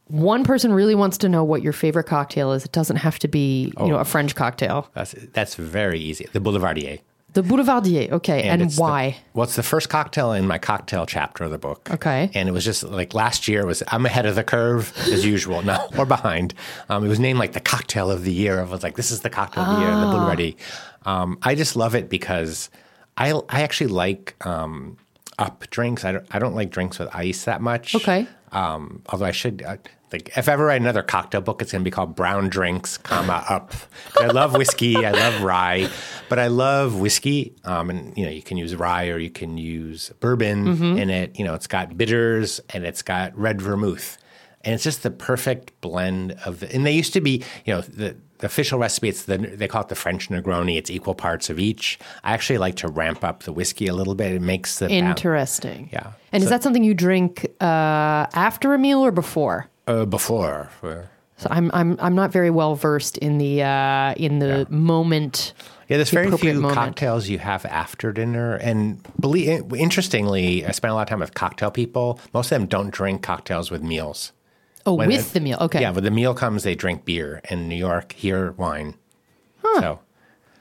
One 0.06 0.42
person 0.44 0.72
really 0.72 0.94
wants 0.96 1.18
to 1.18 1.28
know 1.28 1.44
what 1.44 1.62
your 1.62 1.72
favorite 1.72 2.04
cocktail 2.06 2.52
is. 2.52 2.64
It 2.64 2.72
doesn't 2.72 2.96
have 2.96 3.18
to 3.20 3.28
be, 3.28 3.66
you 3.66 3.72
oh. 3.76 3.86
know, 3.88 3.96
Oh. 3.96 4.00
a 4.00 4.04
French 4.04 4.34
cocktail. 4.34 4.88
That's 4.94 5.14
that's 5.32 5.54
very 5.56 6.00
easy. 6.00 6.26
The 6.32 6.40
Boulevardier. 6.40 7.00
The 7.32 7.42
Boulevardier. 7.42 8.10
Okay. 8.12 8.42
And, 8.44 8.62
the- 8.70 8.74
why? 8.80 9.16
well, 9.34 9.44
it's 9.44 9.54
the 9.56 9.62
first 9.62 9.88
cocktail 9.88 10.32
in 10.32 10.46
my 10.46 10.58
cocktail 10.58 11.06
chapter 11.06 11.44
of 11.44 11.50
the 11.52 11.58
book. 11.58 11.88
Okay. 11.90 12.30
And 12.34 12.48
it 12.48 12.52
was 12.52 12.64
just 12.64 12.82
like 12.82 13.14
last 13.14 13.46
year 13.46 13.64
was 13.66 13.82
I'm 13.88 14.04
ahead 14.06 14.26
of 14.26 14.34
the 14.34 14.42
curve 14.44 14.92
as 14.98 15.24
usual. 15.24 15.62
No, 15.70 15.86
or 15.96 16.06
behind. 16.06 16.54
Um, 16.88 17.04
it 17.04 17.08
was 17.08 17.20
named 17.20 17.38
like 17.38 17.52
the 17.52 17.60
cocktail 17.60 18.10
of 18.10 18.24
the 18.24 18.32
year. 18.32 18.58
I 18.60 18.64
was 18.64 18.82
like, 18.82 18.96
this 18.96 19.10
is 19.12 19.20
the 19.20 19.30
cocktail 19.30 19.62
of 19.64 19.76
the 19.76 19.82
year, 19.82 19.90
the 19.90 19.96
Ah. 19.96 20.12
Boulevardier. 20.12 20.54
Um, 21.06 21.38
I 21.42 21.54
just 21.54 21.76
love 21.76 21.94
it 21.94 22.08
because 22.08 22.68
I 23.16 23.32
I 23.48 23.62
actually 23.62 23.88
like 23.92 24.34
um, 24.44 24.96
up 25.38 25.68
drinks. 25.70 26.04
I 26.04 26.12
don't, 26.12 26.26
I 26.30 26.38
don't 26.38 26.54
like 26.54 26.70
drinks 26.70 26.98
with 26.98 27.14
ice 27.14 27.44
that 27.44 27.60
much. 27.60 27.94
Okay. 27.94 28.26
Um, 28.52 29.02
although 29.06 29.26
I 29.26 29.30
should, 29.30 29.62
uh, 29.62 29.76
like, 30.12 30.36
if 30.36 30.48
I 30.48 30.52
ever 30.52 30.64
write 30.66 30.80
another 30.80 31.02
cocktail 31.02 31.40
book, 31.40 31.62
it's 31.62 31.72
going 31.72 31.82
to 31.82 31.84
be 31.84 31.90
called 31.90 32.14
Brown 32.14 32.48
Drinks, 32.48 32.98
comma 32.98 33.44
up. 33.48 33.72
I 34.18 34.26
love 34.26 34.54
whiskey, 34.56 35.04
I 35.04 35.10
love 35.12 35.42
rye, 35.42 35.88
but 36.28 36.38
I 36.38 36.48
love 36.48 36.98
whiskey. 37.00 37.54
Um, 37.64 37.90
and 37.90 38.16
you 38.16 38.24
know, 38.24 38.30
you 38.30 38.42
can 38.42 38.56
use 38.56 38.74
rye 38.74 39.08
or 39.08 39.18
you 39.18 39.30
can 39.30 39.56
use 39.58 40.10
bourbon 40.20 40.64
Mm-hmm. 40.66 40.98
in 40.98 41.10
it. 41.10 41.38
You 41.38 41.44
know, 41.44 41.54
it's 41.54 41.66
got 41.66 41.96
bitters 41.96 42.60
and 42.70 42.84
it's 42.84 43.02
got 43.02 43.36
red 43.38 43.60
vermouth, 43.62 44.18
and 44.62 44.74
it's 44.74 44.84
just 44.84 45.02
the 45.02 45.10
perfect 45.10 45.80
blend 45.80 46.32
of. 46.44 46.60
The, 46.60 46.74
and 46.74 46.84
they 46.86 46.92
used 46.92 47.12
to 47.14 47.20
be, 47.20 47.44
you 47.64 47.74
know, 47.74 47.80
the. 47.80 48.16
The 48.40 48.46
official 48.46 48.78
recipe, 48.78 49.10
it's 49.10 49.24
the 49.24 49.36
they 49.36 49.68
call 49.68 49.82
it 49.82 49.88
the 49.88 49.94
French 49.94 50.30
Negroni. 50.30 50.78
It's 50.78 50.88
equal 50.88 51.14
parts 51.14 51.50
of 51.50 51.58
each. 51.58 51.98
I 52.24 52.32
actually 52.32 52.56
like 52.56 52.76
to 52.76 52.88
ramp 52.88 53.22
up 53.22 53.42
the 53.42 53.52
whiskey 53.52 53.86
a 53.86 53.92
little 53.92 54.14
bit. 54.14 54.32
It 54.32 54.40
makes 54.40 54.78
the 54.78 54.88
Interesting. 54.88 55.90
Yeah. 55.92 56.12
And 56.32 56.42
is 56.42 56.48
that 56.48 56.62
something 56.62 56.82
you 56.82 56.94
drink 56.94 57.44
uh, 57.60 58.24
after 58.32 58.72
a 58.72 58.78
meal 58.78 59.04
or 59.04 59.10
before? 59.10 59.68
Uh, 59.90 60.04
before. 60.06 60.70
So 60.82 61.48
I'm 61.50 61.70
I'm 61.72 61.96
I'm 62.00 62.14
not 62.14 62.30
very 62.32 62.50
well 62.50 62.74
versed 62.74 63.16
in 63.18 63.38
the 63.38 63.62
uh, 63.62 64.14
in 64.14 64.38
the 64.40 64.66
moment. 64.70 65.54
Yeah, 65.88 65.96
there's 65.96 66.10
the 66.10 66.14
very 66.16 66.26
appropriate 66.26 66.52
few 66.52 66.60
moment. 66.60 66.76
cocktails 66.78 67.28
you 67.28 67.38
have 67.38 67.64
after 67.66 68.12
dinner. 68.12 68.54
And 68.56 69.02
believe, 69.18 69.72
interestingly, 69.74 70.64
I 70.64 70.70
spent 70.70 70.92
a 70.92 70.94
lot 70.94 71.02
of 71.02 71.08
time 71.08 71.18
with 71.20 71.34
cocktail 71.34 71.70
people. 71.72 72.20
Most 72.32 72.52
of 72.52 72.58
them 72.60 72.68
don't 72.68 72.90
drink 72.90 73.22
cocktails 73.22 73.70
with 73.72 73.82
meals. 73.82 74.32
Oh, 74.86 74.94
When 74.94 75.08
with 75.08 75.30
it- 75.30 75.32
the 75.34 75.40
meal. 75.40 75.58
Okay. 75.60 75.80
Yeah, 75.80 75.90
when 75.90 76.04
the 76.04 76.10
meal 76.12 76.32
comes, 76.32 76.62
they 76.62 76.74
drink 76.76 77.04
beer. 77.04 77.40
In 77.50 77.68
New 77.68 77.74
York, 77.74 78.12
here, 78.12 78.52
wine. 78.52 78.94
So 79.80 79.98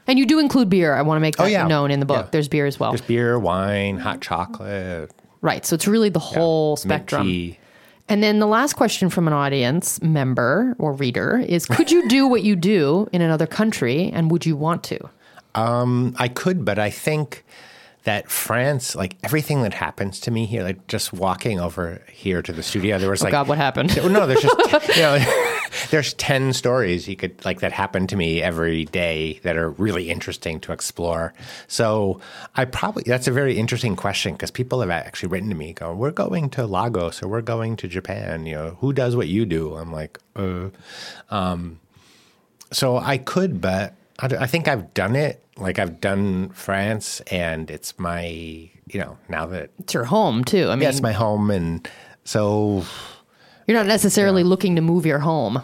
And 0.08 0.18
you 0.18 0.26
do 0.26 0.38
include 0.40 0.68
beer. 0.68 0.94
I 0.94 1.02
want 1.02 1.16
to 1.16 1.20
make 1.20 1.36
that 1.36 1.44
Oh, 1.44 1.46
yeah. 1.46 1.66
known 1.66 1.90
in 1.92 2.00
the 2.00 2.06
book. 2.06 2.26
Yeah. 2.26 2.30
There's 2.32 2.48
beer 2.48 2.66
as 2.66 2.80
well. 2.80 2.90
there's 2.90 3.00
beer, 3.00 3.38
wine, 3.38 3.98
hot 3.98 4.20
chocolate, 4.20 5.10
right. 5.42 5.64
So 5.64 5.74
it's 5.74 5.86
really 5.86 6.08
the 6.08 6.18
whole 6.18 6.70
mint 6.72 6.80
spectrum. 6.80 7.26
tea. 7.26 7.58
And 8.10 8.24
then 8.24 8.40
the 8.40 8.46
last 8.46 8.74
question 8.74 9.08
from 9.08 9.28
an 9.28 9.32
audience 9.32 10.02
member 10.02 10.74
or 10.80 10.92
reader 10.92 11.38
is 11.38 11.64
Could 11.64 11.92
you 11.92 12.08
do 12.08 12.26
what 12.26 12.42
you 12.42 12.56
do 12.56 13.08
in 13.12 13.22
another 13.22 13.46
country 13.46 14.10
and 14.12 14.32
would 14.32 14.44
you 14.44 14.56
want 14.56 14.82
to? 14.84 15.08
Um, 15.54 16.16
I 16.18 16.26
could, 16.26 16.64
but 16.64 16.78
I 16.80 16.90
think 16.90 17.44
that 18.04 18.28
France, 18.28 18.96
like 18.96 19.16
everything 19.22 19.62
that 19.62 19.74
happens 19.74 20.18
to 20.20 20.32
me 20.32 20.46
here, 20.46 20.64
like 20.64 20.88
just 20.88 21.12
walking 21.12 21.60
over 21.60 22.02
here 22.10 22.42
to 22.42 22.52
the 22.52 22.64
studio, 22.64 22.98
there 22.98 23.10
was 23.10 23.22
oh, 23.22 23.26
like 23.26 23.32
Oh, 23.32 23.38
God, 23.38 23.48
what 23.48 23.58
happened? 23.58 23.96
No, 23.96 24.26
there's 24.26 24.42
just 24.42 24.88
you 24.96 25.02
know, 25.02 25.59
there's 25.90 26.14
10 26.14 26.52
stories 26.52 27.08
you 27.08 27.16
could 27.16 27.44
like 27.44 27.60
that 27.60 27.72
happen 27.72 28.06
to 28.08 28.16
me 28.16 28.42
every 28.42 28.84
day 28.86 29.40
that 29.42 29.56
are 29.56 29.70
really 29.70 30.10
interesting 30.10 30.60
to 30.60 30.72
explore. 30.72 31.32
So 31.68 32.20
I 32.56 32.64
probably 32.64 33.04
that's 33.04 33.28
a 33.28 33.32
very 33.32 33.58
interesting 33.58 33.96
question 33.96 34.32
because 34.32 34.50
people 34.50 34.80
have 34.80 34.90
actually 34.90 35.28
written 35.28 35.48
to 35.50 35.54
me 35.54 35.72
going, 35.72 35.98
"We're 35.98 36.10
going 36.10 36.50
to 36.50 36.66
Lagos 36.66 37.22
or 37.22 37.28
we're 37.28 37.40
going 37.40 37.76
to 37.76 37.88
Japan, 37.88 38.46
you 38.46 38.54
know, 38.54 38.76
who 38.80 38.92
does 38.92 39.16
what 39.16 39.28
you 39.28 39.46
do?" 39.46 39.76
I'm 39.76 39.92
like, 39.92 40.18
"Uh 40.36 40.70
um 41.30 41.80
so 42.72 42.96
I 42.98 43.18
could, 43.18 43.60
but 43.60 43.94
I, 44.18 44.26
I 44.26 44.46
think 44.46 44.68
I've 44.68 44.94
done 44.94 45.16
it. 45.16 45.44
Like 45.56 45.78
I've 45.78 46.00
done 46.00 46.50
France 46.50 47.20
and 47.30 47.70
it's 47.70 47.98
my, 47.98 48.26
you 48.26 49.00
know, 49.00 49.18
now 49.28 49.46
that 49.46 49.70
It's 49.78 49.92
your 49.92 50.04
home 50.04 50.44
too. 50.44 50.68
I 50.68 50.76
mean, 50.76 50.80
that's 50.80 51.02
my 51.02 51.12
home 51.12 51.50
and 51.50 51.88
so 52.24 52.84
you're 53.70 53.78
not 53.78 53.86
necessarily 53.86 54.42
looking 54.42 54.74
to 54.74 54.82
move 54.82 55.06
your 55.06 55.20
home. 55.20 55.62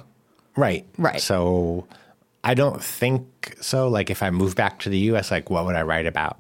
Right. 0.55 0.87
Right. 0.97 1.21
So 1.21 1.89
I 2.45 2.55
don't 2.55 2.81
think 2.81 3.57
so. 3.61 3.89
Like 3.89 4.11
if 4.11 4.23
I 4.23 4.31
move 4.31 4.55
back 4.55 4.79
to 4.81 4.89
the 4.89 4.99
US, 5.11 5.33
like 5.33 5.51
what 5.51 5.67
would 5.67 5.75
I 5.75 5.83
write 5.83 6.07
about? 6.07 6.39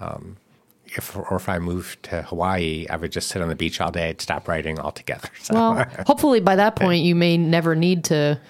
Um, 0.00 0.38
if 0.86 1.14
or 1.14 1.36
if 1.36 1.50
I 1.50 1.58
moved 1.58 2.02
to 2.04 2.22
Hawaii, 2.22 2.86
I 2.88 2.96
would 2.96 3.12
just 3.12 3.28
sit 3.28 3.42
on 3.42 3.50
the 3.50 3.54
beach 3.54 3.78
all 3.78 3.90
day. 3.90 4.08
I'd 4.08 4.22
stop 4.22 4.48
writing 4.48 4.80
altogether. 4.80 5.28
So 5.42 5.52
Well, 5.52 5.86
hopefully 6.06 6.40
by 6.40 6.56
that 6.56 6.76
point 6.76 7.04
you 7.04 7.14
may 7.14 7.36
never 7.36 7.76
need 7.76 8.04
to, 8.04 8.40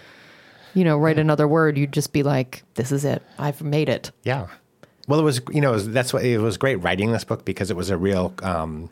you 0.74 0.84
know, 0.84 0.96
write 0.96 1.18
another 1.18 1.48
word. 1.48 1.76
You'd 1.76 1.92
just 1.92 2.12
be 2.12 2.22
like, 2.22 2.62
"This 2.74 2.92
is 2.92 3.04
it. 3.04 3.22
I've 3.40 3.60
made 3.60 3.88
it." 3.88 4.12
yeah. 4.22 4.46
Well, 5.08 5.18
it 5.18 5.24
was 5.24 5.40
you 5.50 5.60
know 5.60 5.72
was, 5.72 5.88
that's 5.88 6.12
what 6.12 6.24
it 6.24 6.38
was 6.38 6.56
great 6.56 6.76
writing 6.76 7.10
this 7.10 7.24
book 7.24 7.44
because 7.44 7.72
it 7.72 7.76
was 7.76 7.90
a 7.90 7.96
real. 7.96 8.32
Um, 8.40 8.88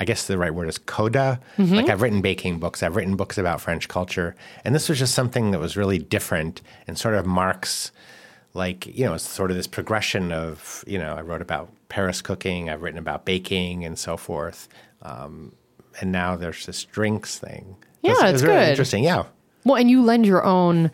I 0.00 0.04
guess 0.04 0.26
the 0.26 0.38
right 0.38 0.54
word 0.54 0.68
is 0.68 0.78
coda. 0.78 1.40
Like 1.58 1.88
I've 1.88 2.02
written 2.02 2.20
baking 2.20 2.58
books, 2.58 2.82
I've 2.82 2.96
written 2.96 3.16
books 3.16 3.38
about 3.38 3.60
French 3.60 3.88
culture, 3.88 4.34
and 4.64 4.74
this 4.74 4.88
was 4.88 4.98
just 4.98 5.14
something 5.14 5.50
that 5.52 5.60
was 5.60 5.76
really 5.76 5.98
different 5.98 6.62
and 6.86 6.98
sort 6.98 7.14
of 7.14 7.26
marks 7.26 7.92
like 8.56 8.86
you 8.86 9.04
know 9.04 9.14
it's 9.14 9.28
sort 9.28 9.50
of 9.50 9.56
this 9.56 9.66
progression 9.66 10.30
of 10.32 10.84
you 10.86 10.98
know 10.98 11.14
I 11.14 11.22
wrote 11.22 11.42
about 11.42 11.70
Paris 11.88 12.22
cooking, 12.22 12.70
I've 12.70 12.82
written 12.82 12.98
about 12.98 13.24
baking 13.24 13.84
and 13.84 13.98
so 13.98 14.16
forth, 14.16 14.68
um, 15.02 15.52
and 16.00 16.10
now 16.12 16.36
there's 16.36 16.66
this 16.66 16.84
drinks 16.84 17.38
thing. 17.38 17.76
Yeah, 18.02 18.10
It 18.10 18.14
was- 18.14 18.22
it 18.22 18.24
it's 18.26 18.32
was 18.34 18.42
really 18.44 18.54
good. 18.60 18.68
interesting. 18.70 19.04
Yeah, 19.04 19.24
Well, 19.64 19.76
and 19.76 19.90
you 19.90 20.02
lend 20.02 20.26
your 20.26 20.44
own 20.44 20.90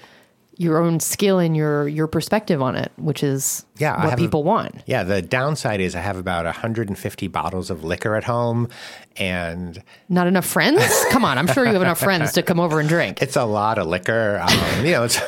your 0.60 0.76
own 0.76 1.00
skill 1.00 1.38
and 1.38 1.56
your 1.56 1.88
your 1.88 2.06
perspective 2.06 2.60
on 2.60 2.76
it, 2.76 2.92
which 2.96 3.22
is 3.22 3.64
Yeah, 3.78 3.92
what 3.96 4.10
have 4.10 4.18
a- 4.18 4.22
people 4.22 4.44
want. 4.44 4.82
yeah. 4.84 5.02
The 5.04 5.22
downside 5.22 5.80
is 5.80 5.96
I 5.96 6.00
have 6.00 6.18
about 6.18 6.44
150 6.44 7.28
bottles 7.28 7.70
of 7.70 7.82
liquor 7.82 8.14
at 8.14 8.24
home, 8.24 8.68
and 9.16 9.82
Not 10.10 10.26
enough 10.26 10.44
friends? 10.44 10.84
Come 11.10 11.24
on, 11.24 11.38
I'm 11.38 11.46
sure 11.46 11.64
you 11.64 11.72
have 11.72 11.80
enough 11.82 11.98
friends 12.00 12.32
to 12.32 12.42
come 12.42 12.60
over 12.60 12.78
and 12.78 12.88
drink. 12.90 13.22
it's 13.22 13.36
a 13.36 13.44
lot 13.44 13.78
of 13.78 13.86
liquor. 13.86 14.38
Um, 14.46 14.84
you 14.84 14.92
know, 14.92 15.04
it's 15.04 15.18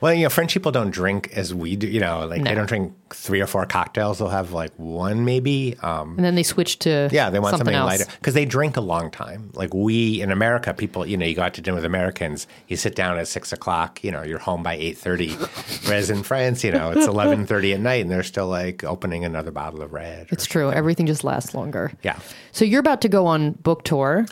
well, 0.00 0.12
you 0.14 0.22
know, 0.24 0.28
French 0.28 0.54
people 0.54 0.72
don't 0.72 0.90
drink 0.90 1.30
as 1.36 1.54
we 1.54 1.76
do. 1.76 1.86
You 1.86 2.00
know, 2.00 2.26
like 2.26 2.40
No. 2.42 2.50
they 2.50 2.54
don't 2.54 2.66
drink 2.68 2.92
three 3.10 3.40
or 3.40 3.46
four 3.46 3.64
cocktails. 3.66 4.18
They'll 4.18 4.28
have 4.28 4.52
like 4.52 4.72
one 4.76 5.24
maybe. 5.24 5.76
Um, 5.82 6.14
And 6.16 6.24
then 6.24 6.34
they 6.34 6.42
switch 6.42 6.78
to 6.80 7.08
Yeah, 7.12 7.30
they 7.30 7.38
want 7.38 7.56
something, 7.56 7.74
else. 7.74 7.86
lighter 7.88 8.04
because 8.20 8.34
they 8.34 8.44
drink 8.44 8.76
a 8.76 8.80
long 8.80 9.10
time. 9.10 9.50
Like 9.54 9.72
we 9.74 10.20
in 10.20 10.30
America, 10.30 10.74
people, 10.74 11.06
you 11.06 11.16
know, 11.16 11.24
you 11.26 11.34
go 11.34 11.42
out 11.42 11.54
to 11.54 11.60
dinner 11.62 11.76
with 11.76 11.84
Americans, 11.84 12.46
you 12.68 12.76
sit 12.76 12.94
down 12.94 13.18
at 13.18 13.28
six 13.28 13.52
o'clock, 13.52 14.02
you 14.04 14.10
know, 14.10 14.22
you're 14.22 14.38
home 14.38 14.62
by 14.62 14.74
eight 14.74 14.98
thirty. 14.98 15.32
Whereas 15.86 16.10
in 16.10 16.22
France, 16.22 16.62
you 16.64 16.72
know, 16.72 16.90
it's 16.90 17.06
eleven 17.06 17.46
thirty 17.46 17.72
at 17.72 17.80
night, 17.80 18.02
and 18.02 18.10
they're 18.10 18.22
still 18.22 18.46
like 18.48 18.84
opening 18.84 19.24
another 19.24 19.50
bottle 19.50 19.82
of 19.82 19.92
red. 19.92 20.26
It's 20.30 20.46
true. 20.46 20.70
Everything 20.70 21.06
just 21.06 21.24
lasts 21.24 21.54
longer. 21.54 21.92
Yeah. 22.02 22.18
So 22.52 22.64
you're 22.64 22.80
about 22.80 23.00
to 23.02 23.08
go 23.08 23.26
on 23.26 23.52
book 23.52 23.84
tour. 23.84 24.26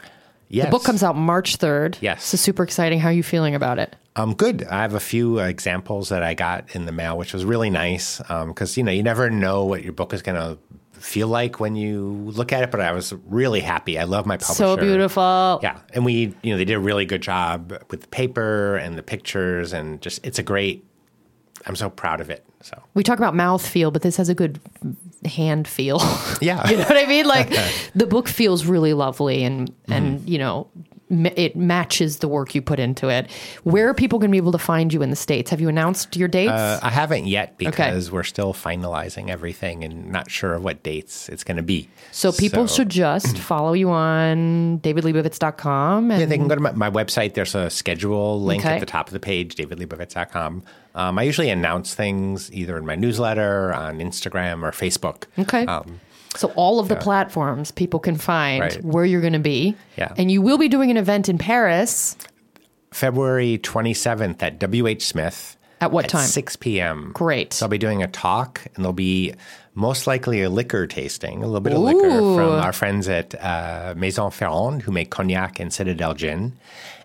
yes, 0.49 0.67
The 0.67 0.71
book 0.71 0.85
comes 0.85 1.03
out 1.03 1.17
March 1.17 1.59
3rd. 1.59 1.99
Yes. 2.01 2.25
So 2.25 2.37
super 2.37 2.63
exciting. 2.63 3.01
How 3.01 3.09
are 3.09 3.13
you 3.13 3.23
feeling 3.23 3.55
about 3.55 3.79
it? 3.79 3.97
Um, 4.17 4.35
good. 4.35 4.65
I 4.65 4.81
have 4.83 4.95
a 4.95 5.01
few 5.01 5.39
examples 5.39 6.09
that 6.09 6.23
I 6.23 6.35
got 6.35 6.75
in 6.75 6.87
the 6.87 6.93
mail, 6.93 7.17
which 7.19 7.33
was 7.35 7.45
really 7.45 7.71
nice 7.71 8.19
because 8.19 8.77
you 8.77 8.83
know 8.83 8.91
you 8.93 9.03
never 9.03 9.31
know 9.31 9.65
what 9.65 9.85
your 9.85 9.93
book 9.93 10.13
is 10.15 10.23
going 10.23 10.37
to 10.41 10.59
feel 10.99 11.29
like 11.29 11.61
when 11.61 11.77
you 11.77 12.01
look 12.35 12.53
at 12.53 12.63
it. 12.63 12.71
But 12.71 12.81
I 12.81 12.93
was 12.93 13.13
really 13.27 13.61
happy. 13.61 13.99
I 13.99 14.05
love 14.05 14.25
my 14.27 14.39
publisher. 14.39 14.55
So 14.55 14.77
beautiful. 14.79 15.61
Yeah, 15.63 15.79
and 15.93 16.05
we, 16.05 16.35
you 16.43 16.53
know, 16.53 16.57
they 16.57 16.65
did 16.65 16.75
a 16.75 16.81
really 16.81 17.05
good 17.05 17.21
job 17.23 17.73
with 17.91 18.01
the 18.01 18.09
paper 18.09 18.77
and 18.77 18.97
the 18.97 19.03
pictures, 19.03 19.73
and 19.75 20.01
just 20.01 20.25
it's 20.27 20.39
a 20.39 20.43
great. 20.43 20.83
I'm 21.67 21.77
so 21.77 21.91
proud 21.91 22.21
of 22.21 22.31
it. 22.31 22.45
So 22.63 22.81
We 22.95 23.03
talk 23.03 23.19
about 23.19 23.35
mouth 23.35 23.67
feel, 23.67 23.91
but 23.91 24.03
this 24.03 24.17
has 24.17 24.29
a 24.29 24.35
good 24.35 24.61
hand 25.25 25.67
feel. 25.69 25.99
yeah, 26.41 26.69
you 26.71 26.77
know 26.77 26.85
what 26.85 26.97
I 26.97 27.07
mean? 27.07 27.27
Like 27.27 27.51
the 27.95 28.07
book 28.07 28.29
feels 28.29 28.65
really 28.67 28.93
lovely 28.95 29.43
and 29.45 29.69
Mm-hmm. 29.87 29.93
and 29.93 30.29
you 30.29 30.39
know 30.39 30.69
it 31.09 31.55
matches 31.55 32.19
the 32.19 32.29
work 32.29 32.55
you 32.55 32.61
put 32.63 32.81
into 32.81 33.09
it. 33.09 33.31
Where 33.63 33.89
are 33.89 33.95
people 33.95 34.19
going 34.19 34.31
to 34.31 34.33
be 34.33 34.39
able 34.39 34.53
to 34.53 34.59
find 34.59 34.93
you 34.93 35.03
in 35.03 35.11
the 35.11 35.17
states? 35.17 35.51
Have 35.51 35.61
you 35.61 35.69
announced 35.69 36.17
your 36.17 36.27
dates? 36.29 36.51
Uh, 36.51 36.81
I 36.83 36.91
haven't 36.91 37.27
yet 37.27 37.57
because 37.59 38.11
we're 38.11 38.25
still 38.25 38.53
finalizing 38.53 39.29
everything 39.29 39.85
and 39.85 40.11
not 40.11 40.31
sure 40.31 40.55
of 40.55 40.65
what 40.65 40.83
dates 40.83 41.29
it's 41.29 41.45
going 41.45 41.59
to 41.59 41.63
be. 41.63 41.89
so 42.13 42.33
people 42.33 42.67
should 42.67 42.89
just 42.89 43.39
follow 43.53 43.73
you 43.73 43.91
on 43.91 44.81
davidlebovitz.com 44.81 46.11
and 46.11 46.21
Yeah, 46.21 46.27
they 46.27 46.39
can 46.39 46.49
go 46.49 46.55
to 46.55 46.61
my, 46.61 46.73
my 46.73 46.91
website. 46.91 47.35
There's 47.35 47.55
a 47.55 47.71
schedule 47.71 48.43
link 48.43 48.65
Okay. 48.65 48.75
at 48.75 48.81
the 48.81 48.87
top 48.87 49.07
of 49.07 49.13
the 49.13 49.21
page, 49.21 49.55
davidlebovitz.com. 49.57 50.63
Um, 50.95 51.19
I 51.19 51.23
usually 51.23 51.51
announce 51.51 51.95
things 51.95 52.51
either 52.53 52.77
in 52.79 52.87
my 52.87 52.95
newsletter, 52.97 53.73
on 53.73 53.99
Instagram, 53.99 54.63
or 54.63 54.71
Facebook. 54.73 55.25
Okay. 55.39 55.67
Um, 55.67 56.01
So 56.35 56.49
all 56.57 56.81
of 56.81 56.89
the 56.89 56.97
platforms 56.97 57.71
people 57.71 58.01
can 58.01 58.17
find 58.17 58.61
Right. 58.61 58.85
where 58.85 59.05
you're 59.05 59.21
going 59.21 59.33
to 59.33 59.39
be. 59.39 59.75
Yeah. 59.97 60.13
And 60.19 60.31
you 60.31 60.43
will 60.43 60.59
be 60.59 60.69
doing 60.69 60.91
an 60.91 60.97
event 60.97 61.29
in 61.29 61.39
Paris. 61.39 62.17
February 62.93 63.59
27th 63.59 64.43
at 64.43 64.59
WH 64.61 65.03
Smith. 65.03 65.57
At 65.81 65.93
what 65.93 66.05
at 66.07 66.11
time? 66.11 66.27
6 66.27 66.57
p.m. 66.57 67.11
Great. 67.13 67.53
So 67.53 67.67
I'll 67.67 67.71
be 67.71 67.77
doing 67.79 68.03
a 68.03 68.07
talk, 68.09 68.63
and 68.75 68.85
there'll 68.85 68.95
be 68.95 69.35
most 69.75 70.07
likely 70.07 70.43
a 70.43 70.49
liquor 70.49 70.87
tasting, 70.87 71.43
a 71.43 71.47
little 71.47 71.61
bit 71.61 71.75
of 71.75 71.81
liquor 71.81 72.09
from 72.11 72.39
our 72.63 72.73
friends 72.73 73.09
at 73.09 73.35
uh, 73.43 73.93
Maison 73.97 74.31
Ferrand, 74.31 74.81
who 74.83 74.91
make 74.93 75.11
cognac 75.11 75.61
and 75.61 75.71
Citadelle 75.71 76.17
gin, 76.17 76.55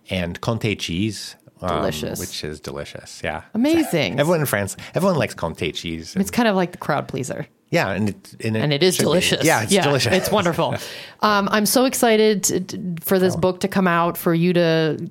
and 0.10 0.40
Comté 0.40 0.80
cheese. 0.80 1.36
um, 1.62 1.68
Delicious. 1.80 2.18
which 2.20 2.44
is 2.46 2.60
delicious. 2.62 3.22
Yeah. 3.24 3.44
Amazing. 3.54 4.20
Everyone 4.20 4.40
in 4.40 4.46
France, 4.46 4.78
everyone 4.96 5.18
likes 5.18 5.36
Comté 5.36 5.74
cheese. 5.76 6.16
It's 6.16 6.32
kind 6.32 6.48
of 6.48 6.56
like 6.56 6.72
the 6.72 6.78
crowd 6.78 7.08
pleaser. 7.10 7.48
Yeah, 7.72 7.90
and 7.92 8.10
it, 8.10 8.36
and 8.44 8.56
it, 8.56 8.60
And 8.62 8.72
it 8.74 8.84
is 8.84 8.96
should 8.96 9.02
be. 9.02 9.06
delicious. 9.06 9.44
Yeah, 9.44 9.64
it's 9.64 9.74
delicious. 9.76 10.14
It's 10.14 10.32
wonderful. 10.32 10.76
um, 11.22 11.50
I'm 11.52 11.66
so 11.66 11.86
excited 11.86 12.44
to, 12.44 12.96
for 13.02 13.16
Oh. 13.16 13.20
this 13.20 13.36
book 13.36 13.62
to 13.62 13.68
come 13.68 13.88
out, 13.88 14.18
for 14.18 14.34
you 14.36 14.54
to 14.54 15.10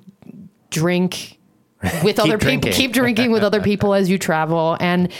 drink 0.69 1.37
with 2.03 2.19
other 2.23 2.37
people, 2.37 2.71
keep 2.71 2.93
drinking 2.93 3.31
with 3.31 3.43
other 3.43 3.61
people 3.61 3.93
as 3.93 4.09
you 4.09 4.17
travel. 4.17 4.77
And 4.79 5.11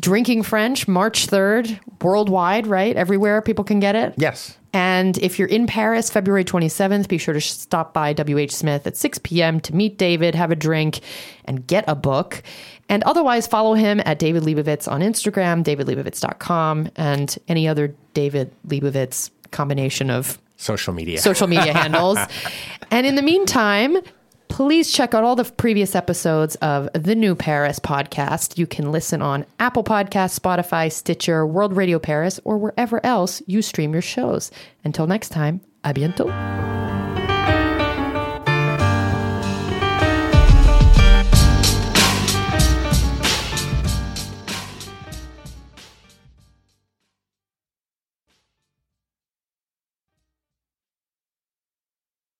drinking 0.00 0.42
French, 0.42 0.88
March 0.88 1.26
3rd, 1.26 1.78
worldwide, 2.02 2.66
right? 2.66 2.96
Everywhere 2.96 3.42
people 3.42 3.64
can 3.64 3.80
get 3.80 3.94
it. 3.96 4.14
yes. 4.16 4.56
And 4.72 5.18
if 5.18 5.36
you're 5.36 5.48
in 5.48 5.66
Paris, 5.66 6.10
February 6.10 6.44
27th, 6.44 7.08
be 7.08 7.18
sure 7.18 7.34
to 7.34 7.40
stop 7.40 7.92
by 7.92 8.12
WH 8.14 8.52
Smith 8.52 8.86
at 8.86 8.96
6 8.96 9.18
p.m. 9.24 9.58
to 9.62 9.74
meet 9.74 9.98
David, 9.98 10.36
have 10.36 10.52
a 10.52 10.54
drink, 10.56 11.00
and 11.44 11.66
get 11.66 11.82
a 11.88 11.96
book. 11.96 12.44
And 12.90 13.02
otherwise, 13.04 13.46
follow 13.46 13.72
him 13.74 14.02
at 14.04 14.18
David 14.18 14.42
Lebovitz 14.42 14.90
on 14.90 15.00
Instagram, 15.00 15.64
davidlebovitz.com, 15.64 16.90
and 16.96 17.38
any 17.48 17.66
other 17.66 17.94
David 18.12 18.52
Lebovitz 18.66 19.30
combination 19.52 20.10
of 20.10 20.38
Social 20.56 20.92
media. 20.92 21.18
social 21.20 21.46
media 21.46 21.72
handles. 21.82 22.18
And 22.90 23.06
in 23.06 23.14
the 23.14 23.22
meantime, 23.22 23.96
please 24.48 24.92
check 24.92 25.14
out 25.14 25.24
all 25.24 25.36
the 25.36 25.44
previous 25.44 25.94
episodes 25.94 26.56
of 26.56 26.88
the 26.92 27.14
New 27.14 27.34
Paris 27.34 27.78
podcast. 27.78 28.58
You 28.58 28.66
can 28.66 28.92
listen 28.92 29.22
on 29.22 29.46
Apple 29.58 29.84
Podcasts, 29.84 30.38
Spotify, 30.38 30.92
Stitcher, 30.92 31.46
World 31.46 31.74
Radio 31.74 31.98
Paris, 31.98 32.40
or 32.44 32.58
wherever 32.58 33.00
else 33.06 33.40
you 33.46 33.62
stream 33.62 33.92
your 33.92 34.02
shows. 34.02 34.50
Until 34.84 35.06
next 35.06 35.30
time, 35.30 35.60
à 35.84 35.94
bientôt. 35.94 36.28